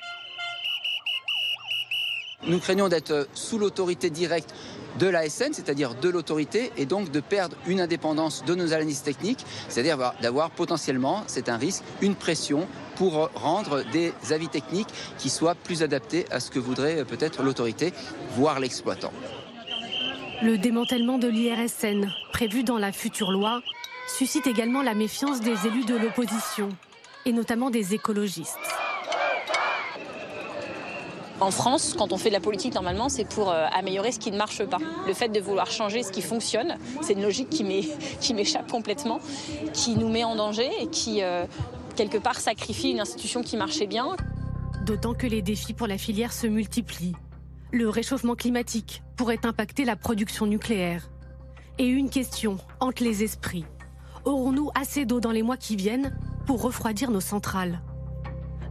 Nous 2.46 2.58
craignons 2.58 2.88
d'être 2.88 3.26
sous 3.32 3.58
l'autorité 3.58 4.10
directe 4.10 4.54
de 4.98 5.06
l'ASN, 5.06 5.52
c'est-à-dire 5.52 5.94
de 5.94 6.08
l'autorité, 6.10 6.70
et 6.76 6.84
donc 6.84 7.10
de 7.10 7.20
perdre 7.20 7.56
une 7.66 7.80
indépendance 7.80 8.44
de 8.44 8.54
nos 8.54 8.74
analystes 8.74 9.04
techniques, 9.04 9.44
c'est-à-dire 9.68 10.12
d'avoir 10.20 10.50
potentiellement, 10.50 11.22
c'est 11.26 11.48
un 11.48 11.56
risque, 11.56 11.84
une 12.02 12.16
pression 12.16 12.68
pour 12.96 13.30
rendre 13.34 13.82
des 13.92 14.12
avis 14.30 14.48
techniques 14.48 14.88
qui 15.16 15.30
soient 15.30 15.54
plus 15.54 15.82
adaptés 15.82 16.26
à 16.30 16.40
ce 16.40 16.50
que 16.50 16.58
voudrait 16.58 17.04
peut-être 17.06 17.42
l'autorité, 17.42 17.94
voire 18.32 18.60
l'exploitant. 18.60 19.12
Le 20.42 20.58
démantèlement 20.58 21.18
de 21.18 21.28
l'IRSN, 21.28 22.10
prévu 22.32 22.62
dans 22.62 22.78
la 22.78 22.92
future 22.92 23.30
loi, 23.30 23.62
suscite 24.10 24.46
également 24.46 24.82
la 24.82 24.94
méfiance 24.94 25.40
des 25.40 25.66
élus 25.66 25.84
de 25.84 25.96
l'opposition, 25.96 26.68
et 27.24 27.32
notamment 27.32 27.70
des 27.70 27.94
écologistes. 27.94 28.58
En 31.40 31.50
France, 31.50 31.94
quand 31.96 32.12
on 32.12 32.18
fait 32.18 32.28
de 32.28 32.34
la 32.34 32.40
politique, 32.40 32.74
normalement, 32.74 33.08
c'est 33.08 33.24
pour 33.24 33.50
euh, 33.50 33.66
améliorer 33.72 34.12
ce 34.12 34.18
qui 34.18 34.30
ne 34.30 34.36
marche 34.36 34.62
pas. 34.64 34.76
Le 35.06 35.14
fait 35.14 35.30
de 35.30 35.40
vouloir 35.40 35.70
changer 35.70 36.02
ce 36.02 36.12
qui 36.12 36.20
fonctionne, 36.20 36.76
c'est 37.00 37.14
une 37.14 37.22
logique 37.22 37.48
qui 37.48 38.34
m'échappe 38.34 38.70
complètement, 38.70 39.20
qui 39.72 39.96
nous 39.96 40.10
met 40.10 40.22
en 40.22 40.36
danger 40.36 40.68
et 40.80 40.88
qui, 40.88 41.22
euh, 41.22 41.46
quelque 41.96 42.18
part, 42.18 42.38
sacrifie 42.38 42.90
une 42.90 43.00
institution 43.00 43.42
qui 43.42 43.56
marchait 43.56 43.86
bien. 43.86 44.16
D'autant 44.84 45.14
que 45.14 45.26
les 45.26 45.40
défis 45.40 45.72
pour 45.72 45.86
la 45.86 45.96
filière 45.96 46.34
se 46.34 46.46
multiplient. 46.46 47.16
Le 47.72 47.88
réchauffement 47.88 48.34
climatique 48.34 49.02
pourrait 49.16 49.46
impacter 49.46 49.86
la 49.86 49.96
production 49.96 50.44
nucléaire. 50.44 51.08
Et 51.78 51.86
une 51.86 52.10
question 52.10 52.58
hante 52.80 53.00
les 53.00 53.22
esprits. 53.22 53.64
Aurons-nous 54.24 54.70
assez 54.74 55.06
d'eau 55.06 55.18
dans 55.18 55.30
les 55.30 55.42
mois 55.42 55.56
qui 55.56 55.76
viennent 55.76 56.14
pour 56.46 56.60
refroidir 56.60 57.10
nos 57.10 57.20
centrales? 57.20 57.80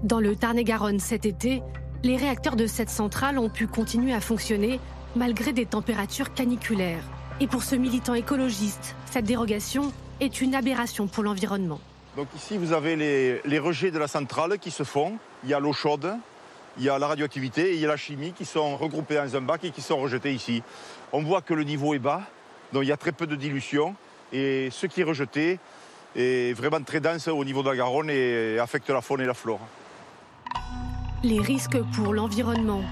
Dans 0.04 0.20
le 0.20 0.36
Tarn-et-Garonne 0.36 1.00
cet 1.00 1.26
été, 1.26 1.64
les 2.04 2.18
réacteurs 2.18 2.56
de 2.56 2.68
cette 2.68 2.90
centrale 2.90 3.40
ont 3.40 3.50
pu 3.50 3.66
continuer 3.68 4.14
à 4.14 4.22
fonctionner 4.22 4.80
malgré 5.16 5.52
des 5.52 5.66
températures 5.66 6.34
caniculaires. 6.34 7.04
Et 7.40 7.48
pour 7.48 7.64
ce 7.64 7.76
militant 7.76 8.14
écologiste, 8.14 8.96
cette 9.06 9.26
dérogation 9.26 9.92
est 10.20 10.40
une 10.40 10.54
aberration 10.54 11.08
pour 11.08 11.24
l'environnement. 11.24 11.80
Donc 12.16 12.28
ici, 12.36 12.58
vous 12.58 12.72
avez 12.72 12.96
les, 12.96 13.60
rejets 13.60 13.92
de 13.92 13.98
la 13.98 14.08
centrale 14.08 14.60
qui 14.60 14.70
se 14.70 14.84
font. 14.84 15.18
Il 15.44 15.50
y 15.50 15.54
a 15.56 15.60
l'eau 15.60 15.74
chaude, 15.74 16.14
il 16.78 16.84
y 16.84 16.90
a 16.90 17.00
la 17.00 17.08
radioactivité 17.08 17.72
et 17.72 17.74
il 17.74 17.80
y 17.80 17.86
a 17.86 17.88
la 17.88 17.98
chimie 17.98 18.34
qui 18.34 18.46
sont 18.46 18.78
regroupés 18.78 19.16
dans 19.16 19.36
un 19.36 19.42
bac 19.42 19.64
et 19.64 19.72
qui 19.72 19.82
sont 19.82 19.98
rejetés 19.98 20.32
ici. 20.32 20.62
On 21.12 21.24
voit 21.24 21.42
que 21.42 21.56
le 21.56 21.64
niveau 21.64 21.96
est 21.96 22.00
bas, 22.00 22.22
donc 22.72 22.84
il 22.84 22.90
y 22.90 22.92
a 22.92 22.98
très 22.98 23.12
peu 23.12 23.26
de 23.26 23.36
dilution. 23.36 23.96
Et 24.32 24.70
ce 24.72 24.86
qui 24.86 25.02
est 25.02 25.04
rejeté 25.04 25.60
est 26.16 26.54
vraiment 26.54 26.82
très 26.82 27.00
dense 27.00 27.28
au 27.28 27.44
niveau 27.44 27.64
de 27.64 27.70
la 27.70 27.76
Garonne 27.76 28.10
et 28.10 28.60
affecte 28.60 28.90
la 28.90 29.02
faune 29.02 29.22
et 29.22 29.26
la 29.26 29.34
flore. 29.34 29.60
Les 31.24 31.40
risques 31.40 31.78
pour 31.96 32.14
l'environnement, 32.14 32.84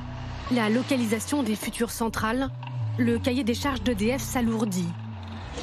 la 0.51 0.69
localisation 0.69 1.43
des 1.43 1.55
futures 1.55 1.91
centrales, 1.91 2.49
le 2.97 3.19
cahier 3.19 3.43
des 3.43 3.53
charges 3.53 3.81
d'EDF 3.81 4.21
s'alourdit. 4.21 4.89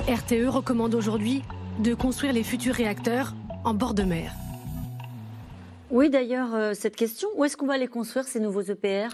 RTE 0.09 0.49
recommande 0.49 0.95
aujourd'hui 0.95 1.43
de 1.79 1.95
construire 1.95 2.33
les 2.33 2.43
futurs 2.43 2.75
réacteurs 2.75 3.35
en 3.64 3.75
bord 3.75 3.95
de 3.95 4.03
mer. 4.03 4.33
Oui, 5.91 6.11
d'ailleurs, 6.11 6.55
euh, 6.55 6.75
cette 6.75 6.97
question, 6.97 7.29
où 7.37 7.45
est-ce 7.45 7.57
qu'on 7.57 7.66
va 7.66 7.77
les 7.77 7.87
construire, 7.87 8.25
ces 8.25 8.41
nouveaux 8.41 8.62
EPR 8.62 9.09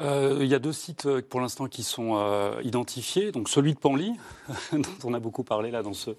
euh, 0.00 0.38
il 0.40 0.46
y 0.46 0.54
a 0.54 0.58
deux 0.58 0.72
sites 0.72 1.04
euh, 1.04 1.20
pour 1.20 1.40
l'instant 1.40 1.66
qui 1.66 1.82
sont 1.82 2.18
identifiés. 2.62 3.32
Donc 3.32 3.48
celui 3.48 3.74
de 3.74 3.78
Panly, 3.78 4.12
dont 4.72 4.82
on 5.04 5.14
a 5.14 5.20
beaucoup 5.20 5.44
parlé 5.44 5.70
là 5.70 5.82
dans 5.82 5.92
ce, 5.92 6.10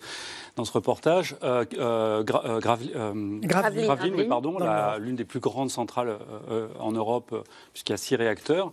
dans 0.56 0.66
ce 0.66 0.72
reportage. 0.72 1.36
Euh, 1.44 1.66
euh, 1.78 2.24
euh 2.30 2.60
Gravelines, 2.60 4.28
pardon, 4.28 4.58
l'une 5.00 5.16
des 5.16 5.26
plus 5.26 5.40
grandes 5.40 5.70
centrales 5.70 6.18
euh, 6.50 6.68
en 6.80 6.92
Europe, 6.92 7.46
puisqu'il 7.74 7.94
y 7.94 7.96
a 7.96 7.98
six 7.98 8.16
réacteurs. 8.16 8.72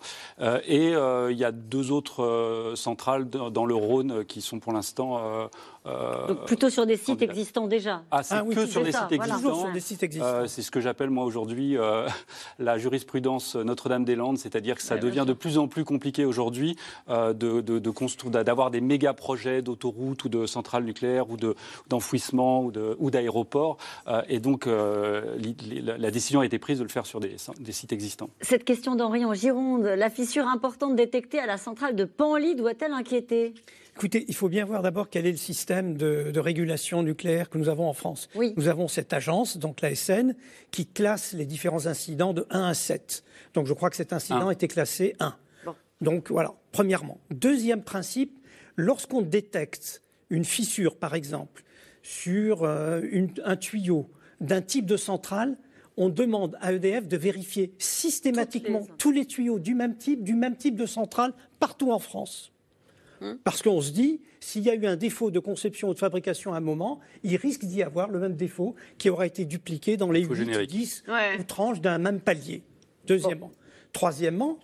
et 0.66 0.90
il 0.90 1.36
y 1.36 1.44
a 1.44 1.52
deux 1.52 1.90
autres 1.90 2.72
centrales 2.74 3.28
dans 3.28 3.64
le 3.64 3.74
Rhône 3.74 4.24
qui 4.24 4.42
sont 4.42 4.58
pour 4.58 4.72
l'instant 4.72 5.48
Donc 5.84 6.44
plutôt 6.46 6.70
sur 6.70 6.86
des 6.86 6.96
sites 6.96 7.22
existants 7.22 7.66
déjà. 7.66 8.02
Ah, 8.10 8.22
c'est 8.22 8.34
ah 8.34 8.42
que 8.42 8.66
sur, 8.66 8.82
des 8.82 8.92
sites 8.92 9.12
existants. 9.12 9.72
des 9.72 9.80
sites 9.80 10.02
existants. 10.02 10.46
c'est 10.46 10.62
ce 10.62 10.70
que 10.70 10.80
j'appelle 10.80 11.10
moi 11.10 11.24
aujourd'hui 11.24 11.76
la 12.58 12.78
jurisprudence 12.78 13.56
Notre-Dame-des-Landes, 13.56 14.38
c'est-à-dire 14.38 14.76
que 14.76 14.82
ça 14.82 14.98
devient 14.98 15.24
de 15.26 15.32
plus 15.32 15.58
en 15.58 15.68
plus 15.68 15.84
compliqué 15.84 16.24
aujourd'hui 16.24 16.76
de, 17.08 17.32
de, 17.32 18.42
d'avoir 18.42 18.70
des 18.70 18.80
méga 18.80 19.14
projets 19.14 19.62
d'autoroutes 19.62 20.24
ou 20.24 20.28
de 20.28 20.46
centrales 20.46 20.84
nucléaires 20.84 21.30
ou 21.30 21.36
de, 21.36 21.54
d'enfouissement 21.88 22.70
ou 22.98 23.10
d'aéroport. 23.10 23.76
Euh, 24.06 24.22
et 24.28 24.40
donc, 24.40 24.66
euh, 24.66 25.36
la 25.76 26.10
décision 26.10 26.40
a 26.40 26.46
été 26.46 26.58
prise 26.58 26.78
de 26.78 26.84
le 26.84 26.88
faire 26.88 27.06
sur 27.06 27.20
des, 27.20 27.36
sites 27.70 27.92
existants. 27.92 28.30
Cette 28.40 28.64
question 28.64 28.94
d'Henri 28.94 29.24
en 29.24 29.34
Gironde, 29.34 29.84
la 29.84 30.10
fissure 30.10 30.46
importante 30.46 30.96
détectée 30.96 31.38
à 31.38 31.46
la 31.46 31.56
centrale 31.56 31.96
de 31.96 32.04
Panly 32.04 32.54
doit-elle 32.54 32.92
inquiéter? 32.92 33.54
Écoutez, 33.96 34.24
il 34.28 34.34
faut 34.34 34.48
bien 34.48 34.64
voir 34.64 34.82
d'abord 34.82 35.10
quel 35.10 35.26
est 35.26 35.30
le 35.30 35.36
système 35.36 35.96
de, 35.96 36.38
régulation 36.38 37.02
nucléaire 37.02 37.50
que 37.50 37.58
nous 37.58 37.68
avons 37.68 37.88
en 37.88 37.92
France. 37.92 38.28
Oui. 38.34 38.54
Nous 38.56 38.68
avons 38.68 38.88
cette 38.88 39.12
agence, 39.12 39.58
donc 39.58 39.82
l'ASN, 39.82 40.34
qui 40.70 40.86
classe 40.86 41.32
les 41.32 41.44
différents 41.44 41.86
incidents 41.86 42.32
de 42.32 42.46
1 42.50 42.68
à 42.68 42.74
7. 42.74 43.24
Donc 43.54 43.66
je 43.66 43.74
crois 43.74 43.90
que 43.90 43.96
cet 43.96 44.12
incident 44.12 44.48
a 44.48 44.52
été 44.52 44.68
classé 44.68 45.14
1. 45.20 45.34
Donc 46.00 46.30
voilà, 46.30 46.54
premièrement. 46.72 47.18
Deuxième 47.30 47.82
principe, 47.82 48.38
lorsqu'on 48.76 49.20
détecte 49.20 50.02
une 50.30 50.44
fissure, 50.44 50.96
par 50.96 51.14
exemple, 51.14 51.64
sur 52.02 52.64
euh, 52.64 53.02
un 53.44 53.56
tuyau 53.56 54.08
d'un 54.40 54.62
type 54.62 54.86
de 54.86 54.96
centrale, 54.96 55.56
on 55.96 56.08
demande 56.08 56.56
à 56.60 56.72
EDF 56.72 57.08
de 57.08 57.16
vérifier 57.16 57.74
systématiquement 57.78 58.86
tous 58.96 59.10
les 59.10 59.26
tuyaux 59.26 59.58
du 59.58 59.74
même 59.74 59.96
type, 59.96 60.24
du 60.24 60.34
même 60.34 60.56
type 60.56 60.76
de 60.76 60.86
centrale, 60.86 61.34
partout 61.58 61.92
en 61.92 61.98
France. 61.98 62.52
Hum. 63.20 63.38
Parce 63.44 63.60
qu'on 63.60 63.82
se 63.82 63.92
dit, 63.92 64.22
s'il 64.40 64.62
y 64.62 64.70
a 64.70 64.74
eu 64.74 64.86
un 64.86 64.96
défaut 64.96 65.30
de 65.30 65.38
conception 65.38 65.90
ou 65.90 65.94
de 65.94 65.98
fabrication 65.98 66.54
à 66.54 66.56
un 66.56 66.60
moment, 66.60 67.00
il 67.22 67.36
risque 67.36 67.66
d'y 67.66 67.82
avoir 67.82 68.08
le 68.08 68.18
même 68.18 68.34
défaut 68.34 68.74
qui 68.96 69.10
aura 69.10 69.26
été 69.26 69.44
dupliqué 69.44 69.98
dans 69.98 70.10
les 70.10 70.24
8, 70.24 70.66
10 70.66 71.04
ou 71.38 71.42
tranches 71.42 71.80
d'un 71.82 71.98
même 71.98 72.20
palier. 72.20 72.62
Deuxièmement. 73.06 73.50
Troisièmement, 73.92 74.58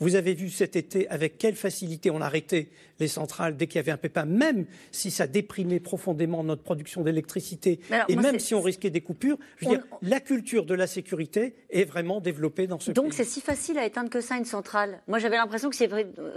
vous 0.00 0.14
avez 0.14 0.34
vu 0.34 0.50
cet 0.50 0.76
été 0.76 1.08
avec 1.08 1.38
quelle 1.38 1.54
facilité 1.54 2.10
on 2.10 2.20
arrêtait 2.20 2.68
les 3.00 3.08
centrales 3.08 3.56
dès 3.56 3.66
qu'il 3.66 3.76
y 3.76 3.78
avait 3.80 3.90
un 3.90 3.96
pépin, 3.96 4.24
même 4.24 4.66
si 4.92 5.10
ça 5.10 5.26
déprimait 5.26 5.80
profondément 5.80 6.44
notre 6.44 6.62
production 6.62 7.02
d'électricité 7.02 7.80
et 8.08 8.16
même 8.16 8.38
si 8.38 8.54
on 8.54 8.62
risquait 8.62 8.90
des 8.90 9.00
coupures. 9.00 9.38
Je 9.56 9.66
veux 9.66 9.76
dire, 9.76 9.84
la 10.02 10.20
culture 10.20 10.64
de 10.64 10.74
la 10.74 10.86
sécurité 10.86 11.54
est 11.70 11.84
vraiment 11.84 12.20
développée 12.20 12.66
dans 12.66 12.78
ce 12.78 12.92
Donc 12.92 13.14
c'est 13.14 13.24
si 13.24 13.40
facile 13.40 13.78
à 13.78 13.86
éteindre 13.86 14.10
que 14.10 14.20
ça 14.20 14.36
une 14.36 14.44
centrale. 14.44 15.00
Moi 15.08 15.18
j'avais 15.18 15.36
l'impression 15.36 15.70
que 15.70 15.76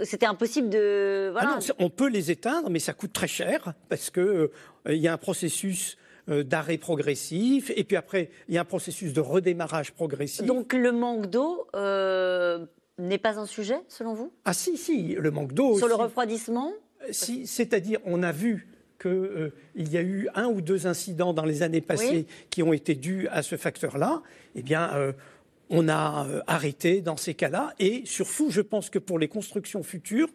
c'était 0.02 0.26
impossible 0.26 0.68
de. 0.70 1.32
Ah 1.36 1.58
on 1.78 1.90
peut 1.90 2.08
les 2.08 2.30
éteindre, 2.30 2.70
mais 2.70 2.78
ça 2.78 2.92
coûte 2.92 3.12
très 3.12 3.28
cher 3.28 3.74
parce 3.88 4.10
qu'il 4.10 4.22
euh, 4.22 4.50
y 4.86 5.08
a 5.08 5.12
un 5.12 5.18
processus 5.18 5.96
euh, 6.28 6.42
d'arrêt 6.42 6.76
progressif, 6.76 7.72
et 7.74 7.84
puis 7.84 7.96
après, 7.96 8.28
il 8.48 8.54
y 8.54 8.58
a 8.58 8.60
un 8.60 8.66
processus 8.66 9.14
de 9.14 9.20
redémarrage 9.20 9.92
progressif. 9.92 10.44
Donc 10.44 10.74
le 10.74 10.92
manque 10.92 11.26
d'eau 11.26 11.66
euh, 11.74 12.66
n'est 12.98 13.18
pas 13.18 13.38
un 13.38 13.46
sujet, 13.46 13.80
selon 13.88 14.14
vous? 14.14 14.32
Ah 14.44 14.52
si, 14.52 14.76
si, 14.76 15.14
le 15.14 15.30
manque 15.30 15.52
d'eau. 15.52 15.78
Sur 15.78 15.88
le 15.88 15.94
refroidissement? 15.94 16.72
Si, 17.10 17.46
C'est-à-dire, 17.46 18.00
on 18.04 18.22
a 18.22 18.32
vu 18.32 18.68
qu'il 19.00 19.10
euh, 19.10 19.50
y 19.76 19.96
a 19.96 20.02
eu 20.02 20.28
un 20.34 20.46
ou 20.46 20.60
deux 20.60 20.86
incidents 20.86 21.32
dans 21.32 21.44
les 21.44 21.62
années 21.62 21.80
passées 21.80 22.26
qui 22.50 22.62
ont 22.62 22.72
été 22.72 22.94
dus 22.94 23.28
à 23.28 23.42
ce 23.42 23.56
facteur-là, 23.56 24.22
eh 24.56 24.62
bien, 24.62 24.92
euh, 24.94 25.12
on 25.70 25.88
a 25.88 26.26
euh, 26.26 26.40
arrêté 26.46 27.00
dans 27.00 27.16
ces 27.16 27.34
cas-là. 27.34 27.74
Et 27.78 28.02
surtout, 28.04 28.50
je 28.50 28.60
pense 28.60 28.90
que 28.90 28.98
pour 28.98 29.18
les 29.18 29.28
constructions 29.28 29.82
futures, 29.82 30.28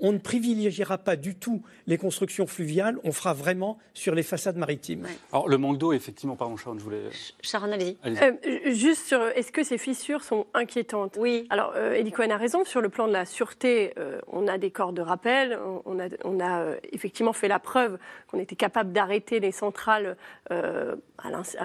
on 0.00 0.12
ne 0.12 0.18
privilégiera 0.18 0.98
pas 0.98 1.16
du 1.16 1.34
tout 1.34 1.62
les 1.86 1.98
constructions 1.98 2.46
fluviales, 2.46 2.98
on 3.04 3.12
fera 3.12 3.34
vraiment 3.34 3.78
sur 3.92 4.14
les 4.14 4.22
façades 4.22 4.56
maritimes. 4.56 5.06
Alors 5.32 5.48
le 5.48 5.58
manque 5.58 5.78
d'eau, 5.78 5.92
effectivement, 5.92 6.36
pardon 6.36 6.56
Sharon, 6.56 6.78
je 6.78 6.84
voulais... 6.84 7.02
Sharon, 7.42 7.72
allez-y. 7.72 7.96
Euh, 8.06 8.32
juste 8.72 9.06
sur, 9.06 9.22
est-ce 9.22 9.52
que 9.52 9.62
ces 9.62 9.78
fissures 9.78 10.22
sont 10.22 10.46
inquiétantes? 10.54 11.16
Oui. 11.18 11.46
Alors, 11.50 11.72
euh, 11.76 11.94
Eddie 11.94 12.12
Cohen 12.12 12.30
a 12.30 12.36
raison, 12.36 12.64
sur 12.64 12.80
le 12.80 12.88
plan 12.88 13.06
de 13.06 13.12
la 13.12 13.24
sûreté, 13.24 13.94
euh, 13.98 14.20
on 14.28 14.48
a 14.48 14.58
des 14.58 14.70
corps 14.70 14.92
de 14.92 15.02
rappel, 15.02 15.58
on 15.84 16.00
a, 16.00 16.08
on 16.24 16.40
a 16.40 16.60
euh, 16.60 16.76
effectivement 16.92 17.32
fait 17.32 17.48
la 17.48 17.58
preuve 17.58 17.98
qu'on 18.28 18.38
était 18.38 18.56
capable 18.56 18.92
d'arrêter 18.92 19.40
les 19.40 19.52
centrales 19.52 20.16
euh, 20.50 20.96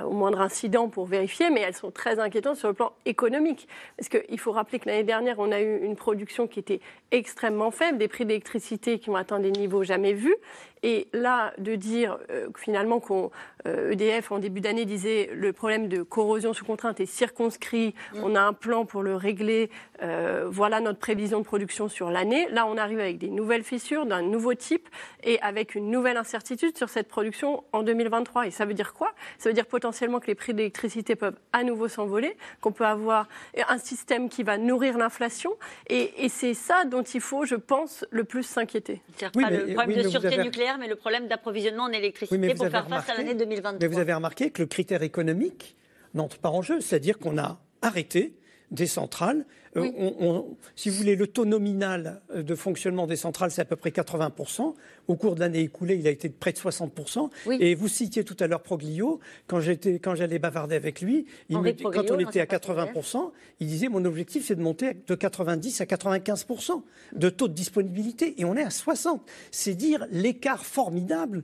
au 0.06 0.12
moindre 0.12 0.42
incident 0.42 0.88
pour 0.90 1.06
vérifier, 1.06 1.50
mais 1.50 1.62
elles 1.62 1.76
sont 1.76 1.92
très 1.92 2.20
inquiétantes 2.20 2.58
sur 2.58 2.68
le 2.68 2.74
plan 2.74 2.94
économique. 3.06 3.68
Parce 3.98 4.10
qu'il 4.10 4.40
faut 4.40 4.52
rappeler 4.52 4.80
que 4.80 4.88
l'année 4.88 5.04
dernière, 5.04 5.40
on 5.40 5.52
a 5.52 5.60
eu 5.60 5.84
une 5.84 5.96
production 5.96 6.48
qui 6.48 6.60
était 6.60 6.80
extrêmement 7.12 7.72
faible, 7.72 7.98
des 7.98 8.08
prix 8.08 8.19
d'électricité 8.26 9.00
qui 9.00 9.10
ont 9.10 9.16
atteint 9.16 9.40
des 9.40 9.52
niveaux 9.52 9.84
jamais 9.84 10.14
vus. 10.14 10.36
Et 10.84 11.08
là, 11.14 11.54
de 11.58 11.76
dire 11.76 12.18
euh, 12.30 12.48
finalement 12.58 13.00
qu'on 13.00 13.32
euh, 13.68 13.92
EDF 13.92 14.32
en 14.32 14.40
début 14.40 14.62
d'année 14.62 14.86
disait 14.86 15.30
le 15.34 15.52
problème 15.52 15.90
de 15.90 16.04
corrosion 16.04 16.54
sous 16.54 16.64
contrainte 16.64 17.02
est 17.02 17.06
circonscrit, 17.06 17.94
on 18.16 18.34
a 18.34 18.42
un 18.42 18.54
plan 18.54 18.86
pour 18.86 19.04
le 19.04 19.16
régler, 19.16 19.70
euh, 20.02 20.48
voilà 20.50 20.80
notre 20.80 21.00
prévision 21.00 21.40
de 21.40 21.44
production 21.44 21.90
sur 21.90 22.10
l'année. 22.10 22.48
Là, 22.52 22.66
on 22.66 22.78
arrive 22.78 23.00
avec 23.00 23.18
des 23.18 23.30
nouvelles 23.30 23.64
fissures 23.64 24.06
d'un 24.06 24.22
nouveau 24.22 24.54
type 24.54 24.88
et 25.24 25.42
avec 25.42 25.76
une 25.76 25.92
nouvelle 25.92 26.16
incertitude 26.16 26.78
sur 26.78 26.88
cette 26.88 27.10
production 27.10 27.64
en 27.74 27.84
2023. 27.84 28.48
Et 28.48 28.52
ça 28.52 28.66
veut 28.66 28.74
dire 28.74 28.94
quoi? 28.94 29.12
Ça 29.38 29.50
veut 29.50 29.54
dire 29.54 29.66
potentiellement 29.66 30.22
que 30.22 30.28
les 30.28 30.36
prix 30.36 30.54
de 30.54 30.60
l'électricité 30.60 31.18
peuvent 31.18 31.38
à 31.52 31.66
nouveau 31.66 31.90
s'envoler, 31.90 32.38
qu'on 32.62 32.72
peut 32.72 32.86
avoir 32.86 33.28
un 33.68 33.78
système 33.78 34.30
qui 34.30 34.44
va 34.44 34.58
nourrir 34.58 34.98
l'inflation. 34.98 35.52
Et, 35.88 36.24
et 36.24 36.30
c'est 36.30 36.54
ça 36.54 36.86
dont 36.86 37.04
il 37.04 37.20
faut, 37.20 37.44
je 37.44 37.56
pense, 37.56 38.06
le 38.12 38.24
plus 38.24 38.44
s'inquiéter. 38.44 39.02
Oui, 39.36 39.44
pas 39.44 39.50
mais- 39.52 39.58
le 39.58 39.74
problème 39.74 39.98
oui, 39.98 40.04
de 40.04 40.10
sûreté 40.10 40.28
avez- 40.28 40.44
nucléaire, 40.44 40.78
mais 40.80 40.88
le 40.88 40.96
problème 40.96 41.28
d'approvisionnement 41.28 41.84
en 41.84 41.92
électricité 41.92 42.38
Oui, 42.40 42.54
pour 42.54 42.66
avez 42.66 42.72
faire 42.72 42.88
face 42.88 42.92
à 43.10 43.14
remarqué- 43.14 43.18
l'année 43.24 43.36
2023. 43.36 43.80
Mais 43.80 43.88
vous 43.94 44.00
avez 44.00 44.14
remarqué 44.14 44.50
que 44.50 44.62
le 44.62 44.68
critère 44.68 45.04
économique 45.04 45.76
n'entre 46.14 46.38
pas 46.40 46.50
en 46.50 46.62
jeu, 46.62 46.82
c'est-à-dire 46.82 47.20
qu'on 47.20 47.38
a 47.38 47.60
arrêté 47.82 48.34
des 48.72 48.88
centrales. 48.88 49.46
Euh, 49.78 49.82
Oui. 49.82 49.94
on- 49.98 50.16
on- 50.20 50.58
si 50.76 50.90
vous 50.90 50.96
voulez, 50.98 51.16
le 51.16 51.28
taux 51.28 51.46
nominal 51.46 52.22
euh, 52.36 52.42
de 52.42 52.56
fonctionnement 52.56 53.06
des 53.06 53.16
centrales, 53.16 53.52
c'est 53.52 53.62
à 53.62 53.66
peu 53.66 53.76
près 53.76 53.92
80%. 53.92 54.74
Au 55.08 55.16
cours 55.16 55.36
de 55.36 55.40
l'année 55.42 55.60
écoulée, 55.62 55.96
il 55.96 56.08
a 56.08 56.10
été 56.10 56.28
de 56.28 56.34
près 56.34 56.52
de 56.52 56.58
60%. 56.58 57.30
Et 57.60 57.76
vous 57.76 57.88
citiez 57.88 58.24
tout 58.24 58.36
à 58.40 58.48
l'heure 58.48 58.62
Proglio. 58.64 59.20
Quand 59.48 59.60
j'étais, 59.60 60.00
quand 60.00 60.16
j'allais 60.16 60.40
bavarder 60.40 60.76
avec 60.76 61.02
lui, 61.02 61.26
il 61.50 61.60
me 61.60 61.72
quand 61.72 62.10
on 62.12 62.20
était 62.20 62.40
à 62.40 62.46
80%, 62.46 63.32
il 63.60 63.68
disait 63.68 63.90
mon 63.90 64.04
objectif, 64.06 64.46
c'est 64.48 64.56
de 64.56 64.62
monter 64.62 64.98
de 65.08 65.16
90 65.16 65.82
à 65.82 65.86
95% 65.86 66.84
de 67.16 67.30
taux 67.30 67.48
de 67.48 67.54
disponibilité. 67.54 68.40
Et 68.42 68.46
on 68.46 68.56
est 68.56 68.64
à 68.64 68.70
60. 68.72 69.22
C'est 69.52 69.76
dire 69.76 70.08
l'écart 70.12 70.66
formidable 70.66 71.44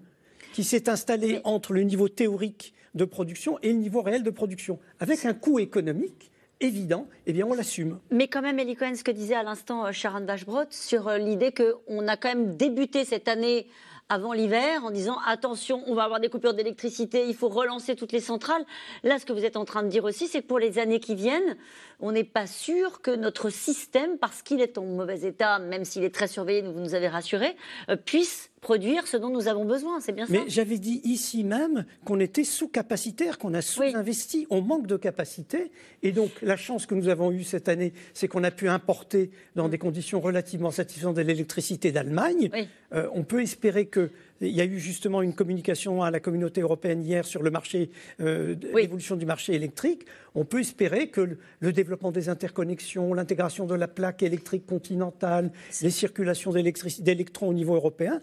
qui 0.54 0.64
s'est 0.64 0.90
installé 0.90 1.42
entre 1.44 1.74
le 1.74 1.82
niveau 1.84 2.08
théorique 2.10 2.74
de 2.96 3.06
production 3.06 3.60
et 3.62 3.70
le 3.74 3.78
niveau 3.80 4.02
réel 4.02 4.24
de 4.24 4.30
production. 4.30 4.80
Avec 5.00 5.26
un 5.26 5.34
coût 5.34 5.60
économique 5.60 6.32
évident, 6.62 7.08
eh 7.26 7.34
bien 7.34 7.46
on 7.46 7.54
l'assume. 7.54 8.00
Mais 8.12 8.28
quand 8.28 8.42
même, 8.42 8.60
Elie 8.60 8.76
Cohen, 8.76 8.96
ce 8.96 9.04
que 9.04 9.12
disait 9.12 9.36
à 9.36 9.44
l'instant 9.44 9.86
euh, 9.86 9.92
Sharon 9.92 10.22
Bashbrot 10.22 10.66
sur 10.70 11.08
euh, 11.08 11.18
l'idée 11.18 11.54
qu'on 11.54 12.08
a 12.08 12.18
quand 12.18 12.30
même 12.30 12.56
débuté 12.56 13.06
cette 13.06 13.28
année 13.28 13.68
avant 14.08 14.34
l'hiver 14.34 14.86
en 14.86 14.92
disant 14.92 15.18
attention, 15.26 15.84
on 15.88 15.96
va 15.96 16.04
avoir 16.04 16.20
des 16.20 16.30
coupures 16.30 16.54
d'électricité, 16.54 17.26
il 17.28 17.36
faut 17.36 17.50
relancer 17.50 17.96
toutes 17.96 18.12
les 18.12 18.20
centrales. 18.20 18.64
Là, 19.04 19.18
ce 19.18 19.26
que 19.26 19.34
vous 19.34 19.46
êtes 19.46 19.58
en 19.58 19.66
train 19.66 19.84
de 19.84 19.88
dire 19.88 20.04
aussi, 20.04 20.28
c'est 20.28 20.42
que 20.42 20.48
pour 20.48 20.60
les 20.60 20.78
années 20.78 21.00
qui 21.00 21.16
viennent, 21.16 21.58
on 22.00 22.12
n'est 22.12 22.24
pas 22.24 22.46
sûr 22.46 23.02
que 23.02 23.12
notre 23.12 23.50
système, 23.50 24.18
parce 24.20 24.42
qu'il 24.42 24.62
est 24.62 24.78
en 24.78 24.84
mauvais 24.84 25.22
état, 25.22 25.60
même 25.60 25.86
s'il 25.86 26.04
est 26.04 26.14
très 26.14 26.28
surveillé, 26.28 26.62
vous 26.62 26.80
nous 26.80 26.94
avez 26.94 27.08
rassuré, 27.08 27.56
euh, 27.90 27.96
puisse 27.96 28.52
produire 28.66 29.06
ce 29.06 29.16
dont 29.16 29.30
nous 29.30 29.48
avons 29.48 29.64
besoin. 29.64 30.00
C'est 30.00 30.12
bien 30.12 30.26
ça 30.26 30.34
Mais 30.34 30.46
j'avais 30.48 30.80
dit 30.80 31.00
ici 31.04 31.44
même 31.44 31.86
qu'on 32.04 32.20
était 32.20 32.44
sous-capacitaire, 32.44 33.38
qu'on 33.38 33.54
a 33.54 33.62
sous-investi, 33.62 34.48
on 34.50 34.62
manque 34.62 34.88
de 34.88 34.98
capacité. 34.98 35.72
Et 36.02 36.12
donc 36.12 36.32
la 36.42 36.58
chance 36.58 36.88
que 36.88 36.96
nous 36.96 37.08
avons 37.08 37.32
eue 37.32 37.44
cette 37.44 37.70
année, 37.70 37.94
c'est 38.16 38.28
qu'on 38.28 38.44
a 38.44 38.50
pu 38.50 38.68
importer 38.68 39.30
dans 39.56 39.70
des 39.70 39.78
conditions 39.78 40.20
relativement 40.20 40.72
satisfaisantes 40.72 41.16
de 41.16 41.22
l'électricité 41.22 41.92
d'Allemagne. 41.92 42.50
Euh, 42.92 43.08
on 43.14 43.24
peut 43.24 43.44
espérer 43.44 43.86
que 43.86 44.10
il 44.42 44.50
y 44.50 44.62
a 44.62 44.66
eu 44.66 44.80
justement 44.80 45.22
une 45.22 45.34
communication 45.34 46.02
à 46.02 46.12
la 46.12 46.20
communauté 46.20 46.62
européenne 46.62 47.02
hier 47.02 47.24
sur 47.24 47.42
le 47.42 47.52
marché, 47.52 47.90
euh, 48.20 48.56
l'évolution 48.74 49.16
du 49.16 49.26
marché 49.26 49.54
électrique. 49.54 50.06
On 50.34 50.44
peut 50.44 50.60
espérer 50.60 51.08
que 51.08 51.22
le, 51.22 51.38
le 51.62 51.72
développement 51.72 52.12
des 52.12 52.28
interconnexions, 52.28 53.14
l'intégration 53.14 53.66
de 53.66 53.76
la 53.76 53.88
plaque 53.88 54.24
électrique 54.24 54.66
continentale, 54.66 55.52
les 55.82 55.90
circulations 55.90 56.52
d'électrons 56.52 57.48
au 57.48 57.54
niveau 57.54 57.76
européen 57.76 58.22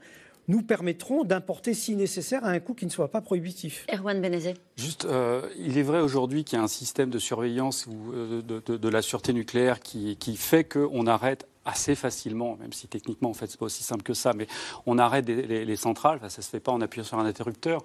nous 0.49 0.63
permettront 0.63 1.25
d'importer 1.25 1.73
si 1.75 1.95
nécessaire 1.97 2.45
à 2.45 2.49
un 2.49 2.61
coût 2.61 2.75
qui 2.75 2.85
ne 2.87 2.91
soit 2.91 3.11
pas 3.11 3.21
prohibitif. 3.21 3.87
Erwan 3.93 4.21
Benezet. 4.21 4.55
Juste, 4.77 5.05
euh, 5.05 5.49
il 5.59 5.79
est 5.79 5.83
vrai 5.83 6.01
aujourd'hui 6.01 6.45
qu'il 6.45 6.59
y 6.59 6.61
a 6.61 6.65
un 6.65 6.69
système 6.69 7.11
de 7.11 7.19
surveillance 7.19 7.87
ou, 7.87 8.13
euh, 8.13 8.43
de, 8.43 8.63
de- 8.67 8.77
de 8.77 8.89
la 8.89 9.03
sûreté 9.03 9.33
nucléaire 9.33 9.81
qui, 9.81 10.17
qui 10.17 10.37
fait 10.37 10.65
qu'on 10.65 11.07
arrête 11.07 11.47
assez 11.65 11.95
facilement, 11.95 12.57
même 12.61 12.73
si 12.73 12.89
techniquement 12.89 13.31
en 13.31 13.35
fait 13.35 13.47
c'est 13.49 13.59
pas 13.59 13.67
aussi 13.67 13.83
simple 13.83 14.03
que 14.03 14.15
ça, 14.15 14.33
mais 14.35 14.47
on 14.87 14.99
arrête 14.99 15.25
des- 15.25 15.43
les, 15.43 15.65
les 15.65 15.77
centrales, 15.77 16.21
ça 16.29 16.43
se 16.43 16.49
fait 16.51 16.61
pas 16.61 16.73
en 16.73 16.81
appuyant 16.81 17.05
sur 17.05 17.19
un 17.19 17.27
interrupteur, 17.27 17.83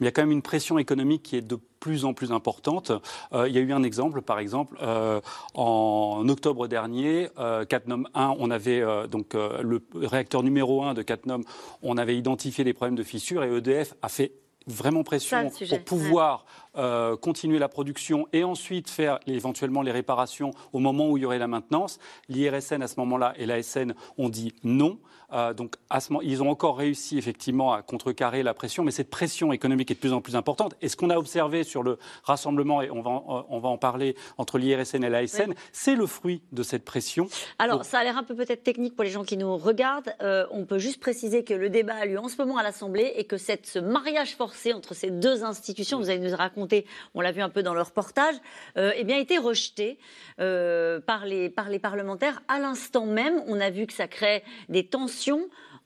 mais 0.00 0.04
il 0.04 0.04
y 0.06 0.08
a 0.08 0.12
quand 0.12 0.22
même 0.22 0.32
une 0.32 0.42
pression 0.42 0.78
économique 0.78 1.22
qui 1.22 1.36
est 1.36 1.42
de 1.42 1.58
plus 1.80 2.04
en 2.04 2.12
plus 2.14 2.32
importante. 2.32 2.90
Euh, 3.32 3.48
il 3.48 3.54
y 3.54 3.58
a 3.58 3.60
eu 3.60 3.72
un 3.72 3.82
exemple, 3.84 4.20
par 4.22 4.38
exemple, 4.40 4.76
euh, 4.82 5.20
en 5.54 6.24
octobre 6.28 6.66
dernier, 6.66 7.28
euh, 7.38 7.64
Catnum 7.64 8.08
1, 8.14 8.34
on 8.38 8.50
avait 8.50 8.80
euh, 8.80 9.06
donc 9.06 9.34
le 9.34 9.80
réacteur 9.94 10.42
numéro 10.42 10.82
1 10.82 10.94
de 10.94 11.02
Catnum, 11.02 11.44
on 11.82 11.96
avait 11.98 12.16
identifié 12.16 12.64
les 12.64 12.72
problèmes 12.72 12.96
de 12.96 13.02
fissures 13.02 13.44
et 13.44 13.56
EDF 13.56 13.94
a 14.02 14.08
fait 14.08 14.32
vraiment 14.68 15.02
pression 15.02 15.50
pour 15.68 15.84
pouvoir 15.84 16.44
euh, 16.76 17.16
continuer 17.16 17.58
la 17.58 17.68
production 17.68 18.28
et 18.32 18.44
ensuite 18.44 18.88
faire 18.88 19.18
éventuellement 19.26 19.82
les 19.82 19.90
réparations 19.90 20.52
au 20.72 20.78
moment 20.78 21.10
où 21.10 21.16
il 21.16 21.22
y 21.22 21.26
aurait 21.26 21.38
la 21.38 21.48
maintenance. 21.48 21.98
L'IRSN 22.28 22.82
à 22.82 22.88
ce 22.88 23.00
moment-là 23.00 23.32
et 23.36 23.46
l'ASN 23.46 23.94
ont 24.16 24.28
dit 24.28 24.54
non. 24.62 24.98
Euh, 25.32 25.52
donc 25.52 25.74
à 25.90 26.00
ce 26.00 26.12
moment, 26.12 26.22
ils 26.22 26.42
ont 26.42 26.48
encore 26.50 26.78
réussi 26.78 27.18
effectivement 27.18 27.72
à 27.72 27.82
contrecarrer 27.82 28.42
la 28.42 28.54
pression, 28.54 28.82
mais 28.84 28.90
cette 28.90 29.10
pression 29.10 29.52
économique 29.52 29.90
est 29.90 29.94
de 29.94 30.00
plus 30.00 30.12
en 30.12 30.20
plus 30.20 30.36
importante. 30.36 30.74
Et 30.80 30.88
ce 30.88 30.96
qu'on 30.96 31.10
a 31.10 31.16
observé 31.18 31.64
sur 31.64 31.82
le 31.82 31.98
rassemblement, 32.24 32.80
et 32.80 32.90
on 32.90 33.02
va 33.02 33.10
en, 33.10 33.46
on 33.48 33.58
va 33.58 33.68
en 33.68 33.76
parler 33.78 34.16
entre 34.38 34.58
l'IRSN 34.58 35.04
et 35.04 35.10
l'ASN, 35.10 35.50
Oui. 35.50 35.54
c'est 35.72 35.94
le 35.96 36.06
fruit 36.06 36.40
de 36.52 36.62
cette 36.62 36.84
pression. 36.84 37.28
Alors, 37.58 37.78
Donc, 37.78 37.84
ça 37.84 37.98
a 37.98 38.04
l'air 38.04 38.16
un 38.16 38.22
peu 38.22 38.34
peut-être 38.34 38.62
technique 38.62 38.94
pour 38.94 39.04
les 39.04 39.10
gens 39.10 39.24
qui 39.24 39.36
nous 39.36 39.56
regardent. 39.56 40.14
Euh, 40.22 40.46
on 40.50 40.64
peut 40.64 40.78
juste 40.78 41.00
préciser 41.00 41.44
que 41.44 41.54
le 41.54 41.68
débat 41.68 41.94
a 41.96 42.06
lieu 42.06 42.18
en 42.18 42.28
ce 42.28 42.36
moment 42.38 42.56
à 42.56 42.62
l'Assemblée 42.62 43.12
et 43.16 43.24
que 43.24 43.36
cette, 43.36 43.66
ce 43.66 43.78
mariage 43.78 44.34
forcé 44.34 44.72
entre 44.72 44.94
ces 44.94 45.10
deux 45.10 45.44
institutions, 45.44 45.98
vous 45.98 46.08
allez 46.10 46.20
nous 46.20 46.34
raconter, 46.36 46.86
on 47.14 47.20
l'a 47.20 47.32
vu 47.32 47.42
un 47.42 47.50
peu 47.50 47.62
dans 47.62 47.74
le 47.74 47.82
reportage, 47.82 48.34
euh, 48.76 48.92
eh 48.96 49.04
bien, 49.04 49.16
a 49.16 49.20
été 49.20 49.36
rejeté 49.36 49.98
euh, 50.40 51.00
par, 51.00 51.26
les, 51.26 51.50
par 51.50 51.68
les 51.68 51.78
parlementaires. 51.78 52.42
À 52.48 52.58
l'instant 52.58 53.04
même, 53.04 53.42
on 53.46 53.60
a 53.60 53.70
vu 53.70 53.86
que 53.86 53.92
ça 53.92 54.08
crée 54.08 54.42
des 54.68 54.86
tensions 54.86 55.17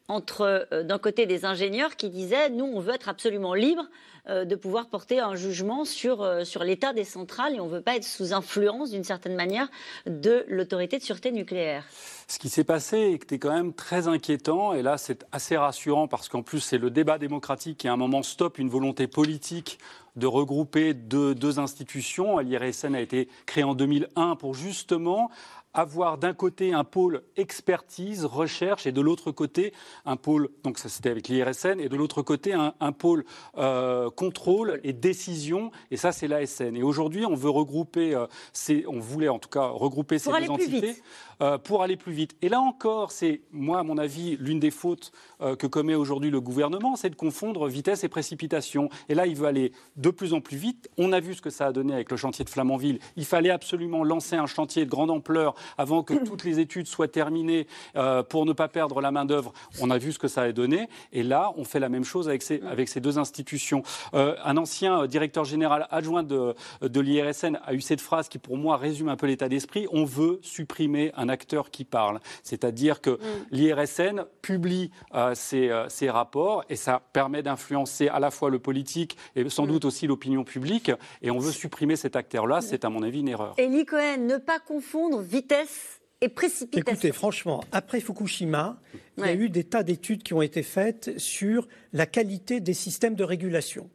entre, 0.09 0.66
euh, 0.72 0.83
d'un 0.83 0.99
côté, 0.99 1.26
des 1.26 1.45
ingénieurs 1.45 1.97
qui 1.97 2.11
disaient, 2.11 2.51
nous, 2.51 2.64
on 2.64 2.80
veut 2.80 2.95
être 2.95 3.09
absolument 3.09 3.55
libre 3.55 3.85
euh, 4.28 4.45
de 4.45 4.55
pouvoir 4.55 4.87
porter 4.87 5.18
un 5.18 5.35
jugement 5.35 5.85
sur, 5.85 6.22
euh, 6.22 6.45
sur 6.45 6.62
l'état 6.62 6.93
des 6.93 7.03
centrales 7.03 7.57
et 7.57 7.61
on 7.61 7.66
ne 7.66 7.72
veut 7.72 7.80
pas 7.80 7.97
être 7.97 8.05
sous 8.05 8.33
influence, 8.33 8.91
d'une 8.91 9.03
certaine 9.03 9.35
manière, 9.35 9.68
de 10.07 10.45
l'autorité 10.49 10.99
de 10.99 11.03
sûreté 11.03 11.33
nucléaire. 11.33 11.85
Ce 12.28 12.39
qui 12.39 12.49
s'est 12.49 12.62
passé 12.62 13.11
était 13.12 13.39
quand 13.39 13.53
même 13.53 13.72
très 13.72 14.07
inquiétant, 14.07 14.74
et 14.74 14.83
là 14.83 14.97
c'est 14.97 15.26
assez 15.33 15.57
rassurant 15.57 16.07
parce 16.07 16.28
qu'en 16.28 16.43
plus 16.43 16.61
c'est 16.61 16.78
le 16.78 16.91
débat 16.91 17.18
démocratique 17.18 17.78
qui 17.78 17.89
à 17.89 17.93
un 17.93 17.97
moment 17.97 18.22
stoppe 18.22 18.59
une 18.59 18.70
volonté 18.70 19.09
politique 19.09 19.78
de 20.14 20.26
regrouper 20.26 20.95
deux, 20.95 21.35
deux 21.35 21.59
institutions. 21.59 22.39
L'IRSN 22.39 22.95
a 22.95 23.01
été 23.01 23.28
créé 23.47 23.64
en 23.64 23.74
2001 23.74 24.37
pour 24.37 24.55
justement 24.55 25.30
avoir 25.75 26.18
d'un 26.18 26.35
côté 26.35 26.73
un 26.73 26.85
pôle 26.85 27.23
expertise, 27.37 28.25
recherche, 28.25 28.87
et 28.87 28.93
de 28.93 29.01
l'autre 29.01 29.31
côté 29.33 29.73
un 30.05 30.16
pôle, 30.16 30.49
donc 30.64 30.79
ça 30.79 30.89
c'était 30.89 31.11
avec 31.11 31.29
l'IRSN, 31.29 31.81
et 31.81 31.89
de 31.89 31.97
l'autre 31.97 32.23
côté 32.23 32.53
un, 32.53 32.75
un 32.81 32.93
pôle 32.93 33.25
euh, 33.59 34.11
contrôle 34.11 34.81
et 34.85 34.93
décision, 34.93 35.70
et 35.91 35.97
ça 35.97 36.12
c'est 36.12 36.29
l'ASN. 36.29 36.77
Et 36.77 36.83
aujourd'hui 36.83 37.25
on 37.25 37.35
veut 37.35 37.51
regrouper, 37.51 38.14
euh, 38.14 38.27
ces- 38.53 38.85
on 38.87 38.99
voulait 39.01 39.29
en 39.29 39.39
tout 39.39 39.49
cas 39.49 39.66
regrouper 39.66 40.16
Pour 40.16 40.25
ces 40.25 40.31
deux 40.41 40.53
entités 40.66 40.81
vite. 40.93 41.03
Euh, 41.43 41.59
pour 41.59 41.82
aller 41.82 41.97
plus 41.97 42.12
vite. 42.12 42.36
Et 42.40 42.49
là 42.49 42.61
encore, 42.61 43.11
c'est, 43.11 43.40
moi, 43.51 43.80
à 43.80 43.82
mon 43.82 43.99
avis, 43.99 44.36
l'une 44.38 44.61
des 44.61 44.70
fautes 44.70 45.11
euh, 45.40 45.57
que 45.57 45.66
commet 45.66 45.97
aujourd'hui 45.97 46.30
le 46.30 46.40
gouvernement, 46.40 46.95
c'est 46.95 47.11
de 47.11 47.16
confondre 47.16 47.66
vitesse 47.66 48.05
et 48.05 48.09
précipitation. 48.09 48.88
Et 49.09 49.14
là, 49.16 49.26
il 49.26 49.34
veut 49.34 49.49
aller 49.49 49.72
de 49.97 50.11
plus 50.11 50.34
en 50.34 50.40
plus 50.40 50.57
vite. 50.57 50.88
On 50.99 51.12
a 51.12 51.18
vu 51.18 51.34
ce 51.34 51.43
que 51.43 51.51
ça 51.51 51.66
a 51.66 51.72
donné 51.72 51.95
avec 51.95 52.12
le 52.12 52.16
chantier 52.16 52.45
de 52.45 52.51
Flamanville. 52.51 53.01
Il 53.16 53.24
fallait 53.24 53.51
absolument 53.51 54.05
lancer 54.05 54.36
un 54.36 54.47
chantier 54.47 54.84
de 54.84 54.90
grande 54.90 55.11
ampleur 55.11 55.57
avant 55.78 56.05
que 56.05 56.14
toutes 56.24 56.45
les 56.45 56.61
études 56.61 56.86
soient 56.86 57.09
terminées 57.09 57.66
euh, 57.97 58.22
pour 58.22 58.47
ne 58.47 58.53
pas 58.53 58.68
perdre 58.68 59.01
la 59.01 59.11
main-d'œuvre. 59.11 59.53
On 59.80 59.90
a 59.90 59.99
vu 59.99 60.12
ce 60.12 60.20
que 60.20 60.28
ça 60.28 60.43
a 60.43 60.53
donné. 60.53 60.88
Et 61.12 61.24
là, 61.24 61.53
on 61.57 61.64
fait 61.64 61.80
la 61.80 61.88
même 61.88 62.05
chose 62.05 62.28
avec 62.28 62.43
ces, 62.43 62.62
avec 62.62 62.88
ces 62.88 63.01
deux 63.01 63.18
institutions. 63.18 63.82
un 64.12 64.57
ancien 64.57 65.07
directeur 65.07 65.45
général 65.45 65.88
adjoint 65.90 66.22
de, 66.22 66.55
de 66.82 67.01
l'IRSN 67.01 67.59
a 67.64 67.74
eu 67.74 67.80
cette 67.80 68.01
phrase 68.01 68.28
qui, 68.28 68.38
pour 68.38 68.57
moi, 68.57 68.76
résume 68.76 69.09
un 69.09 69.16
peu 69.16 69.26
l'état 69.26 69.49
d'esprit. 69.49 69.88
On 69.90 70.05
veut 70.05 70.38
supprimer 70.43 71.11
un 71.16 71.32
acteur 71.33 71.70
qui 71.70 71.85
parle. 71.85 72.20
C'est-à-dire 72.43 73.01
que 73.01 73.11
mm. 73.11 73.18
l'IRSN 73.51 74.24
publie 74.41 74.91
euh, 75.14 75.35
euh, 75.55 75.89
ses, 75.89 76.11
rapports 76.11 76.64
et 76.68 76.76
ça 76.76 77.03
permet 77.12 77.43
d'influencer 77.43 78.09
à 78.09 78.20
la 78.20 78.30
fois 78.30 78.51
le 78.51 78.59
politique 78.59 79.16
et 79.35 79.49
sans 79.49 79.64
mm. 79.64 79.68
doute 79.68 79.85
aussi 79.85 80.07
l'opinion 80.07 80.45
publique. 80.45 80.93
Et 81.22 81.30
on 81.30 81.39
veut 81.39 81.53
supprimer 81.53 81.97
cet 81.97 82.16
acteur-là. 82.16 82.59
Mm. 82.59 82.62
C'est 82.62 82.85
à 82.85 82.91
mon 82.91 83.03
avis 83.03 83.20
une 83.20 83.28
erreur. 83.28 83.55
Elie 83.59 83.85
Cohen, 83.85 84.18
ne 84.18 84.37
pas 84.37 84.61
confondre 84.61 85.20
vitesse 85.20 86.01
et 86.20 86.28
précipitation. 86.28 86.93
Écoutez, 86.93 87.12
franchement, 87.12 87.64
après 87.72 88.01
Fukushima, 88.01 88.80
il 89.18 89.24
y 89.24 89.28
a 89.28 89.35
eu 89.35 89.49
des 89.49 89.64
tas 89.64 89.83
d'études 89.83 90.22
qui 90.22 90.35
ont 90.35 90.43
été 90.43 90.62
faites 90.62 91.18
sur 91.18 91.66
la 91.93 92.07
qualité 92.07 92.61
des 92.61 92.74
systèmes 92.74 93.16
de 93.16 93.24
régulation. 93.24 93.91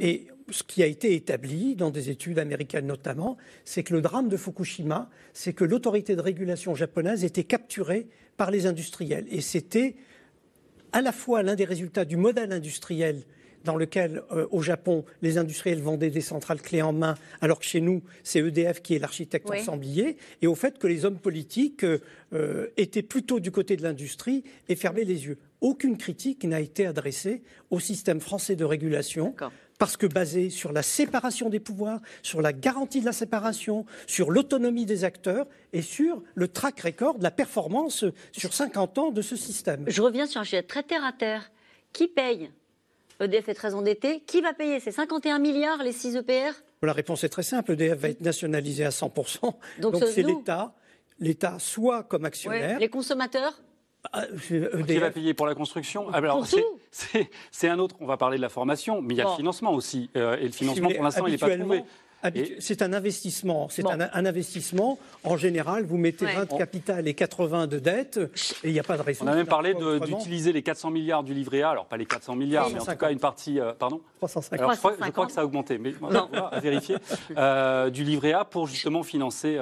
Et 0.00 0.28
ce 0.50 0.62
qui 0.62 0.82
a 0.82 0.86
été 0.86 1.14
établi 1.14 1.74
dans 1.74 1.90
des 1.90 2.10
études 2.10 2.38
américaines 2.38 2.86
notamment, 2.86 3.36
c'est 3.64 3.82
que 3.82 3.94
le 3.94 4.00
drame 4.00 4.28
de 4.28 4.36
Fukushima, 4.36 5.10
c'est 5.32 5.52
que 5.52 5.64
l'autorité 5.64 6.16
de 6.16 6.20
régulation 6.20 6.74
japonaise 6.74 7.24
était 7.24 7.44
capturée 7.44 8.06
par 8.36 8.50
les 8.50 8.66
industriels. 8.66 9.26
Et 9.30 9.40
c'était 9.40 9.96
à 10.92 11.00
la 11.00 11.12
fois 11.12 11.42
l'un 11.42 11.54
des 11.54 11.64
résultats 11.64 12.04
du 12.04 12.16
modèle 12.16 12.52
industriel 12.52 13.22
dans 13.64 13.76
lequel, 13.76 14.22
euh, 14.30 14.46
au 14.50 14.62
Japon, 14.62 15.04
les 15.22 15.38
industriels 15.38 15.82
vendaient 15.82 16.10
des 16.10 16.20
centrales 16.20 16.62
clés 16.62 16.82
en 16.82 16.92
main, 16.92 17.16
alors 17.40 17.58
que 17.58 17.64
chez 17.66 17.80
nous, 17.80 18.02
c'est 18.22 18.38
EDF 18.38 18.80
qui 18.80 18.94
est 18.94 18.98
l'architecte 18.98 19.50
ensemblier, 19.50 20.16
et 20.40 20.46
au 20.46 20.54
fait 20.54 20.78
que 20.78 20.86
les 20.86 21.04
hommes 21.04 21.18
politiques 21.18 21.84
euh, 21.84 22.68
étaient 22.76 23.02
plutôt 23.02 23.40
du 23.40 23.50
côté 23.50 23.76
de 23.76 23.82
l'industrie 23.82 24.44
et 24.68 24.76
fermaient 24.76 25.04
les 25.04 25.26
yeux. 25.26 25.38
Aucune 25.60 25.98
critique 25.98 26.44
n'a 26.44 26.60
été 26.60 26.86
adressée 26.86 27.42
au 27.70 27.80
système 27.80 28.20
français 28.20 28.56
de 28.56 28.64
régulation 28.64 29.34
parce 29.78 29.96
que 29.96 30.06
basé 30.06 30.50
sur 30.50 30.72
la 30.72 30.82
séparation 30.82 31.48
des 31.48 31.60
pouvoirs, 31.60 32.00
sur 32.22 32.42
la 32.42 32.52
garantie 32.52 33.00
de 33.00 33.06
la 33.06 33.12
séparation, 33.12 33.86
sur 34.06 34.30
l'autonomie 34.30 34.86
des 34.86 35.04
acteurs 35.04 35.46
et 35.72 35.82
sur 35.82 36.22
le 36.34 36.48
track 36.48 36.80
record, 36.80 37.16
la 37.20 37.30
performance 37.30 38.04
sur 38.32 38.54
50 38.54 38.98
ans 38.98 39.10
de 39.10 39.22
ce 39.22 39.36
système. 39.36 39.84
Je 39.86 40.02
reviens 40.02 40.26
sur 40.26 40.40
un 40.40 40.44
sujet 40.44 40.62
très 40.62 40.82
terre 40.82 41.04
à 41.04 41.12
terre. 41.12 41.50
Qui 41.92 42.08
paye 42.08 42.50
EDF 43.20 43.48
est 43.48 43.54
très 43.54 43.74
endetté. 43.74 44.20
Qui 44.26 44.40
va 44.40 44.52
payer 44.52 44.80
ces 44.80 44.92
51 44.92 45.38
milliards, 45.38 45.82
les 45.82 45.92
6 45.92 46.16
EPR 46.16 46.52
La 46.82 46.92
réponse 46.92 47.24
est 47.24 47.28
très 47.28 47.42
simple. 47.42 47.72
EDF 47.72 47.98
va 47.98 48.08
être 48.10 48.20
nationalisé 48.20 48.84
à 48.84 48.90
100%. 48.90 49.54
Donc 49.80 49.96
c'est 50.04 50.22
l'État. 50.22 50.74
L'État, 51.18 51.56
soit 51.58 52.02
comme 52.02 52.26
actionnaire. 52.26 52.78
Les 52.78 52.90
consommateurs 52.90 53.62
qui 54.46 54.98
va 54.98 55.10
payer 55.10 55.34
pour 55.34 55.46
la 55.46 55.54
construction 55.54 56.06
ah, 56.12 56.20
C'est 57.50 57.68
un 57.68 57.78
autre. 57.78 57.96
On 58.00 58.06
va 58.06 58.16
parler 58.16 58.36
de 58.36 58.42
la 58.42 58.48
formation, 58.48 59.02
mais 59.02 59.14
il 59.14 59.18
y 59.18 59.20
a 59.20 59.24
le 59.24 59.36
financement 59.36 59.72
aussi. 59.72 60.10
Euh, 60.16 60.36
et 60.38 60.44
le 60.44 60.52
financement, 60.52 60.90
pour 60.90 61.04
l'instant, 61.04 61.26
il 61.26 61.32
n'est 61.32 61.38
pas 61.38 61.56
trouvé. 61.56 61.82
C'est 62.58 62.82
un 62.82 62.92
investissement. 62.92 63.68
C'est 63.68 63.86
un, 63.86 64.26
investissement. 64.26 64.98
En 65.24 65.36
général, 65.36 65.84
vous 65.84 65.96
mettez 65.96 66.26
20 66.26 66.52
de 66.52 66.58
capital 66.58 67.08
et 67.08 67.14
80 67.14 67.66
de 67.66 67.78
dette, 67.78 68.18
et 68.64 68.68
il 68.68 68.72
n'y 68.72 68.80
a 68.80 68.82
pas 68.82 68.96
de 68.96 69.02
raison. 69.02 69.24
On 69.24 69.28
a 69.28 69.34
même 69.34 69.46
parlé 69.46 69.74
d'utiliser 69.74 70.52
les 70.52 70.62
400 70.62 70.90
milliards 70.90 71.22
du 71.22 71.34
livret 71.34 71.62
A. 71.62 71.70
Alors 71.70 71.86
pas 71.86 71.96
les 71.96 72.06
400 72.06 72.36
milliards, 72.36 72.70
mais 72.70 72.80
en 72.80 72.84
tout 72.84 72.96
cas 72.96 73.10
une 73.10 73.20
partie. 73.20 73.60
Euh, 73.60 73.72
pardon. 73.72 74.00
350. 74.18 74.60
Alors, 74.60 74.72
je, 74.74 75.10
crois, 75.12 75.26
que 75.26 75.32
ça 75.32 75.42
a 75.42 75.44
augmenté, 75.44 75.78
mais 75.78 75.92
à 76.52 76.60
vérifier. 76.60 76.96
Euh, 77.36 77.90
du 77.90 78.04
livret 78.04 78.32
A 78.32 78.44
pour 78.44 78.66
justement 78.66 79.02
financer. 79.02 79.60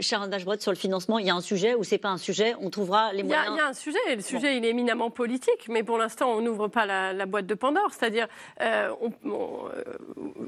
Sharon 0.00 0.28
Dashbrod, 0.28 0.60
sur 0.60 0.72
le 0.72 0.76
financement, 0.76 1.18
il 1.18 1.26
y 1.26 1.30
a 1.30 1.34
un 1.34 1.40
sujet 1.40 1.74
ou 1.74 1.84
c'est 1.84 1.98
pas 1.98 2.08
un 2.08 2.18
sujet 2.18 2.54
On 2.60 2.70
trouvera 2.70 3.12
les 3.12 3.22
moyens. 3.22 3.46
Il 3.52 3.56
y, 3.56 3.60
a 3.60 3.66
un 3.66 3.72
sujet. 3.72 3.98
Le 4.14 4.22
sujet, 4.22 4.56
il 4.56 4.64
est 4.64 4.70
éminemment 4.70 5.10
politique, 5.10 5.68
mais 5.68 5.82
pour 5.82 5.98
l'instant, 5.98 6.30
on 6.30 6.40
n'ouvre 6.40 6.68
pas 6.68 6.86
la, 6.86 7.26
boîte 7.26 7.46
de 7.46 7.54
Pandore. 7.54 7.92
C'est-à-dire, 7.92 8.28
euh, 8.60 8.90
euh, 9.26 9.32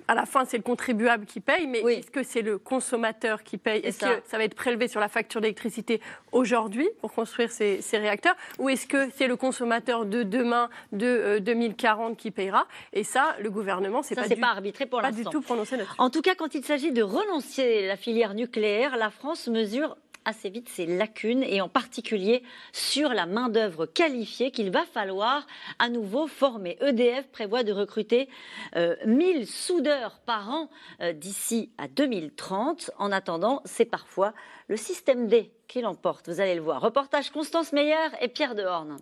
à 0.09 0.15
la 0.15 0.27
fin, 0.27 0.45
c'est 0.45 0.57
le 0.57 0.63
contribuable 0.63 1.27
qui 1.27 1.41
paye, 1.41 1.67
mais 1.67 1.81
est-ce 1.81 2.11
que 2.11 2.23
c'est 2.23 2.43
le 2.43 2.59
consommateur 2.59 3.43
qui 3.43 3.59
paye? 3.59 3.81
Est-ce 3.81 3.99
que 3.99 4.23
ça 4.27 4.39
va 4.39 4.45
être 4.45 4.55
prélevé 4.55 4.89
sur 4.89 5.01
la 5.01 5.09
facture 5.09 5.41
d'électricité 5.41 6.01
aujourd'hui 6.33 6.89
pour 7.01 7.13
construire 7.13 7.51
ces, 7.51 7.81
réacteurs, 7.93 8.35
ou 8.59 8.69
est-ce 8.69 8.87
que 8.87 9.09
c'est 9.17 9.27
le 9.27 9.37
consommateur 9.37 10.07
de 10.07 10.23
demain, 10.23 10.71
de 10.93 11.39
2040, 11.41 12.13
euh, 12.13 12.15
qui 12.15 12.31
payera? 12.31 12.67
Et 12.93 13.05
ça, 13.05 13.37
le 13.41 13.51
gouvernement, 13.51 14.03
c'est 14.03 14.15
pas, 14.15 14.29
pas 14.29 14.49
arbitré 14.49 14.87
pour 14.87 15.01
pas 15.01 15.13
du 15.13 15.25
tout 15.25 15.41
prononcé. 15.41 15.77
En 15.99 16.11
tout 16.11 16.23
cas, 16.23 16.35
quand 16.35 16.55
il 16.55 16.65
s'agit 16.65 16.93
de 16.93 17.03
relancer 17.03 17.87
la 17.87 17.97
filière 17.97 18.35
nucléaire, 18.35 18.97
la 18.97 19.11
France 19.11 19.42
mesure 19.51 19.97
assez 20.25 20.51
vite 20.51 20.69
ses 20.69 20.87
lacunes 20.87 21.43
et 21.43 21.61
en 21.61 21.69
particulier 21.69 22.43
sur 22.73 23.11
la 23.11 23.27
main-d'œuvre 23.27 23.87
qualifiée 23.87 24.51
qu'il 24.51 24.71
va 24.71 24.85
falloir 24.85 25.47
à 25.79 25.89
nouveau 25.89 26.27
former. 26.27 26.79
EDF 26.81 27.29
prévoit 27.29 27.65
de 27.65 27.73
recruter 27.73 28.29
1000 28.77 28.97
euh, 29.43 29.45
soudeurs 29.47 30.21
par 30.25 30.51
an 30.51 30.71
euh, 31.01 31.13
d'ici 31.13 31.71
à 31.79 31.89
2030. 31.89 32.91
En 32.99 33.13
attendant, 33.13 33.63
c'est 33.65 33.85
parfois 33.85 34.33
le 34.69 34.77
système 34.77 35.27
D 35.27 35.51
qui 35.69 35.81
l'emporte. 35.81 36.29
Vous 36.29 36.41
allez 36.41 36.55
le 36.55 36.63
voir. 36.63 36.81
Reportage 36.81 37.31
Constance 37.31 37.73
Meyer 37.73 37.97
et 38.21 38.29
Pierre 38.29 38.55
Dehorne. 38.55 38.99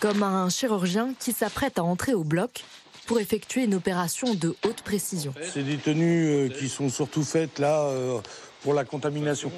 Comme 0.00 0.22
un 0.22 0.50
chirurgien 0.50 1.14
qui 1.18 1.32
s'apprête 1.32 1.78
à 1.78 1.84
entrer 1.84 2.12
au 2.12 2.24
bloc, 2.24 2.64
pour 3.06 3.20
effectuer 3.20 3.64
une 3.64 3.74
opération 3.74 4.34
de 4.34 4.56
haute 4.64 4.82
précision. 4.82 5.34
C'est 5.42 5.62
des 5.62 5.76
tenues 5.76 6.28
euh, 6.28 6.48
qui 6.48 6.68
sont 6.68 6.88
surtout 6.88 7.22
faites 7.22 7.58
là 7.58 7.82
euh, 7.82 8.20
pour 8.62 8.74
la 8.74 8.84
contamination. 8.84 9.52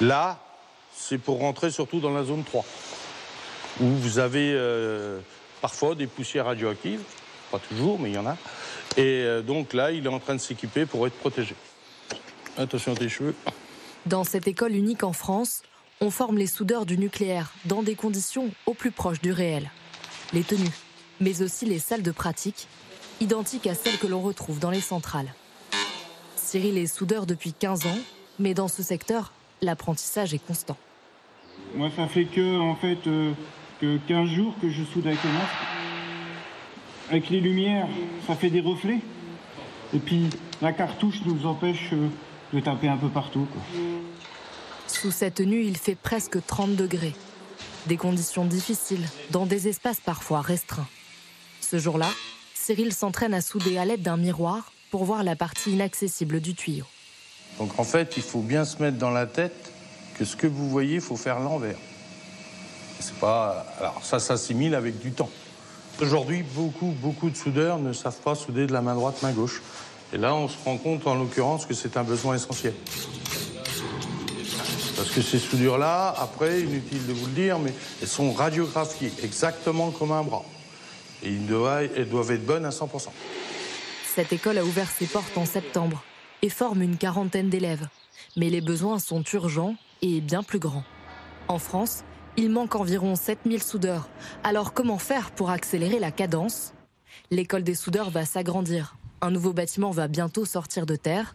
Là, 0.00 0.40
c'est 0.94 1.18
pour 1.18 1.38
rentrer 1.38 1.70
surtout 1.70 2.00
dans 2.00 2.12
la 2.12 2.24
zone 2.24 2.44
3, 2.44 2.64
où 3.80 3.86
vous 3.86 4.18
avez 4.18 4.52
euh, 4.54 5.20
parfois 5.60 5.94
des 5.94 6.06
poussières 6.06 6.46
radioactives, 6.46 7.02
pas 7.50 7.58
toujours, 7.58 7.98
mais 7.98 8.10
il 8.10 8.14
y 8.14 8.18
en 8.18 8.26
a. 8.26 8.36
Et 8.96 9.26
donc 9.44 9.72
là, 9.72 9.90
il 9.90 10.04
est 10.04 10.08
en 10.08 10.20
train 10.20 10.36
de 10.36 10.40
s'équiper 10.40 10.86
pour 10.86 11.04
être 11.04 11.16
protégé. 11.16 11.56
Attention 12.56 12.92
à 12.92 12.94
tes 12.94 13.08
cheveux. 13.08 13.34
Dans 14.06 14.22
cette 14.22 14.46
école 14.46 14.76
unique 14.76 15.02
en 15.02 15.12
France, 15.12 15.62
on 16.00 16.10
forme 16.10 16.38
les 16.38 16.46
soudeurs 16.46 16.86
du 16.86 16.96
nucléaire 16.96 17.52
dans 17.64 17.82
des 17.82 17.96
conditions 17.96 18.50
au 18.66 18.74
plus 18.74 18.92
proches 18.92 19.20
du 19.20 19.32
réel. 19.32 19.68
Les 20.32 20.44
tenues 20.44 20.70
mais 21.20 21.42
aussi 21.42 21.64
les 21.66 21.78
salles 21.78 22.02
de 22.02 22.10
pratique, 22.10 22.68
identiques 23.20 23.66
à 23.66 23.74
celles 23.74 23.98
que 23.98 24.06
l'on 24.06 24.20
retrouve 24.20 24.58
dans 24.58 24.70
les 24.70 24.80
centrales. 24.80 25.32
Cyril 26.36 26.78
est 26.78 26.86
soudeur 26.86 27.26
depuis 27.26 27.52
15 27.52 27.86
ans, 27.86 27.98
mais 28.38 28.54
dans 28.54 28.68
ce 28.68 28.82
secteur, 28.82 29.32
l'apprentissage 29.62 30.34
est 30.34 30.44
constant. 30.44 30.76
Moi, 31.74 31.90
ça 31.96 32.06
fait 32.06 32.24
que, 32.24 32.60
en 32.60 32.74
fait, 32.76 33.06
euh, 33.06 33.32
que 33.80 33.98
15 34.08 34.28
jours 34.28 34.54
que 34.60 34.70
je 34.70 34.84
soude 34.84 35.06
avec 35.06 35.22
le 35.24 35.30
masque. 35.30 35.54
Avec 37.10 37.30
les 37.30 37.40
lumières, 37.40 37.88
ça 38.26 38.34
fait 38.34 38.50
des 38.50 38.60
reflets. 38.60 39.00
Et 39.94 39.98
puis, 39.98 40.28
la 40.62 40.72
cartouche 40.72 41.20
nous 41.26 41.46
empêche 41.46 41.92
euh, 41.92 42.08
de 42.52 42.60
taper 42.60 42.88
un 42.88 42.96
peu 42.96 43.08
partout. 43.08 43.46
Sous 44.86 45.10
cette 45.10 45.34
tenue, 45.34 45.62
il 45.62 45.76
fait 45.76 45.96
presque 45.96 46.44
30 46.44 46.76
degrés. 46.76 47.14
Des 47.86 47.96
conditions 47.96 48.44
difficiles, 48.44 49.06
dans 49.30 49.46
des 49.46 49.68
espaces 49.68 50.00
parfois 50.00 50.40
restreints. 50.40 50.86
Ce 51.70 51.78
jour-là, 51.78 52.10
Cyril 52.54 52.92
s'entraîne 52.92 53.32
à 53.32 53.40
souder 53.40 53.78
à 53.78 53.86
l'aide 53.86 54.02
d'un 54.02 54.18
miroir 54.18 54.72
pour 54.90 55.04
voir 55.04 55.24
la 55.24 55.34
partie 55.34 55.72
inaccessible 55.72 56.40
du 56.40 56.54
tuyau. 56.54 56.84
Donc 57.58 57.78
en 57.78 57.84
fait, 57.84 58.14
il 58.18 58.22
faut 58.22 58.42
bien 58.42 58.66
se 58.66 58.82
mettre 58.82 58.98
dans 58.98 59.10
la 59.10 59.26
tête 59.26 59.72
que 60.18 60.26
ce 60.26 60.36
que 60.36 60.46
vous 60.46 60.68
voyez, 60.68 60.96
il 60.96 61.00
faut 61.00 61.16
faire 61.16 61.40
l'envers. 61.40 61.78
C'est 63.00 63.14
pas. 63.14 63.66
Alors 63.78 64.04
ça 64.04 64.18
s'assimile 64.18 64.74
avec 64.74 65.00
du 65.00 65.12
temps. 65.12 65.30
Aujourd'hui, 66.00 66.42
beaucoup, 66.42 66.94
beaucoup 67.00 67.30
de 67.30 67.36
soudeurs 67.36 67.78
ne 67.78 67.94
savent 67.94 68.20
pas 68.20 68.34
souder 68.34 68.66
de 68.66 68.72
la 68.72 68.82
main 68.82 68.94
droite, 68.94 69.22
main 69.22 69.32
gauche. 69.32 69.62
Et 70.12 70.18
là, 70.18 70.34
on 70.34 70.48
se 70.48 70.56
rend 70.64 70.76
compte, 70.76 71.06
en 71.06 71.14
l'occurrence, 71.14 71.64
que 71.64 71.74
c'est 71.74 71.96
un 71.96 72.04
besoin 72.04 72.34
essentiel. 72.34 72.74
Parce 74.96 75.10
que 75.10 75.22
ces 75.22 75.38
soudures-là, 75.38 76.14
après, 76.18 76.60
inutile 76.60 77.06
de 77.06 77.12
vous 77.14 77.26
le 77.26 77.32
dire, 77.32 77.58
mais 77.58 77.72
elles 78.02 78.08
sont 78.08 78.32
radiographiées 78.32 79.12
exactement 79.22 79.90
comme 79.90 80.12
un 80.12 80.22
bras. 80.22 80.44
Et 81.24 81.34
elles 81.96 82.08
doivent 82.08 82.30
être 82.30 82.44
bonnes 82.44 82.64
à 82.64 82.70
100%. 82.70 83.08
Cette 84.14 84.32
école 84.32 84.58
a 84.58 84.64
ouvert 84.64 84.90
ses 84.90 85.06
portes 85.06 85.36
en 85.36 85.46
septembre 85.46 86.04
et 86.42 86.48
forme 86.48 86.82
une 86.82 86.96
quarantaine 86.96 87.48
d'élèves. 87.48 87.88
Mais 88.36 88.50
les 88.50 88.60
besoins 88.60 88.98
sont 88.98 89.22
urgents 89.32 89.76
et 90.02 90.20
bien 90.20 90.42
plus 90.42 90.58
grands. 90.58 90.84
En 91.48 91.58
France, 91.58 92.04
il 92.36 92.50
manque 92.50 92.74
environ 92.74 93.16
7000 93.16 93.62
soudeurs. 93.62 94.08
Alors 94.42 94.72
comment 94.72 94.98
faire 94.98 95.30
pour 95.30 95.50
accélérer 95.50 95.98
la 95.98 96.10
cadence? 96.10 96.74
L'école 97.30 97.62
des 97.62 97.74
soudeurs 97.74 98.10
va 98.10 98.24
s'agrandir. 98.24 98.96
Un 99.20 99.30
nouveau 99.30 99.52
bâtiment 99.52 99.90
va 99.90 100.08
bientôt 100.08 100.44
sortir 100.44 100.84
de 100.84 100.96
terre. 100.96 101.34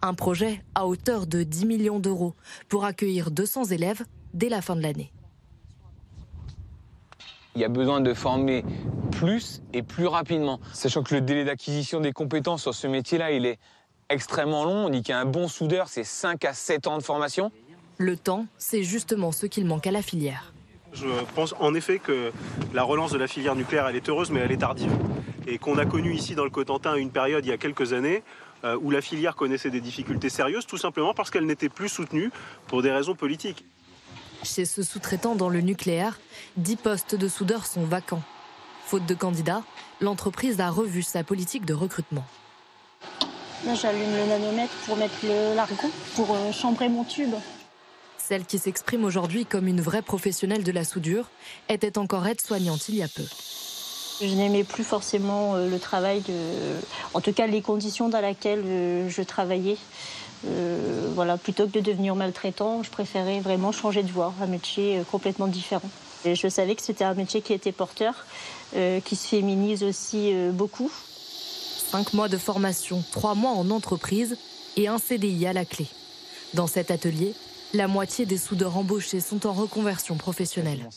Un 0.00 0.14
projet 0.14 0.62
à 0.74 0.86
hauteur 0.86 1.26
de 1.26 1.42
10 1.42 1.66
millions 1.66 1.98
d'euros 1.98 2.34
pour 2.68 2.84
accueillir 2.84 3.30
200 3.30 3.66
élèves 3.66 4.04
dès 4.32 4.48
la 4.48 4.62
fin 4.62 4.76
de 4.76 4.82
l'année. 4.82 5.12
Il 7.58 7.62
y 7.62 7.64
a 7.64 7.68
besoin 7.68 8.00
de 8.00 8.14
former 8.14 8.64
plus 9.10 9.62
et 9.72 9.82
plus 9.82 10.06
rapidement, 10.06 10.60
sachant 10.72 11.02
que 11.02 11.12
le 11.12 11.20
délai 11.20 11.44
d'acquisition 11.44 11.98
des 11.98 12.12
compétences 12.12 12.62
sur 12.62 12.72
ce 12.72 12.86
métier-là, 12.86 13.32
il 13.32 13.46
est 13.46 13.58
extrêmement 14.08 14.64
long. 14.64 14.86
On 14.86 14.90
dit 14.90 15.02
qu'un 15.02 15.24
bon 15.24 15.48
soudeur, 15.48 15.88
c'est 15.88 16.04
5 16.04 16.44
à 16.44 16.52
7 16.52 16.86
ans 16.86 16.98
de 16.98 17.02
formation. 17.02 17.50
Le 17.96 18.16
temps, 18.16 18.46
c'est 18.58 18.84
justement 18.84 19.32
ce 19.32 19.46
qu'il 19.46 19.66
manque 19.66 19.88
à 19.88 19.90
la 19.90 20.02
filière. 20.02 20.52
Je 20.92 21.08
pense 21.34 21.52
en 21.58 21.74
effet 21.74 21.98
que 21.98 22.30
la 22.72 22.84
relance 22.84 23.10
de 23.10 23.18
la 23.18 23.26
filière 23.26 23.56
nucléaire, 23.56 23.88
elle 23.88 23.96
est 23.96 24.08
heureuse, 24.08 24.30
mais 24.30 24.38
elle 24.38 24.52
est 24.52 24.58
tardive. 24.58 24.92
Et 25.48 25.58
qu'on 25.58 25.78
a 25.78 25.84
connu 25.84 26.14
ici 26.14 26.36
dans 26.36 26.44
le 26.44 26.50
Cotentin 26.50 26.94
une 26.94 27.10
période 27.10 27.44
il 27.44 27.48
y 27.48 27.52
a 27.52 27.58
quelques 27.58 27.92
années 27.92 28.22
euh, 28.62 28.78
où 28.80 28.92
la 28.92 29.00
filière 29.00 29.34
connaissait 29.34 29.70
des 29.70 29.80
difficultés 29.80 30.28
sérieuses, 30.28 30.64
tout 30.64 30.78
simplement 30.78 31.12
parce 31.12 31.32
qu'elle 31.32 31.46
n'était 31.46 31.68
plus 31.68 31.88
soutenue 31.88 32.30
pour 32.68 32.82
des 32.82 32.92
raisons 32.92 33.16
politiques. 33.16 33.64
Chez 34.42 34.64
ce 34.64 34.82
sous-traitant 34.82 35.34
dans 35.34 35.48
le 35.48 35.60
nucléaire, 35.60 36.18
10 36.56 36.76
postes 36.76 37.14
de 37.14 37.28
soudeurs 37.28 37.66
sont 37.66 37.84
vacants. 37.84 38.22
Faute 38.86 39.04
de 39.04 39.14
candidats, 39.14 39.62
l'entreprise 40.00 40.60
a 40.60 40.70
revu 40.70 41.02
sa 41.02 41.24
politique 41.24 41.64
de 41.64 41.74
recrutement. 41.74 42.24
Là, 43.66 43.74
j'allume 43.74 44.14
le 44.16 44.26
nanomètre 44.26 44.72
pour 44.86 44.96
mettre 44.96 45.16
le 45.24 45.56
largon, 45.56 45.90
pour 46.14 46.34
euh, 46.34 46.52
chambrer 46.52 46.88
mon 46.88 47.02
tube. 47.02 47.34
Celle 48.16 48.44
qui 48.44 48.58
s'exprime 48.58 49.04
aujourd'hui 49.04 49.46
comme 49.46 49.66
une 49.66 49.80
vraie 49.80 50.02
professionnelle 50.02 50.62
de 50.62 50.70
la 50.72 50.84
soudure 50.84 51.28
était 51.68 51.98
encore 51.98 52.26
aide-soignante 52.26 52.88
il 52.88 52.96
y 52.96 53.02
a 53.02 53.08
peu. 53.08 53.24
Je 54.20 54.34
n'aimais 54.34 54.64
plus 54.64 54.84
forcément 54.84 55.56
euh, 55.56 55.68
le 55.68 55.78
travail, 55.78 56.20
de... 56.20 56.34
en 57.14 57.20
tout 57.20 57.32
cas 57.32 57.46
les 57.46 57.62
conditions 57.62 58.08
dans 58.08 58.20
lesquelles 58.20 58.64
euh, 58.64 59.08
je 59.08 59.22
travaillais. 59.22 59.76
Voilà, 61.14 61.36
plutôt 61.36 61.66
que 61.66 61.72
de 61.72 61.80
devenir 61.80 62.14
maltraitant, 62.14 62.82
je 62.82 62.90
préférais 62.90 63.40
vraiment 63.40 63.72
changer 63.72 64.02
de 64.02 64.10
voie, 64.10 64.34
un 64.40 64.46
métier 64.46 65.02
complètement 65.10 65.46
différent. 65.46 65.90
Et 66.24 66.34
je 66.34 66.48
savais 66.48 66.74
que 66.74 66.82
c'était 66.82 67.04
un 67.04 67.14
métier 67.14 67.42
qui 67.42 67.52
était 67.52 67.72
porteur, 67.72 68.26
qui 68.72 69.16
se 69.16 69.28
féminise 69.28 69.82
aussi 69.84 70.32
beaucoup. 70.52 70.90
Cinq 71.90 72.12
mois 72.12 72.28
de 72.28 72.36
formation, 72.36 73.02
trois 73.12 73.34
mois 73.34 73.52
en 73.52 73.70
entreprise 73.70 74.36
et 74.76 74.88
un 74.88 74.98
CDI 74.98 75.46
à 75.46 75.52
la 75.52 75.64
clé. 75.64 75.86
Dans 76.54 76.66
cet 76.66 76.90
atelier, 76.90 77.34
la 77.74 77.88
moitié 77.88 78.26
des 78.26 78.38
soudeurs 78.38 78.76
embauchés 78.76 79.20
sont 79.20 79.46
en 79.46 79.52
reconversion 79.52 80.16
professionnelle. 80.16 80.88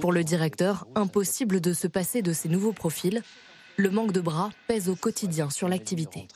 Pour 0.00 0.12
le 0.12 0.24
directeur, 0.24 0.86
impossible 0.94 1.60
de 1.60 1.72
se 1.72 1.86
passer 1.86 2.22
de 2.22 2.32
ces 2.32 2.48
nouveaux 2.48 2.72
profils. 2.72 3.22
Le 3.76 3.90
manque 3.90 4.12
de 4.12 4.20
bras 4.20 4.50
pèse 4.68 4.88
au 4.88 4.96
quotidien 4.96 5.50
sur 5.50 5.68
l'activité. 5.68 6.28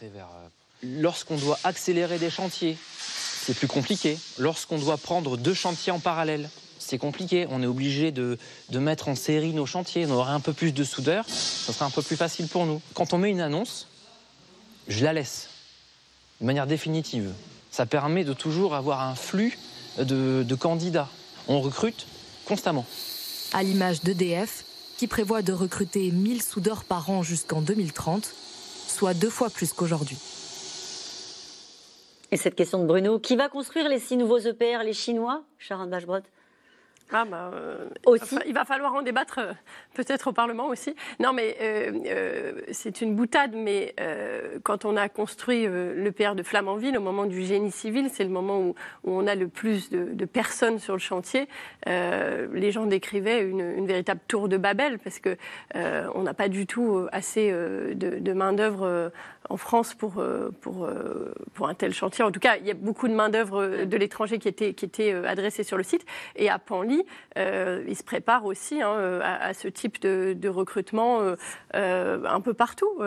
Lorsqu'on 0.82 1.36
doit 1.36 1.58
accélérer 1.64 2.18
des 2.18 2.30
chantiers, 2.30 2.76
c'est 2.98 3.54
plus 3.54 3.68
compliqué. 3.68 4.18
Lorsqu'on 4.38 4.78
doit 4.78 4.98
prendre 4.98 5.36
deux 5.36 5.54
chantiers 5.54 5.92
en 5.92 6.00
parallèle, 6.00 6.50
c'est 6.78 6.98
compliqué. 6.98 7.46
On 7.50 7.62
est 7.62 7.66
obligé 7.66 8.12
de, 8.12 8.38
de, 8.70 8.78
mettre 8.78 9.08
en 9.08 9.14
série 9.14 9.52
nos 9.52 9.66
chantiers. 9.66 10.06
On 10.06 10.10
aurait 10.12 10.32
un 10.32 10.40
peu 10.40 10.52
plus 10.52 10.72
de 10.72 10.84
soudeurs, 10.84 11.24
ce 11.28 11.72
serait 11.72 11.84
un 11.84 11.90
peu 11.90 12.02
plus 12.02 12.16
facile 12.16 12.48
pour 12.48 12.66
nous. 12.66 12.80
Quand 12.94 13.12
on 13.12 13.18
met 13.18 13.30
une 13.30 13.40
annonce, 13.40 13.88
je 14.88 15.04
la 15.04 15.12
laisse 15.12 15.48
de 16.40 16.46
manière 16.46 16.66
définitive. 16.66 17.32
Ça 17.70 17.86
permet 17.86 18.24
de 18.24 18.32
toujours 18.32 18.74
avoir 18.74 19.02
un 19.02 19.14
flux 19.14 19.58
de, 19.98 20.54
candidats. 20.54 21.08
On 21.48 21.60
recrute 21.60 22.06
constamment. 22.44 22.86
À 23.52 23.62
l'image 23.62 24.02
d'EDF, 24.02 24.64
qui 24.96 25.06
prévoit 25.06 25.42
de 25.42 25.52
recruter 25.52 26.10
1000 26.10 26.42
soudeurs 26.42 26.84
par 26.84 27.10
an 27.10 27.22
jusqu'en 27.22 27.60
2030, 27.60 28.28
soit 28.88 29.14
deux 29.14 29.30
fois 29.30 29.50
plus 29.50 29.72
qu'aujourd'hui. 29.72 30.16
Et 32.32 32.36
cette 32.36 32.56
question 32.56 32.80
de 32.80 32.86
Bruno, 32.86 33.20
qui 33.20 33.36
va 33.36 33.48
construire 33.48 33.88
les 33.88 34.00
six 34.00 34.16
nouveaux 34.16 34.38
EPR, 34.38 34.82
les 34.84 34.92
Chinois, 34.92 35.44
Sharon 35.58 35.86
Bachbrot 35.86 36.22
ah 37.12 37.24
bah, 37.24 37.50
euh, 37.54 37.88
aussi. 38.04 38.36
Il 38.46 38.54
va 38.54 38.64
falloir 38.64 38.92
en 38.94 39.02
débattre 39.02 39.38
euh, 39.38 39.52
peut-être 39.94 40.28
au 40.28 40.32
Parlement 40.32 40.66
aussi. 40.66 40.96
Non, 41.20 41.32
mais 41.32 41.56
euh, 41.60 42.52
c'est 42.72 43.00
une 43.00 43.14
boutade, 43.14 43.54
mais 43.54 43.94
quand 44.64 44.84
on 44.84 44.96
a 44.96 45.08
construit 45.08 45.66
le 45.66 46.10
PR 46.10 46.34
de 46.34 46.42
Flamanville, 46.42 46.96
au 46.98 47.00
moment 47.00 47.26
du 47.26 47.42
génie 47.42 47.70
civil, 47.70 48.08
c'est 48.12 48.24
le 48.24 48.30
moment 48.30 48.60
où, 48.60 48.74
on 49.04 49.26
a 49.26 49.34
le 49.34 49.48
plus 49.48 49.90
de, 49.90 50.24
personnes 50.24 50.78
sur 50.78 50.94
le 50.94 51.00
chantier. 51.00 51.48
les 51.86 52.72
gens 52.72 52.86
décrivaient 52.86 53.42
une, 53.42 53.86
véritable 53.86 54.20
tour 54.26 54.48
de 54.48 54.56
Babel 54.56 54.98
parce 54.98 55.18
que 55.18 55.36
on 55.74 56.22
n'a 56.22 56.34
pas 56.34 56.48
du 56.48 56.66
tout 56.66 57.06
assez 57.12 57.50
de, 57.50 57.94
de 57.94 58.32
main-d'œuvre 58.32 59.12
en 59.48 59.56
France 59.56 59.94
pour, 59.94 60.22
pour, 60.60 60.88
pour 61.54 61.68
un 61.68 61.74
tel 61.74 61.92
chantier. 61.92 62.24
En 62.24 62.32
tout 62.32 62.40
cas, 62.40 62.56
il 62.56 62.66
y 62.66 62.70
a 62.70 62.74
beaucoup 62.74 63.08
de 63.08 63.14
main-d'œuvre 63.14 63.84
de 63.84 63.96
l'étranger 63.96 64.38
qui 64.38 64.48
était, 64.48 64.74
qui 64.74 64.84
était 64.84 65.12
adressée 65.12 65.62
sur 65.62 65.76
le 65.76 65.82
site. 65.82 66.04
Et 66.36 66.48
à 66.50 66.58
Panly, 66.58 66.95
il 67.36 67.96
se 67.96 68.04
prépare 68.04 68.44
aussi 68.44 68.80
hein, 68.80 69.20
à, 69.22 69.54
ce 69.54 69.68
type 69.68 70.00
de, 70.00 70.34
de 70.38 70.48
recrutement 70.48 71.20
un 71.74 72.40
peu 72.40 72.54
partout. 72.54 73.00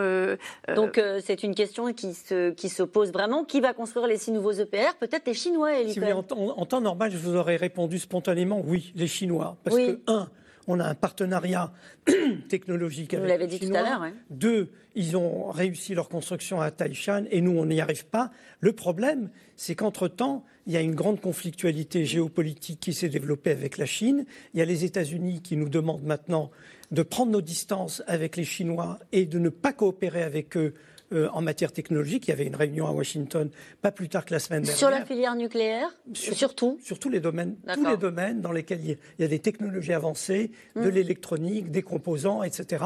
Donc, 0.74 1.00
c'est 1.20 1.42
une 1.42 1.54
question 1.54 1.92
qui 1.92 2.14
se, 2.14 2.50
qui 2.50 2.68
se 2.68 2.82
pose 2.82 3.12
vraiment. 3.12 3.44
Qui 3.44 3.60
va 3.60 3.72
construire 3.72 4.06
les 4.06 4.16
six 4.16 4.32
nouveaux 4.32 4.52
EPR 4.52 4.94
Peut-être 4.98 5.26
les 5.26 5.34
Chinois, 5.34 5.70
si 5.88 6.00
en, 6.12 6.18
en, 6.18 6.66
temps 6.66 6.80
normal, 6.80 7.10
je 7.10 7.16
vous 7.16 7.36
aurais 7.36 7.56
répondu 7.56 7.98
spontanément 7.98 8.62
oui, 8.64 8.92
les 8.94 9.06
Chinois. 9.06 9.56
Parce 9.64 9.76
que, 9.76 10.00
un, 10.06 10.28
on 10.70 10.80
a 10.80 10.84
un 10.84 10.94
partenariat 10.94 11.72
technologique 12.48 13.14
avec 13.14 13.24
Vous 13.24 13.28
l'avez 13.28 13.46
dit 13.46 13.60
tout 13.60 13.74
à 13.74 13.82
l'heure. 13.82 14.12
Deux, 14.30 14.70
ils 14.94 15.16
ont 15.16 15.50
réussi 15.50 15.94
leur 15.94 16.08
construction 16.08 16.60
à 16.60 16.70
Taishan 16.70 17.24
et 17.30 17.40
nous, 17.40 17.58
on 17.58 17.66
n'y 17.66 17.80
arrive 17.80 18.06
pas. 18.06 18.30
Le 18.60 18.72
problème, 18.72 19.30
c'est 19.56 19.74
qu'entre-temps, 19.74 20.44
il 20.66 20.72
y 20.72 20.76
a 20.76 20.80
une 20.80 20.94
grande 20.94 21.20
conflictualité 21.20 22.04
géopolitique 22.04 22.80
qui 22.80 22.92
s'est 22.92 23.08
développée 23.08 23.50
avec 23.50 23.78
la 23.78 23.86
Chine. 23.86 24.24
Il 24.54 24.60
y 24.60 24.62
a 24.62 24.66
les 24.66 24.84
États-Unis 24.84 25.42
qui 25.42 25.56
nous 25.56 25.68
demandent 25.68 26.04
maintenant 26.04 26.50
de 26.90 27.02
prendre 27.02 27.32
nos 27.32 27.40
distances 27.40 28.02
avec 28.06 28.36
les 28.36 28.44
Chinois 28.44 28.98
et 29.12 29.26
de 29.26 29.38
ne 29.38 29.48
pas 29.48 29.72
coopérer 29.72 30.22
avec 30.22 30.56
eux 30.56 30.74
euh, 31.12 31.28
en 31.32 31.42
matière 31.42 31.72
technologique. 31.72 32.28
Il 32.28 32.30
y 32.30 32.32
avait 32.32 32.46
une 32.46 32.56
réunion 32.56 32.86
à 32.86 32.92
Washington 32.92 33.50
pas 33.82 33.90
plus 33.90 34.08
tard 34.08 34.24
que 34.24 34.32
la 34.32 34.38
semaine 34.38 34.62
dernière. 34.62 34.78
Sur 34.78 34.90
la 34.90 35.04
filière 35.04 35.34
nucléaire 35.36 35.88
Surtout 36.12 36.78
Sur 36.82 36.98
tous 36.98 37.08
les 37.08 37.20
domaines. 37.20 37.56
Tous 37.74 37.86
les 37.86 37.96
domaines 37.96 38.40
dans 38.40 38.52
lesquels 38.52 38.80
il 38.84 38.96
y 39.18 39.24
a 39.24 39.28
des 39.28 39.38
technologies 39.38 39.92
avancées, 39.92 40.50
de 40.76 40.82
hmm. 40.82 40.88
l'électronique, 40.88 41.70
des 41.70 41.82
composants, 41.82 42.42
etc. 42.42 42.84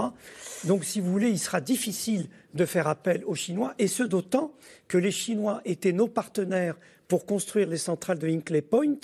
Donc, 0.64 0.84
si 0.84 1.00
vous 1.00 1.10
voulez, 1.10 1.30
il 1.30 1.38
sera 1.38 1.60
difficile 1.60 2.28
de 2.54 2.64
faire 2.64 2.88
appel 2.88 3.24
aux 3.26 3.34
Chinois, 3.34 3.74
et 3.78 3.88
ce 3.88 4.02
d'autant 4.02 4.54
que 4.88 4.98
les 4.98 5.10
Chinois 5.10 5.60
étaient 5.64 5.92
nos 5.92 6.08
partenaires 6.08 6.76
pour 7.08 7.26
construire 7.26 7.68
les 7.68 7.76
centrales 7.76 8.18
de 8.18 8.28
Hinkley 8.28 8.62
Point 8.62 8.98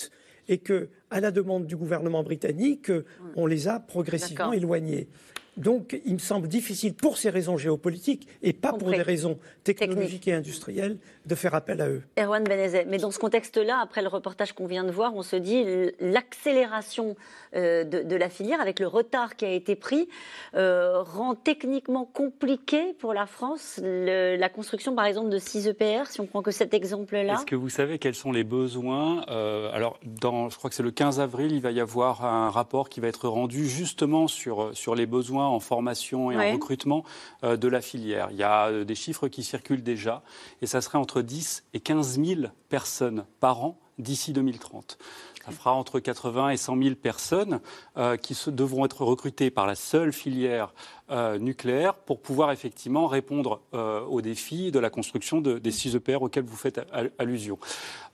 et 0.48 0.58
que, 0.58 0.88
à 1.10 1.20
la 1.20 1.30
demande 1.30 1.66
du 1.66 1.76
gouvernement 1.76 2.22
britannique, 2.22 2.90
hmm. 2.90 3.02
on 3.36 3.46
les 3.46 3.68
a 3.68 3.80
progressivement 3.80 4.52
éloignés. 4.52 5.08
Donc, 5.56 6.00
il 6.06 6.14
me 6.14 6.18
semble 6.18 6.48
difficile, 6.48 6.94
pour 6.94 7.18
ces 7.18 7.28
raisons 7.28 7.58
géopolitiques 7.58 8.26
et 8.42 8.52
pas 8.52 8.72
pour 8.72 8.90
des 8.90 9.02
raisons 9.02 9.38
technologiques 9.64 10.26
et 10.28 10.32
industrielles, 10.32 10.96
de 11.26 11.34
faire 11.34 11.54
appel 11.54 11.80
à 11.82 11.88
eux. 11.88 12.02
Erwan 12.18 12.44
Benezet, 12.44 12.86
mais 12.86 12.98
dans 12.98 13.10
ce 13.10 13.18
contexte-là, 13.18 13.78
après 13.82 14.00
le 14.00 14.08
reportage 14.08 14.52
qu'on 14.52 14.66
vient 14.66 14.84
de 14.84 14.90
voir, 14.90 15.14
on 15.14 15.22
se 15.22 15.36
dit 15.36 15.64
l'accélération 16.00 17.14
euh, 17.54 17.84
de, 17.84 18.16
la 18.16 18.30
filière, 18.30 18.60
avec 18.60 18.80
le 18.80 18.86
retard 18.86 19.36
qui 19.36 19.44
a 19.44 19.52
été 19.52 19.76
pris, 19.76 20.08
euh, 20.54 21.02
rend 21.02 21.34
techniquement 21.34 22.06
compliqué 22.06 22.94
pour 22.94 23.12
la 23.12 23.26
France 23.26 23.80
la 23.82 24.48
construction, 24.48 24.94
par 24.94 25.04
exemple, 25.04 25.28
de 25.28 25.38
6 25.38 25.68
EPR, 25.68 26.06
si 26.06 26.20
on 26.20 26.26
prend 26.26 26.42
que 26.42 26.52
cet 26.52 26.72
exemple-là. 26.72 27.34
Est-ce 27.34 27.46
que 27.46 27.56
vous 27.56 27.68
savez 27.68 27.98
quels 27.98 28.14
sont 28.14 28.32
les 28.32 28.44
besoins 28.44 29.24
euh, 29.28 29.70
Alors, 29.72 29.98
dans, 30.04 30.48
je 30.48 30.56
crois 30.56 30.70
que 30.70 30.76
c'est 30.76 30.82
le 30.82 30.90
15 31.00 31.18
avril, 31.18 31.52
il 31.52 31.62
va 31.62 31.70
y 31.70 31.80
avoir 31.80 32.26
un 32.26 32.50
rapport 32.50 32.90
qui 32.90 33.00
va 33.00 33.08
être 33.08 33.26
rendu 33.26 33.66
justement 33.66 34.28
sur, 34.28 34.76
sur 34.76 34.94
les 34.94 35.06
besoins 35.06 35.48
en 35.48 35.58
formation 35.58 36.30
et 36.30 36.36
en 36.36 36.52
recrutement 36.52 37.04
de 37.42 37.68
la 37.68 37.80
filière. 37.80 38.28
Il 38.32 38.36
y 38.36 38.42
a 38.42 38.84
des 38.84 38.94
chiffres 38.94 39.26
qui 39.28 39.42
circulent 39.42 39.82
déjà, 39.82 40.22
et 40.60 40.66
ça 40.66 40.82
serait 40.82 40.98
entre 40.98 41.22
10 41.22 41.64
et 41.72 41.80
15 41.80 42.20
000 42.22 42.40
personnes 42.68 43.24
par 43.40 43.64
an 43.64 43.78
d'ici 43.98 44.34
2030. 44.34 44.98
Ça 45.46 45.52
fera 45.52 45.72
entre 45.72 46.00
80 46.00 46.50
et 46.50 46.56
100 46.58 46.82
000 46.82 46.94
personnes 46.96 47.60
euh, 47.96 48.18
qui 48.18 48.34
se, 48.34 48.50
devront 48.50 48.84
être 48.84 49.02
recrutées 49.02 49.50
par 49.50 49.66
la 49.66 49.74
seule 49.74 50.12
filière 50.12 50.74
euh, 51.10 51.38
nucléaire 51.38 51.94
pour 51.94 52.20
pouvoir 52.20 52.52
effectivement 52.52 53.06
répondre 53.06 53.60
euh, 53.74 54.02
aux 54.02 54.20
défis 54.20 54.70
de 54.70 54.78
la 54.78 54.90
construction 54.90 55.40
des 55.40 55.70
6 55.70 55.96
EPR 55.96 56.22
auxquels 56.22 56.44
vous 56.44 56.56
faites 56.56 56.80
allusion. 57.18 57.58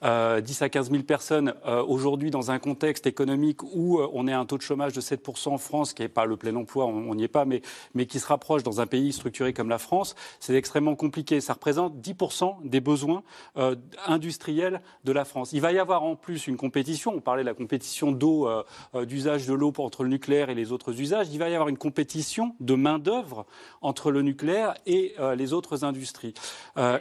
10 0.02 0.62
à 0.62 0.68
15 0.68 0.90
000 0.90 1.02
personnes 1.04 1.54
aujourd'hui 1.88 2.30
dans 2.30 2.50
un 2.50 2.58
contexte 2.58 3.06
économique 3.06 3.62
où 3.62 3.98
on 4.12 4.28
est 4.28 4.32
à 4.32 4.38
un 4.38 4.44
taux 4.44 4.58
de 4.58 4.62
chômage 4.62 4.92
de 4.92 5.00
7% 5.00 5.48
en 5.48 5.58
France, 5.58 5.94
qui 5.94 6.02
n'est 6.02 6.08
pas 6.08 6.26
le 6.26 6.36
plein 6.36 6.54
emploi, 6.54 6.84
on 6.84 7.14
n'y 7.14 7.24
est 7.24 7.28
pas, 7.28 7.46
mais, 7.46 7.62
mais 7.94 8.04
qui 8.04 8.20
se 8.20 8.26
rapproche 8.26 8.62
dans 8.62 8.80
un 8.80 8.86
pays 8.86 9.12
structuré 9.12 9.54
comme 9.54 9.70
la 9.70 9.78
France, 9.78 10.14
c'est 10.38 10.54
extrêmement 10.54 10.94
compliqué. 10.96 11.40
Ça 11.40 11.54
représente 11.54 11.96
10% 11.96 12.68
des 12.68 12.80
besoins 12.80 13.22
industriels 14.06 14.82
de 15.04 15.12
la 15.12 15.24
France. 15.24 15.52
Il 15.52 15.60
va 15.60 15.72
y 15.72 15.78
avoir 15.78 16.02
en 16.02 16.14
plus 16.14 16.46
une 16.46 16.56
compétition 16.56 17.14
On 17.16 17.20
parlait 17.20 17.42
de 17.42 17.48
la 17.48 17.54
compétition 17.54 18.12
d'eau, 18.12 18.48
d'usage 18.94 19.46
de 19.46 19.54
l'eau 19.54 19.72
entre 19.78 20.04
le 20.04 20.08
nucléaire 20.08 20.50
et 20.50 20.54
les 20.54 20.72
autres 20.72 21.00
usages. 21.00 21.28
Il 21.32 21.38
va 21.38 21.48
y 21.48 21.54
avoir 21.54 21.68
une 21.68 21.78
compétition 21.78 22.54
de 22.60 22.74
main-d'œuvre 22.86 23.46
entre 23.82 24.10
le 24.10 24.22
nucléaire 24.22 24.74
et 24.86 25.14
les 25.36 25.52
autres 25.52 25.84
industries. 25.84 26.34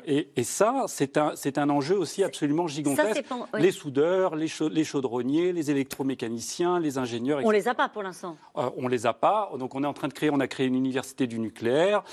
Et, 0.05 0.43
ça, 0.43 0.85
c'est 0.87 1.17
un, 1.17 1.33
un 1.57 1.69
enjeu 1.69 1.97
aussi 1.97 2.23
absolument 2.23 2.67
gigantesque. 2.67 3.23
Les 3.57 3.71
soudeurs, 3.71 4.35
les, 4.35 4.47
les 4.71 4.83
chaudronniers, 4.83 5.51
les 5.53 5.71
électromécaniciens, 5.71 6.79
les 6.79 6.97
ingénieurs. 6.97 7.41
On 7.43 7.51
les 7.51 7.67
a 7.67 7.73
pas 7.73 7.89
pour 7.89 8.03
l'instant. 8.03 8.37
on 8.55 8.87
les 8.87 9.05
a 9.05 9.13
pas. 9.13 9.51
Donc 9.59 9.75
on 9.75 9.83
est 9.83 9.87
en 9.87 9.93
train 9.93 10.07
de 10.07 10.13
créer, 10.13 10.29
on 10.31 10.39
a 10.39 10.47
créé 10.47 10.67
une 10.67 10.75
université 10.75 11.27
du 11.27 11.39
nucléaire. 11.39 12.03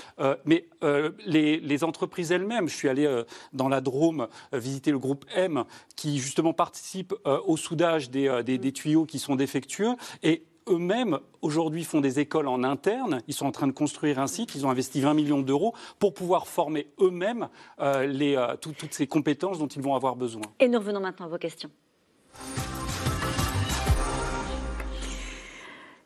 mais 0.45 0.67
les, 1.27 1.61
les, 1.61 1.85
entreprises 1.85 2.33
elles-mêmes, 2.33 2.69
je 2.69 2.77
suis 2.77 2.89
allé 2.89 3.23
dans 3.53 3.69
la 3.69 3.81
Drôme 3.81 4.29
visiter 4.53 4.91
le 4.91 4.99
groupe 4.99 5.25
M 5.35 5.65
qui 5.97 6.19
justement 6.19 6.53
participe 6.53 7.15
au 7.47 7.57
soudage 7.57 8.11
des, 8.11 8.43
des, 8.43 8.73
tuyaux 8.73 9.05
qui 9.05 9.19
sont 9.19 9.37
défectueux. 9.37 9.95
Et 10.23 10.45
eux-mêmes, 10.69 11.19
aujourd'hui, 11.41 11.85
font 11.85 12.01
des 12.01 12.21
écoles 12.21 12.49
en 12.49 12.65
interne. 12.65 13.21
Ils 13.29 13.35
sont 13.35 13.47
en 13.47 13.53
train 13.53 13.67
de 13.67 13.73
construire 13.73 14.19
un 14.19 14.27
site. 14.27 14.55
Ils 14.55 14.67
ont 14.67 14.71
investi 14.71 15.01
20 15.01 15.15
millions 15.15 15.41
d'euros 15.41 15.75
pour 15.99 16.15
pouvoir 16.15 16.47
former 16.47 16.89
eux-mêmes 17.01 17.49
euh, 17.81 18.57
toutes 18.61 18.93
ces 18.95 19.07
compétences 19.07 19.59
dont 19.59 19.67
ils 19.67 19.83
vont 19.83 19.95
avoir 19.95 20.17
besoin. 20.17 20.43
Et 20.61 20.69
nous 20.69 20.79
revenons 20.79 21.01
maintenant 21.01 21.27
à 21.27 21.29
vos 21.29 21.39
questions. 21.39 21.71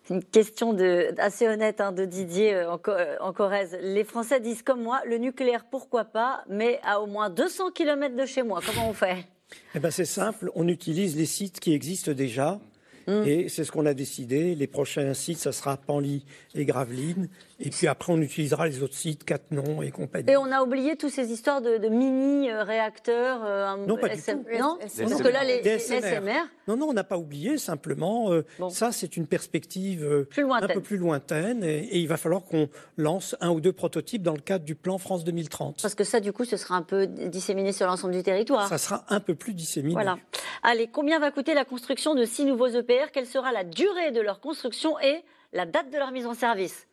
Une 0.08 0.22
question 0.22 0.72
de, 0.72 1.14
assez 1.18 1.48
honnête 1.48 1.80
hein, 1.80 1.90
de 1.90 2.04
Didier 2.04 2.54
euh, 2.54 2.70
en, 2.70 2.80
euh, 2.88 3.16
en, 3.20 3.32
Corrèze. 3.32 3.76
Les 3.82 4.04
Français 4.04 4.38
disent 4.40 4.62
comme 4.62 4.82
moi, 4.82 5.00
le 5.04 5.18
nucléaire, 5.18 5.64
pourquoi 5.68 6.04
pas, 6.04 6.44
mais 6.48 6.78
à 6.84 7.00
au 7.00 7.06
moins 7.06 7.28
200 7.28 7.72
km 7.72 8.14
de 8.14 8.24
chez 8.24 8.44
moi. 8.44 8.60
Comment 8.64 8.88
on 8.88 8.92
fait? 8.92 9.26
Eh 9.74 9.80
ben, 9.80 9.90
C'est 9.90 10.04
simple, 10.04 10.50
on 10.54 10.68
utilise 10.68 11.16
les 11.16 11.26
sites 11.26 11.58
qui 11.58 11.72
existent 11.72 12.12
déjà. 12.12 12.60
Hum. 13.06 13.26
Et 13.26 13.48
c'est 13.48 13.64
ce 13.64 13.72
qu'on 13.72 13.86
a 13.86 13.94
décidé. 13.94 14.54
Les 14.54 14.66
prochains 14.66 15.14
sites, 15.14 15.38
ça 15.38 15.52
sera 15.52 15.76
Panly 15.76 16.24
et 16.54 16.64
Gravelines. 16.64 17.28
Et 17.58 17.70
puis 17.70 17.86
après, 17.86 18.12
on 18.12 18.20
utilisera 18.20 18.66
les 18.66 18.82
autres 18.82 18.94
sites, 18.94 19.24
Cattenom 19.24 19.80
et 19.80 19.90
compagnie. 19.90 20.30
Et 20.30 20.36
on 20.36 20.52
a 20.52 20.62
oublié 20.62 20.96
toutes 20.96 21.10
ces 21.10 21.32
histoires 21.32 21.62
de, 21.62 21.88
mini-réacteurs 21.88 23.40
euh, 23.44 23.76
Non, 23.86 23.96
pas 23.96 24.10
du 24.10 24.20
tout. 24.20 24.44
Non 24.58 24.78
Parce 24.78 25.22
que 25.22 25.28
là, 25.28 25.42
les, 25.42 25.78
SMR. 25.78 26.48
Non, 26.68 26.76
non, 26.76 26.88
on 26.88 26.92
n'a 26.92 27.04
pas 27.04 27.16
oublié. 27.16 27.56
Simplement, 27.56 28.30
euh, 28.30 28.44
ça, 28.68 28.92
c'est 28.92 29.16
une 29.16 29.26
perspective 29.26 30.04
euh, 30.04 30.28
un 30.36 30.66
peu 30.66 30.82
plus 30.82 30.98
lointaine. 30.98 31.64
Et, 31.64 31.98
il 31.98 32.08
va 32.08 32.18
falloir 32.18 32.44
qu'on 32.44 32.68
lance 32.98 33.36
un 33.40 33.50
ou 33.50 33.60
deux 33.60 33.72
prototypes 33.72 34.22
dans 34.22 34.34
le 34.34 34.40
cadre 34.40 34.64
du 34.64 34.74
plan 34.74 34.98
France 34.98 35.24
2030. 35.24 35.80
Parce 35.80 35.94
que 35.94 36.04
ça, 36.04 36.20
du 36.20 36.32
coup, 36.32 36.44
ce 36.44 36.58
sera 36.58 36.76
un 36.76 36.82
peu 36.82 37.06
disséminé 37.06 37.72
sur 37.72 37.86
l'ensemble 37.86 38.12
du 38.12 38.22
territoire. 38.22 38.68
Ça 38.68 38.78
sera 38.78 39.04
un 39.08 39.20
peu 39.20 39.34
plus 39.34 39.54
disséminé. 39.54 39.94
Voilà. 39.94 40.18
Allez, 40.62 40.88
combien 40.88 41.18
va 41.18 41.30
coûter 41.30 41.54
la 41.54 41.64
construction 41.64 42.14
de 42.14 42.26
six 42.26 42.44
nouveaux 42.44 42.68
EPR 42.68 43.12
Quelle 43.12 43.26
sera 43.26 43.50
la 43.52 43.64
durée 43.64 44.10
de 44.10 44.20
leur 44.20 44.40
construction 44.40 45.00
et 45.00 45.22
la 45.56 45.66
date 45.66 45.90
de 45.90 45.98
leur 45.98 46.12
mise 46.12 46.26
en 46.26 46.34
service. 46.34 46.86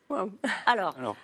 Alors, 0.66 0.96
alors, 0.98 1.16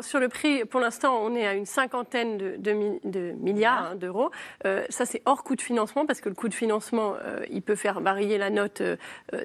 sur 0.00 0.20
le 0.20 0.28
prix, 0.28 0.64
pour 0.64 0.80
l'instant, 0.80 1.18
on 1.22 1.34
est 1.34 1.46
à 1.46 1.54
une 1.54 1.66
cinquantaine 1.66 2.38
de, 2.38 3.32
milliards 3.40 3.90
hein, 3.92 3.94
d'euros. 3.94 4.30
Euh, 4.64 4.84
ça, 4.88 5.04
c'est 5.04 5.22
hors 5.26 5.44
coût 5.44 5.56
de 5.56 5.60
financement, 5.60 6.06
parce 6.06 6.20
que 6.20 6.28
le 6.28 6.34
coût 6.34 6.48
de 6.48 6.54
financement, 6.54 7.14
euh, 7.22 7.44
il 7.50 7.62
peut 7.62 7.74
faire 7.74 8.00
varier 8.00 8.38
la 8.38 8.50
note 8.50 8.80
euh, 8.80 8.96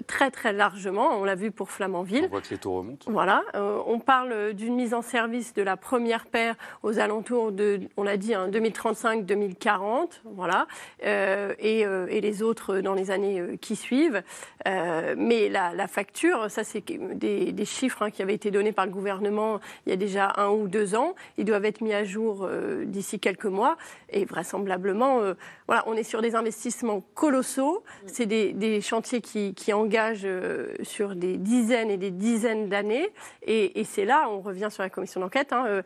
très, 0.07 0.31
très 0.31 0.53
largement. 0.53 1.19
On 1.19 1.23
l'a 1.23 1.35
vu 1.35 1.51
pour 1.51 1.69
Flamanville. 1.71 2.25
On 2.25 2.29
voit 2.29 2.41
que 2.41 2.49
les 2.49 2.57
taux 2.57 2.73
remontent. 2.73 3.11
Voilà. 3.11 3.43
on 3.53 3.99
parle 3.99 4.53
d'une 4.53 4.75
mise 4.75 4.93
en 4.93 5.01
service 5.01 5.53
de 5.53 5.61
la 5.61 5.77
première 5.77 6.25
paire 6.25 6.55
aux 6.83 6.99
alentours 6.99 7.51
de, 7.51 7.81
on 7.97 8.03
l'a 8.03 8.17
dit, 8.17 8.33
2035-2040. 8.33 9.69
Hein, 9.71 10.07
voilà. 10.25 10.67
Et, 11.03 11.85
les 12.21 12.43
autres 12.43 12.77
dans 12.77 12.93
les 12.93 13.09
années 13.09 13.57
qui 13.59 13.75
suivent. 13.75 14.21
mais 14.65 15.49
la, 15.49 15.87
facture, 15.87 16.49
ça, 16.49 16.63
c'est 16.63 16.83
des, 16.87 17.51
des 17.51 17.65
chiffres 17.65 18.03
hein, 18.03 18.11
qui 18.11 18.21
avaient 18.21 18.35
été 18.35 18.51
donnés 18.51 18.71
par 18.71 18.85
le 18.85 18.91
gouvernement 18.91 19.59
il 19.85 19.89
y 19.89 19.93
a 19.93 19.95
des 19.95 20.07
déjà 20.11 20.33
un 20.37 20.49
ou 20.49 20.67
deux 20.67 20.95
ans. 20.95 21.15
Ils 21.37 21.45
doivent 21.45 21.65
être 21.65 21.81
mis 21.81 21.93
à 21.93 22.03
jour 22.03 22.43
euh, 22.43 22.83
d'ici 22.85 23.19
quelques 23.19 23.45
mois. 23.45 23.77
Et 24.09 24.25
vraisemblablement, 24.25 25.21
euh, 25.21 25.33
voilà, 25.67 25.83
on 25.87 25.95
est 25.95 26.03
sur 26.03 26.21
des 26.21 26.35
investissements 26.35 27.01
colossaux. 27.15 27.83
C'est 28.05 28.25
des, 28.25 28.81
chantiers 28.81 29.21
qui, 29.21 29.73
engagent 29.73 30.25
euh, 30.25 30.73
sur 30.83 31.15
des 31.15 31.37
dizaines 31.37 31.89
et 31.89 31.97
des 31.97 32.11
dizaines 32.11 32.67
d'années. 32.67 33.09
Et, 33.43 33.83
c'est 33.85 34.05
là, 34.05 34.27
on 34.29 34.41
revient 34.41 34.67
sur 34.69 34.83
la 34.83 34.89
commission 34.89 35.21
d'enquête, 35.21 35.53
hein, 35.53 35.81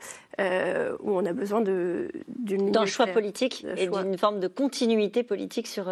où 0.99 1.11
on 1.11 1.25
a 1.25 1.33
besoin 1.33 1.61
d'une 1.61 2.71
d'un 2.71 2.85
choix 2.85 3.07
politique 3.07 3.65
et 3.77 3.87
d'une 3.87 4.17
forme 4.17 4.39
de 4.39 4.47
continuité 4.47 5.23
politique 5.23 5.67
sur, 5.67 5.85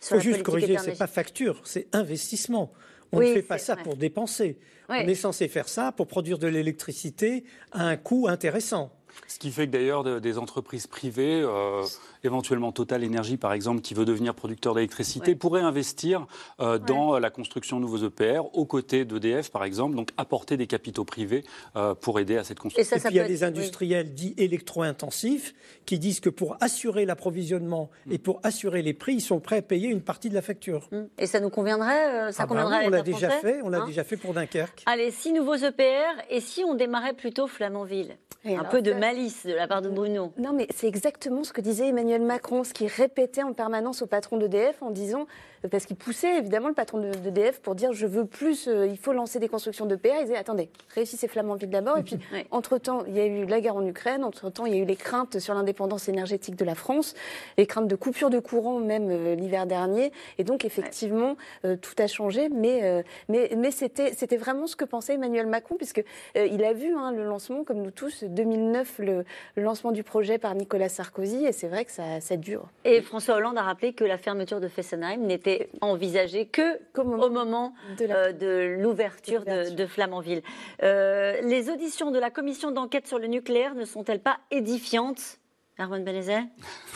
sur 0.00 0.16
faut 0.16 0.22
juste 0.22 0.42
corriger, 0.42 0.78
c'est 0.78 0.98
pas 0.98 1.06
facture, 1.06 1.60
c'est 1.64 1.86
investissement. 1.94 2.72
On 3.12 3.20
ne 3.20 3.26
fait 3.26 3.42
pas 3.42 3.58
ça 3.58 3.76
pour 3.76 3.96
dépenser. 3.96 4.58
On 4.88 4.94
est 4.94 5.14
censé 5.14 5.48
faire 5.48 5.68
ça 5.68 5.92
pour 5.92 6.06
produire 6.06 6.38
de 6.38 6.46
l'électricité 6.46 7.44
à 7.72 7.86
un 7.86 7.96
coût 7.96 8.26
intéressant. 8.28 8.92
Ce 9.26 9.38
qui 9.38 9.50
fait 9.50 9.66
que 9.66 9.72
d'ailleurs 9.72 10.20
des 10.20 10.38
entreprises 10.38 10.86
privées, 10.86 11.42
euh, 11.42 11.82
éventuellement 12.22 12.72
Total 12.72 13.02
Énergie 13.02 13.36
par 13.36 13.52
exemple, 13.52 13.80
qui 13.80 13.94
veut 13.94 14.04
devenir 14.04 14.34
producteur 14.34 14.74
d'électricité, 14.74 15.34
pourrait 15.34 15.62
investir 15.62 16.26
euh, 16.60 16.78
dans 16.78 17.18
la 17.18 17.30
construction 17.30 17.78
de 17.78 17.82
nouveaux 17.82 18.06
EPR 18.06 18.42
aux 18.52 18.64
côtés 18.64 19.04
d'EDF 19.04 19.50
par 19.50 19.64
exemple, 19.64 19.96
donc 19.96 20.10
apporter 20.16 20.56
des 20.56 20.66
capitaux 20.66 21.04
privés 21.04 21.44
euh, 21.76 21.94
pour 21.94 22.20
aider 22.20 22.36
à 22.36 22.44
cette 22.44 22.60
construction. 22.60 22.96
Et, 22.96 23.00
puis 23.00 23.08
il 23.10 23.16
y 23.16 23.20
a 23.20 23.26
des 23.26 23.44
industriels 23.44 24.14
dits 24.14 24.34
électro-intensifs 24.36 25.54
qui 25.86 25.98
disent 25.98 26.20
que 26.20 26.30
pour 26.30 26.56
assurer 26.60 27.04
l'approvisionnement 27.04 27.90
et 28.10 28.18
pour 28.18 28.40
assurer 28.42 28.82
les 28.82 28.94
prix, 28.94 29.14
ils 29.14 29.20
sont 29.20 29.40
prêts 29.40 29.58
à 29.58 29.62
payer 29.62 29.88
une 29.88 30.02
partie 30.02 30.28
de 30.28 30.34
la 30.34 30.42
facture. 30.42 30.88
Mmh. 30.92 31.02
Et 31.18 31.26
ça 31.26 31.40
nous 31.40 31.50
conviendrait 31.50 32.32
Ça 32.32 32.44
ah 32.44 32.46
bah 32.46 32.54
conviendrait 32.62 32.86
On 32.86 32.90
l'a 32.90 33.02
déjà 33.02 33.30
fait, 33.30 33.60
on 33.62 33.68
l'a 33.68 33.82
hein 33.82 33.86
déjà 33.86 34.04
fait 34.04 34.16
pour 34.16 34.34
Dunkerque. 34.34 34.82
Allez, 34.86 35.10
six 35.10 35.32
nouveaux 35.32 35.56
EPR 35.56 36.22
et 36.30 36.40
si 36.40 36.64
on 36.64 36.74
démarrait 36.74 37.14
plutôt 37.14 37.46
Flamanville? 37.46 38.16
Un 38.46 38.64
peu 38.64 38.82
de 38.82 38.92
malice 39.04 39.44
de 39.44 39.52
la 39.52 39.68
part 39.68 39.82
de 39.82 39.90
Bruno. 39.90 40.32
Non, 40.38 40.54
mais 40.54 40.66
c'est 40.74 40.86
exactement 40.86 41.44
ce 41.44 41.52
que 41.52 41.60
disait 41.60 41.88
Emmanuel 41.88 42.22
Macron, 42.22 42.64
ce 42.64 42.72
qu'il 42.72 42.86
répétait 42.86 43.42
en 43.42 43.52
permanence 43.52 44.00
au 44.00 44.06
patron 44.06 44.38
d'EDF 44.38 44.82
en 44.82 44.90
disant 44.90 45.26
parce 45.70 45.86
qu'il 45.86 45.96
poussait 45.96 46.38
évidemment 46.38 46.68
le 46.68 46.74
patron 46.74 46.98
d'EDF 46.98 47.60
pour 47.60 47.74
dire 47.74 47.92
je 47.92 48.06
veux 48.06 48.26
plus, 48.26 48.68
euh, 48.68 48.86
il 48.86 48.98
faut 48.98 49.12
lancer 49.12 49.38
des 49.38 49.48
constructions 49.48 49.86
de 49.86 49.96
PA. 49.96 50.20
Il 50.20 50.24
disait 50.26 50.36
attendez, 50.36 50.68
réussissez 50.94 51.28
Flamanville 51.28 51.70
d'abord. 51.70 51.98
Et 51.98 52.02
puis, 52.02 52.18
entre-temps, 52.50 53.04
il 53.06 53.16
y 53.16 53.20
a 53.20 53.26
eu 53.26 53.46
la 53.46 53.60
guerre 53.60 53.76
en 53.76 53.86
Ukraine, 53.86 54.24
entre-temps, 54.24 54.66
il 54.66 54.74
y 54.74 54.78
a 54.78 54.82
eu 54.82 54.84
les 54.84 54.96
craintes 54.96 55.38
sur 55.38 55.54
l'indépendance 55.54 56.08
énergétique 56.08 56.56
de 56.56 56.64
la 56.64 56.74
France, 56.74 57.14
les 57.56 57.66
craintes 57.66 57.88
de 57.88 57.96
coupure 57.96 58.30
de 58.30 58.38
courant 58.38 58.78
même 58.78 59.08
euh, 59.10 59.34
l'hiver 59.34 59.66
dernier. 59.66 60.12
Et 60.38 60.44
donc, 60.44 60.64
effectivement, 60.64 61.36
euh, 61.64 61.76
tout 61.76 61.94
a 61.98 62.06
changé. 62.06 62.48
Mais, 62.48 63.04
mais, 63.28 63.50
mais 63.56 63.70
c'était 63.70 64.36
vraiment 64.36 64.66
ce 64.66 64.76
que 64.76 64.84
pensait 64.84 65.14
Emmanuel 65.14 65.46
Macron, 65.46 65.76
puisque 65.76 66.04
il 66.34 66.64
a 66.64 66.72
vu 66.72 66.94
hein, 66.94 67.12
le 67.12 67.24
lancement, 67.24 67.64
comme 67.64 67.82
nous 67.82 67.90
tous, 67.90 68.24
2009, 68.24 68.98
le, 68.98 69.24
lancement 69.56 69.92
du 69.92 70.02
projet 70.02 70.38
par 70.38 70.54
Nicolas 70.54 70.88
Sarkozy. 70.88 71.44
Et 71.46 71.52
c'est 71.52 71.68
vrai 71.68 71.84
que 71.84 71.92
ça, 71.92 72.20
ça 72.20 72.36
dure. 72.36 72.68
Et 72.84 73.00
François 73.00 73.36
Hollande 73.36 73.58
a 73.58 73.62
rappelé 73.62 73.92
que 73.92 74.04
la 74.04 74.18
fermeture 74.18 74.60
de 74.60 74.68
Fessenheim 74.68 75.20
n'était 75.22 75.53
envisagé 75.80 76.46
que 76.46 76.78
au 76.98 77.30
moment 77.30 77.74
de 77.98 78.76
l'ouverture 78.80 79.44
de, 79.44 79.86
Flamanville. 79.86 80.42
Euh, 80.82 81.40
les 81.42 81.70
auditions 81.70 82.10
de 82.10 82.18
la 82.18 82.30
commission 82.30 82.70
d'enquête 82.70 83.06
sur 83.06 83.18
le 83.18 83.26
nucléaire 83.26 83.74
ne 83.74 83.84
sont-elles 83.84 84.22
pas 84.22 84.38
édifiantes 84.50 85.38
Erwan 85.78 86.04
Benezet? 86.04 86.44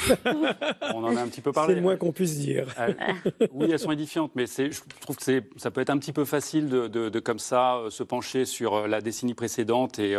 On 0.95 1.03
en 1.03 1.17
a 1.17 1.21
un 1.21 1.27
petit 1.27 1.41
peu 1.41 1.51
parlé. 1.51 1.73
C'est 1.73 1.81
le 1.81 1.83
moins 1.83 1.97
qu'on 1.97 2.13
puisse 2.13 2.39
dire. 2.39 2.69
Euh, 2.79 2.95
oui, 3.53 3.69
elles 3.73 3.79
sont 3.79 3.91
édifiantes, 3.91 4.31
mais 4.37 4.47
je 4.47 4.81
trouve 5.01 5.17
que 5.17 5.43
ça 5.57 5.71
peut 5.73 5.81
être 5.81 5.91
un 5.91 5.99
petit 5.99 6.13
peu 6.13 6.25
facile 6.25 6.69
de, 6.69 7.19
comme 7.19 7.41
ça, 7.41 7.79
euh, 7.79 7.91
se 7.91 8.05
pencher 8.05 8.45
sur 8.45 8.87
la 8.87 9.01
décennie 9.01 9.35
précédente 9.35 9.99
et, 9.99 10.17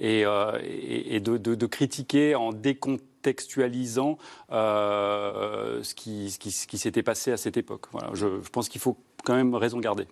et, 0.00 0.24
et 0.24 1.20
de, 1.20 1.66
critiquer 1.66 2.34
en 2.34 2.52
décompte 2.52 3.04
textualisant 3.22 4.18
euh, 4.50 5.82
ce 5.82 5.94
qui, 5.94 6.30
ce 6.30 6.38
qui, 6.38 6.50
qui 6.50 6.78
s'était 6.78 7.02
passé 7.02 7.32
à 7.32 7.36
cette 7.36 7.56
époque. 7.56 7.86
Voilà, 7.92 8.10
je, 8.14 8.26
pense 8.50 8.68
qu'il 8.68 8.80
faut 8.80 8.96
quand 9.24 9.34
même 9.34 9.54
raison 9.54 9.78
garder 9.78 10.06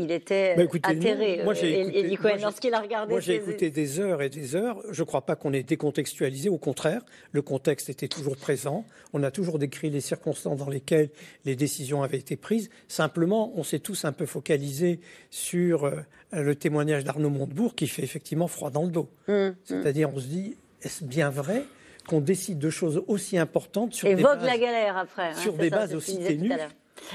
il 0.00 0.10
était 0.10 0.56
bah, 0.56 0.62
atterré, 0.84 1.42
moi, 1.44 1.54
euh, 1.62 2.38
lorsqu'il 2.40 2.72
a 2.72 2.80
regardé. 2.80 3.12
Moi, 3.12 3.20
j'ai 3.20 3.34
écouté 3.34 3.70
des 3.70 4.00
heures 4.00 4.22
et 4.22 4.30
des 4.30 4.56
heures. 4.56 4.80
Je 4.90 5.02
ne 5.02 5.06
crois 5.06 5.20
pas 5.20 5.36
qu'on 5.36 5.52
ait 5.52 5.62
décontextualisé. 5.62 6.48
Au 6.48 6.56
contraire, 6.56 7.02
le 7.32 7.42
contexte 7.42 7.90
était 7.90 8.08
toujours 8.08 8.36
présent. 8.36 8.86
On 9.12 9.22
a 9.22 9.30
toujours 9.30 9.58
décrit 9.58 9.90
les 9.90 10.00
circonstances 10.00 10.58
dans 10.58 10.70
lesquelles 10.70 11.10
les 11.44 11.54
décisions 11.54 12.02
avaient 12.02 12.18
été 12.18 12.36
prises. 12.36 12.70
Simplement, 12.88 13.52
on 13.56 13.62
s'est 13.62 13.78
tous 13.78 14.06
un 14.06 14.12
peu 14.12 14.24
focalisé 14.24 15.00
sur 15.28 15.84
euh, 15.84 16.00
le 16.32 16.54
témoignage 16.54 17.04
d'Arnaud 17.04 17.30
Montebourg 17.30 17.74
qui 17.74 17.86
fait 17.86 18.02
effectivement 18.02 18.48
froid 18.48 18.70
dans 18.70 18.84
le 18.84 18.90
dos. 18.90 19.10
Hum, 19.28 19.34
hum. 19.34 19.54
C'est-à-dire, 19.66 20.10
on 20.14 20.18
se 20.18 20.26
dit, 20.26 20.56
est-ce 20.82 21.04
bien 21.04 21.28
vrai 21.28 21.64
qu'on 22.10 22.20
décide 22.20 22.58
de 22.58 22.70
choses 22.70 23.04
aussi 23.06 23.38
importantes 23.38 23.94
sur 23.94 24.08
des 24.08 24.20
bases, 24.20 24.44
la 24.44 24.58
galère 24.58 24.96
après, 24.96 25.28
hein, 25.28 25.36
sur 25.36 25.52
des 25.52 25.70
bases 25.70 25.94
aussi 25.94 26.18
ténues. 26.18 26.50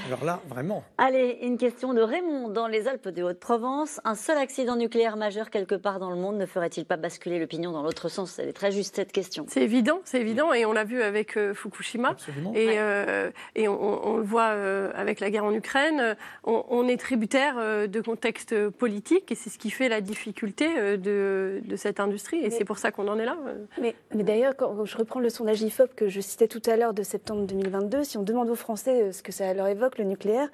Alors 0.06 0.24
là, 0.24 0.40
vraiment. 0.48 0.84
Allez, 0.98 1.38
une 1.42 1.58
question 1.58 1.94
de 1.94 2.00
Raymond 2.00 2.48
dans 2.48 2.66
les 2.66 2.88
Alpes 2.88 3.08
de 3.08 3.22
Haute-Provence. 3.22 4.00
Un 4.04 4.14
seul 4.14 4.38
accident 4.38 4.76
nucléaire 4.76 5.16
majeur 5.16 5.50
quelque 5.50 5.74
part 5.74 5.98
dans 5.98 6.10
le 6.10 6.16
monde 6.16 6.36
ne 6.36 6.46
ferait-il 6.46 6.84
pas 6.84 6.96
basculer 6.96 7.38
l'opinion 7.38 7.72
dans 7.72 7.82
l'autre 7.82 8.08
sens? 8.08 8.38
Elle 8.38 8.48
est 8.48 8.52
très 8.52 8.72
juste 8.72 8.96
cette 8.96 9.12
question. 9.12 9.46
C'est 9.48 9.62
évident, 9.62 10.00
c'est 10.04 10.20
évident, 10.20 10.52
et 10.52 10.64
on 10.66 10.72
l'a 10.72 10.84
vu 10.84 11.02
avec 11.02 11.36
euh, 11.36 11.54
Fukushima. 11.54 12.16
Et, 12.54 12.78
euh, 12.78 13.30
et 13.54 13.68
on, 13.68 14.16
le 14.16 14.22
voit 14.22 14.50
euh, 14.50 14.90
avec 14.94 15.20
la 15.20 15.30
guerre 15.30 15.44
en 15.44 15.52
Ukraine. 15.52 16.16
On, 16.44 16.86
est 16.86 16.96
tributaire 16.96 17.56
de 17.88 18.00
contexte 18.00 18.68
politique, 18.70 19.32
et 19.32 19.34
c'est 19.34 19.50
ce 19.50 19.58
qui 19.58 19.70
fait 19.70 19.88
la 19.88 20.00
difficulté 20.00 20.96
de, 20.96 21.60
de 21.64 21.76
cette 21.76 22.00
industrie, 22.00 22.38
et 22.38 22.50
c'est 22.50 22.64
pour 22.64 22.78
ça 22.78 22.92
qu'on 22.92 23.08
en 23.08 23.18
est 23.18 23.24
là. 23.24 23.36
Mais, 23.80 23.94
mais 24.14 24.22
d'ailleurs, 24.22 24.54
quand 24.56 24.84
je 24.84 24.96
reprends 24.96 25.20
le 25.20 25.30
sondage 25.30 25.62
IFOP 25.62 25.94
que 25.96 26.08
je 26.08 26.20
citais 26.20 26.48
tout 26.48 26.62
à 26.66 26.76
l'heure 26.76 26.94
de 26.94 27.02
septembre 27.02 27.46
2022, 27.46 28.04
si 28.04 28.18
on 28.18 28.22
demande 28.22 28.48
aux 28.50 28.54
Français 28.54 29.12
ce 29.12 29.22
que 29.22 29.32
ça 29.32 29.52
leur 29.52 29.66
évoque, 29.66 29.75
le 29.98 30.04
nucléaire, 30.04 30.48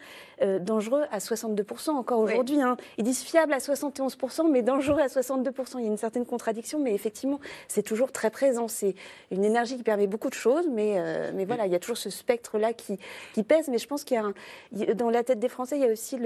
dangereux 0.60 1.04
à 1.10 1.18
62% 1.18 1.90
encore 1.90 2.18
aujourd'hui. 2.20 2.60
Hein. 2.60 2.76
Ils 2.98 3.04
disent 3.04 3.22
fiable 3.22 3.52
à 3.52 3.58
71%, 3.58 4.50
mais 4.50 4.62
dangereux 4.62 5.00
à 5.00 5.06
62%. 5.06 5.78
Il 5.78 5.82
y 5.82 5.84
a 5.84 5.86
une 5.88 5.96
certaine 5.96 6.26
contradiction, 6.26 6.78
mais 6.78 6.94
effectivement, 6.94 7.40
c'est 7.68 7.82
toujours 7.82 8.12
très 8.12 8.30
présent. 8.30 8.68
C'est 8.68 8.94
une 9.30 9.44
énergie 9.44 9.76
qui 9.76 9.82
permet 9.82 10.06
beaucoup 10.06 10.28
de 10.28 10.34
choses, 10.34 10.66
mais, 10.70 10.94
euh, 10.98 11.30
mais 11.34 11.44
voilà, 11.44 11.66
il 11.66 11.72
y 11.72 11.74
a 11.74 11.78
toujours 11.78 11.96
ce 11.96 12.10
spectre-là 12.10 12.72
qui, 12.72 12.98
qui 13.34 13.42
pèse. 13.42 13.68
Mais 13.68 13.78
je 13.78 13.86
pense 13.86 14.04
qu'il 14.04 14.16
y 14.16 14.20
a 14.20 14.94
dans 14.94 15.10
la 15.10 15.22
tête 15.22 15.38
des 15.38 15.48
Français, 15.48 15.76
il 15.76 15.82
y 15.82 15.88
a 15.88 15.92
aussi 15.92 16.18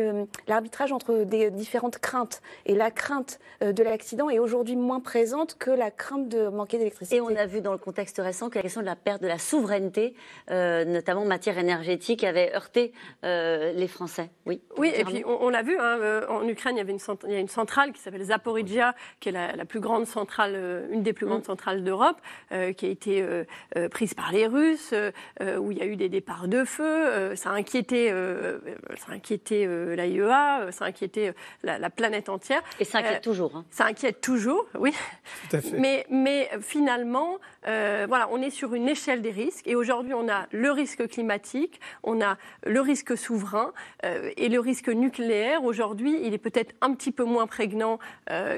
l'arbitrage 0.47 0.93
entre 0.93 1.25
des 1.25 1.51
différentes 1.51 1.99
craintes. 1.99 2.43
Et 2.65 2.75
la 2.75 2.91
crainte 2.91 3.39
euh, 3.63 3.73
de 3.73 3.83
l'accident 3.83 4.31
est 4.31 4.39
aujourd'hui 4.39 4.77
moins 4.77 5.01
présente 5.01 5.57
que 5.59 5.71
la 5.71 5.91
crainte 5.91 6.29
de 6.29 6.49
manquer 6.49 6.79
d'électricité. 6.79 7.17
Et 7.17 7.21
on 7.21 7.35
a 7.35 7.47
vu 7.47 7.61
dans 7.61 7.73
le 7.73 7.79
contexte 7.79 8.19
récent 8.19 8.49
que 8.51 8.57
la 8.57 8.63
question 8.63 8.81
de 8.81 8.87
la 8.87 8.97
perte 8.97 9.23
de 9.23 9.29
la 9.29 9.39
souveraineté, 9.39 10.15
euh, 10.51 10.85
notamment 10.85 11.23
en 11.23 11.27
matière 11.27 11.59
énergétique, 11.59 12.25
avait 12.25 12.55
heurté 12.55 12.86
les 13.23 13.89
Français. 13.89 14.31
Oui, 14.47 14.61
oui 14.79 14.93
et 14.95 15.05
puis 15.05 15.23
on, 15.27 15.49
l'a 15.49 15.63
vu, 15.63 15.77
hein, 15.79 16.23
en 16.29 16.47
Ukraine, 16.47 16.77
il 16.77 16.79
y, 16.79 16.81
avait 16.81 16.93
une, 16.93 17.17
il 17.25 17.33
y 17.33 17.37
a 17.37 17.41
une 17.41 17.49
centrale 17.49 17.93
qui 17.93 18.01
s'appelle 18.01 18.25
Zaporizhia, 18.25 18.95
qui 19.21 19.29
est 19.31 19.33
la, 19.33 19.65
plus 19.65 19.81
grande 19.81 20.07
centrale, 20.07 20.87
une 20.91 21.03
des 21.03 21.13
plus 21.13 21.27
grandes 21.27 21.43
mm. 21.43 21.47
centrales 21.47 21.85
d'Europe, 21.85 22.21
qui 22.51 22.87
a 22.87 22.89
été 22.89 23.17
euh, 23.23 23.45
euh, 23.77 23.89
prise 23.89 24.15
par 24.15 24.33
les 24.33 24.47
Russes, 24.47 24.93
euh, 24.93 25.57
où 25.59 25.71
il 25.71 25.79
y 25.79 25.83
a 25.83 25.87
eu 25.87 25.97
des 25.97 26.09
départs 26.09 26.49
de 26.49 26.65
feu. 26.65 27.35
ça 27.37 27.51
a 27.51 27.53
inquiété, 27.55 28.09
ça 28.09 29.13
a 29.13 29.15
inquiété 29.15 29.67
l'AIEA, 29.67 30.71
ça 30.71 30.85
a 30.85 30.89
inquiété 30.89 31.33
la, 31.63 31.91
planète 31.91 32.29
entière. 32.29 32.63
Et 32.81 32.85
ça 32.85 32.99
inquiète 32.99 33.23
toujours. 33.23 33.57
Hein. 33.57 33.65
Ça 33.71 33.87
inquiète 33.87 34.21
toujours, 34.21 34.67
oui. 34.79 34.93
Tout 35.49 35.57
à 35.57 35.61
fait. 35.61 35.79
Mais, 35.79 36.07
mais 36.11 36.51
finalement, 36.61 37.39
voilà, 37.65 38.29
on 38.31 38.41
est 38.43 38.51
sur 38.51 38.75
une 38.75 38.89
échelle 38.89 39.23
des 39.23 39.31
risques. 39.31 39.67
Et 39.67 39.75
aujourd'hui, 39.75 40.15
on 40.15 40.29
a 40.29 40.47
le 40.51 40.71
risque 40.71 41.09
climatique, 41.09 41.81
on 42.03 42.21
a 42.21 42.37
le 42.65 42.76
risque 42.81 43.17
souverain 43.17 43.73
et 44.03 44.49
le 44.49 44.61
risque 44.61 44.89
nucléaire. 44.89 45.65
Aujourd'hui, 45.65 46.19
il 46.23 46.35
est 46.35 46.39
peut-être 46.39 46.75
un 46.81 46.95
petit 46.95 47.13
peu 47.13 47.25
moins 47.25 47.47
prégnant 47.47 47.99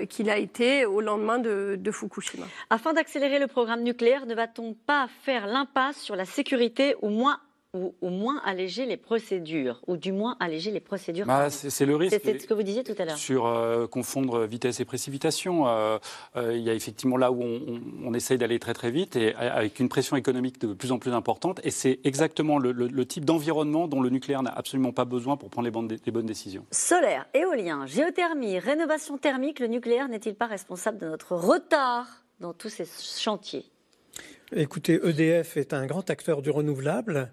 qu'il 0.09 0.31
a 0.31 0.37
été 0.37 0.87
au 0.87 1.01
lendemain 1.01 1.39
de, 1.39 1.91
Fukushima. 1.91 2.47
Afin 2.71 2.93
d'accélérer 2.93 3.39
le 3.39 3.47
programme 3.47 3.83
nucléaire, 3.83 4.27
ne 4.27 4.35
va-t-on 4.35 4.75
pas 4.75 5.09
faire 5.23 5.47
l'impasse 5.47 5.99
sur 5.99 6.17
la 6.17 6.25
sécurité 6.25 6.95
ou 7.03 7.09
moins 7.09 7.41
ou 7.79 7.95
au 8.01 8.11
moins 8.11 8.41
alléger 8.45 8.87
les 8.87 8.97
procédures, 8.97 9.81
ou 9.87 9.97
du 9.97 10.13
moins 10.13 10.37
alléger 10.41 10.71
les 10.71 10.81
procédures. 10.81 11.27
Bah, 11.27 11.49
c'est 11.51 11.87
le 11.87 11.97
risque. 11.97 12.21
C'est 12.23 12.41
ce 12.41 12.47
que 12.47 12.55
vous 12.55 12.63
disiez 12.63 12.83
tout 12.83 12.95
à 12.99 13.05
l'heure. 13.05 13.17
Sur 13.17 13.47
euh, 13.47 13.87
confondre 13.87 14.45
vitesse 14.45 14.81
et 14.81 14.85
précipitation, 14.85 15.69
euh, 15.69 15.99
euh, 16.37 16.57
il 16.57 16.63
y 16.63 16.71
a 16.71 16.75
effectivement 16.75 17.17
là 17.17 17.31
où 17.31 17.43
on, 17.43 18.15
essaye 18.15 18.39
d'aller 18.39 18.59
très 18.59 18.75
très 18.75 18.91
vite 18.91 19.15
et 19.15 19.35
avec 19.35 19.79
une 19.79 19.89
pression 19.89 20.17
économique 20.17 20.61
de 20.61 20.73
plus 20.75 20.91
en 20.91 20.99
plus 20.99 21.13
importante. 21.13 21.61
Et 21.63 21.71
c'est 21.71 22.01
exactement 22.03 22.59
le, 22.59 23.07
type 23.07 23.25
d'environnement 23.25 23.87
dont 23.87 24.01
le 24.01 24.11
nucléaire 24.11 24.43
n'a 24.43 24.51
absolument 24.51 24.93
pas 24.93 25.05
besoin 25.05 25.37
pour 25.37 25.51
prendre 25.51 25.67
les 25.67 25.71
bonnes, 25.71 25.89
les 26.05 26.13
bonnes 26.13 26.27
décisions. 26.27 26.65
Solaire, 26.73 27.27
éolien, 27.33 27.87
géothermie, 27.87 28.59
rénovation 28.59 29.19
thermique, 29.19 29.61
le 29.61 29.69
nucléaire 29.69 30.09
n'est-il 30.09 30.35
pas 30.35 30.47
responsable 30.47 30.99
de 30.99 31.07
notre 31.07 31.37
retard 31.37 32.25
dans 32.41 32.53
tous 32.53 32.71
ces 32.71 32.87
chantiers? 32.87 33.65
Écoutez, 34.57 34.99
EDF 35.05 35.59
est 35.59 35.75
un 35.75 35.87
grand 35.87 36.09
acteur 36.09 36.41
du 36.41 36.51
renouvelable. 36.51 37.31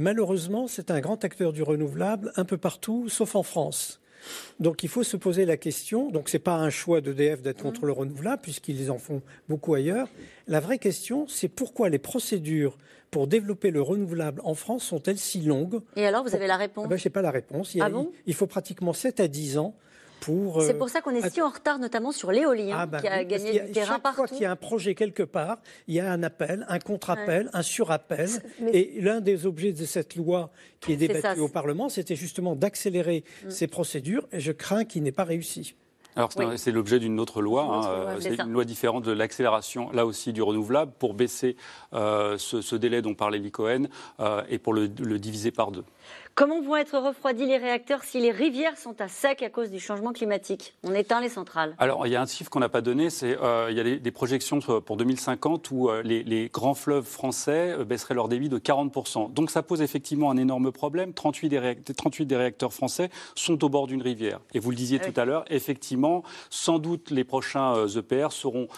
Malheureusement, 0.00 0.66
c'est 0.66 0.90
un 0.90 1.00
grand 1.00 1.26
acteur 1.26 1.52
du 1.52 1.62
renouvelable 1.62 2.32
un 2.36 2.46
peu 2.46 2.56
partout, 2.56 3.10
sauf 3.10 3.34
en 3.34 3.42
France. 3.42 4.00
Donc 4.58 4.82
il 4.82 4.88
faut 4.88 5.02
se 5.02 5.18
poser 5.18 5.44
la 5.44 5.58
question, 5.58 6.10
donc 6.10 6.30
ce 6.30 6.38
n'est 6.38 6.42
pas 6.42 6.56
un 6.56 6.70
choix 6.70 7.02
d'EDF 7.02 7.42
d'être 7.42 7.62
contre 7.62 7.84
le 7.84 7.92
renouvelable, 7.92 8.40
puisqu'ils 8.40 8.90
en 8.90 8.96
font 8.96 9.20
beaucoup 9.50 9.74
ailleurs. 9.74 10.08
La 10.48 10.58
vraie 10.58 10.78
question, 10.78 11.28
c'est 11.28 11.48
pourquoi 11.48 11.90
les 11.90 11.98
procédures 11.98 12.78
pour 13.10 13.26
développer 13.26 13.70
le 13.70 13.82
renouvelable 13.82 14.40
en 14.42 14.54
France 14.54 14.84
sont-elles 14.84 15.18
si 15.18 15.42
longues? 15.42 15.82
Et 15.96 16.06
alors, 16.06 16.24
vous 16.24 16.34
avez 16.34 16.46
la 16.46 16.56
réponse? 16.56 16.86
ah 16.86 16.88
ben, 16.88 16.96
Je 16.96 17.06
n'ai 17.06 17.12
pas 17.12 17.22
la 17.22 17.30
réponse. 17.30 17.74
Il, 17.74 17.82
ah 17.82 17.90
il, 18.24 18.34
faut 18.34 18.46
pratiquement 18.46 18.94
7 18.94 19.20
à 19.20 19.28
10 19.28 19.58
ans 19.58 19.74
c'est 20.60 20.78
pour 20.78 20.88
ça 20.88 21.00
qu'on 21.00 21.10
est 21.10 21.28
si 21.30 21.42
en 21.42 21.48
retard, 21.48 21.78
notamment 21.78 22.12
sur 22.12 22.32
l'éolien, 22.32 22.76
ah 22.80 22.86
bah 22.86 23.00
qui 23.00 23.08
a 23.08 23.24
gagné 23.24 23.60
du 23.60 23.72
terrain 23.72 23.98
partout. 23.98 24.22
Chaque 24.22 24.28
fois 24.28 24.36
qu'il 24.36 24.42
y 24.42 24.46
a 24.46 24.50
un 24.50 24.56
projet 24.56 24.94
quelque 24.94 25.22
part, 25.22 25.58
il 25.88 25.94
y 25.94 26.00
a 26.00 26.10
un 26.10 26.22
appel, 26.22 26.66
un 26.68 26.78
contre-appel, 26.78 27.50
un 27.52 27.62
surappel. 27.62 28.28
Et 28.72 29.00
l'un 29.00 29.20
des 29.20 29.46
objets 29.46 29.72
de 29.72 29.84
cette 29.84 30.16
loi 30.16 30.50
qui 30.80 30.92
est 30.92 30.96
débattue 30.96 31.40
au 31.40 31.48
Parlement, 31.48 31.88
c'était 31.88 32.16
justement 32.16 32.56
d'accélérer 32.56 33.24
mm. 33.44 33.50
ces 33.50 33.66
procédures. 33.66 34.26
Et 34.32 34.40
je 34.40 34.52
crains 34.52 34.84
qu'il 34.84 35.02
n'ait 35.02 35.12
pas 35.12 35.24
réussi. 35.24 35.74
Alors 36.16 36.30
c'est 36.56 36.72
l'objet 36.72 36.98
d'une 36.98 37.20
autre 37.20 37.40
loi, 37.40 37.62
hein, 37.62 37.88
euh, 37.88 38.16
c'est 38.18 38.36
une 38.40 38.50
loi 38.50 38.64
différente 38.64 39.04
de 39.04 39.12
l'accélération, 39.12 39.90
là 39.92 40.04
aussi 40.04 40.32
du 40.32 40.42
renouvelable, 40.42 40.92
pour 40.98 41.14
baisser 41.14 41.56
euh, 41.94 42.36
ce, 42.36 42.74
délai 42.74 43.00
dont 43.00 43.14
parlait 43.14 43.38
Licoen 43.38 43.88
euh, 44.18 44.42
et 44.48 44.58
pour 44.58 44.74
le 44.74 44.88
diviser 44.88 45.52
par 45.52 45.70
deux. 45.70 45.84
Comment 46.40 46.62
vont 46.62 46.76
être 46.76 46.96
refroidis 46.96 47.44
les 47.44 47.58
réacteurs 47.58 48.02
si 48.02 48.18
les 48.18 48.30
rivières 48.30 48.78
sont 48.78 48.98
à 49.02 49.08
sec 49.08 49.42
à 49.42 49.50
cause 49.50 49.70
du 49.70 49.78
changement 49.78 50.14
climatique? 50.14 50.72
On 50.84 50.94
éteint 50.94 51.20
les 51.20 51.28
centrales. 51.28 51.74
Alors, 51.76 52.06
il 52.06 52.14
y 52.14 52.16
a 52.16 52.22
un 52.22 52.24
chiffre 52.24 52.48
qu'on 52.48 52.60
n'a 52.60 52.70
pas 52.70 52.80
donné, 52.80 53.10
c'est 53.10 53.36
euh, 53.42 53.66
il 53.70 53.76
y 53.76 53.80
a 53.80 53.98
des, 53.98 54.10
projections 54.10 54.58
pour 54.58 54.96
2050 54.96 55.70
où 55.70 55.90
euh, 55.90 56.00
les, 56.02 56.48
grands 56.48 56.72
fleuves 56.72 57.04
français 57.04 57.74
euh, 57.78 57.84
baisseraient 57.84 58.14
leur 58.14 58.28
débit 58.28 58.48
de 58.48 58.58
40%. 58.58 59.34
Donc, 59.34 59.50
ça 59.50 59.62
pose 59.62 59.82
effectivement 59.82 60.30
un 60.30 60.38
énorme 60.38 60.72
problème. 60.72 61.12
38 61.12 61.50
des, 61.50 61.58
réacteurs, 61.58 61.94
38 61.94 62.24
des 62.24 62.36
réacteurs 62.36 62.72
français 62.72 63.10
sont 63.34 63.62
au 63.62 63.68
bord 63.68 63.86
d'une 63.86 64.00
rivière. 64.00 64.40
Et 64.54 64.60
vous 64.60 64.70
le 64.70 64.76
disiez 64.76 64.98
ah 65.02 65.10
tout 65.10 65.20
à 65.20 65.26
l'heure, 65.26 65.44
effectivement, 65.50 66.22
sans 66.48 66.78
doute 66.78 67.10
les 67.10 67.24
prochains 67.24 67.86
EPR 67.86 68.28
e 68.28 68.30
seront 68.30 68.68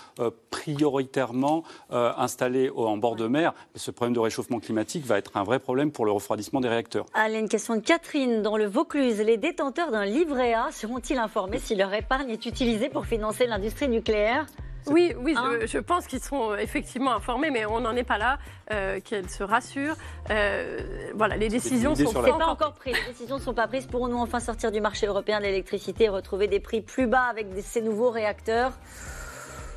prioritairement 0.51 1.63
installés 1.91 2.71
en 2.75 2.97
bord 2.97 3.15
de 3.15 3.29
mer. 3.29 3.55
Mais 3.73 3.79
ce 3.79 3.93
problème 3.93 4.15
de 4.15 4.21
réchauffement 4.21 4.59
climatique 4.59 5.07
va 5.07 5.19
être 5.19 5.37
un 5.37 5.45
vrai 5.45 5.61
problème 5.61 5.93
pour 5.93 6.05
le 6.05 6.11
refroidissement 6.11 6.61
des 6.61 6.69
réacteurs. 6.69 7.07
Question 7.53 7.77
de 7.77 7.83
Catherine. 7.83 8.41
Dans 8.41 8.57
le 8.57 8.65
Vaucluse, 8.65 9.19
les 9.19 9.37
détenteurs 9.37 9.91
d'un 9.91 10.07
livret 10.07 10.55
A 10.55 10.69
seront-ils 10.73 11.19
informés 11.19 11.59
si 11.59 11.75
leur 11.75 11.93
épargne 11.93 12.31
est 12.31 12.47
utilisée 12.47 12.89
pour 12.89 13.05
financer 13.05 13.47
l'industrie 13.47 13.91
nucléaire? 13.91 14.47
Oui, 14.87 15.13
oui, 15.21 15.35
je, 15.67 15.79
pense 15.79 16.07
qu'ils 16.07 16.23
seront 16.23 16.55
effectivement 16.55 17.13
informés, 17.13 17.51
mais 17.51 17.67
on 17.67 17.81
n'en 17.81 17.95
est 17.95 18.05
pas 18.05 18.17
là. 18.17 18.39
Euh, 18.73 19.01
qu'elles 19.01 19.29
se 19.29 19.45
rassurent. 19.45 19.97
Euh, 20.31 21.11
voilà, 21.15 21.37
les 21.37 21.51
décisions 21.51 21.95
sont 21.95 22.11
pas 22.11 22.33
encore 22.47 22.73
prises. 22.73 22.97
Les 23.07 23.13
décisions 23.13 23.37
ne 23.37 23.43
sont 23.43 23.53
pas 23.53 23.69
prises. 23.69 23.87
Pourrons-nous 23.87 24.17
enfin 24.17 24.41
sortir 24.41 24.73
du 24.73 24.81
marché 24.81 25.07
européen 25.07 25.39
de 25.39 25.45
l'électricité 25.45 26.05
et 26.05 26.09
retrouver 26.09 26.47
des 26.49 26.59
prix 26.59 26.81
plus 26.81 27.07
bas 27.07 27.25
avec 27.25 27.49
ces 27.63 27.83
nouveaux 27.83 28.11
réacteurs? 28.11 28.73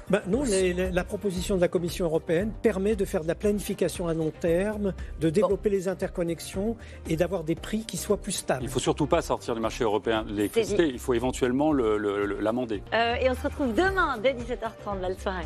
Bah, 0.10 0.22
non, 0.28 0.44
la 0.92 1.04
proposition 1.04 1.56
de 1.56 1.62
la 1.62 1.68
Commission 1.68 2.06
européenne 2.06 2.52
permet 2.62 2.96
de 2.96 3.06
faire 3.06 3.24
de 3.24 3.28
la 3.28 3.36
planification 3.36 4.08
à 4.08 4.14
long 4.14 4.32
terme, 4.32 4.94
de 5.20 5.30
développer 5.30 5.70
les 5.70 5.88
interconnexions 5.88 6.76
et 7.10 7.16
d'avoir 7.16 7.44
des 7.44 7.56
prix 7.56 7.86
qui 7.86 7.98
soient 7.98 8.18
plus 8.18 8.32
stables. 8.32 8.64
Il 8.64 8.68
ne 8.68 8.72
faut 8.72 8.80
surtout 8.80 9.08
pas 9.08 9.22
sortir 9.22 9.56
du 9.56 9.62
marché 9.62 9.84
européen 9.84 10.24
de 10.24 10.34
l'électricité, 10.34 10.88
il 10.88 11.00
faut 11.00 11.14
éventuellement 11.14 11.74
l'amender. 11.74 12.84
Euh, 12.94 13.16
et 13.16 13.30
on 13.30 13.36
se 13.36 13.44
retrouve 13.44 13.74
demain 13.74 14.18
dès 14.22 14.34
17h30. 14.34 15.00
Belle 15.02 15.18
soirée. 15.20 15.46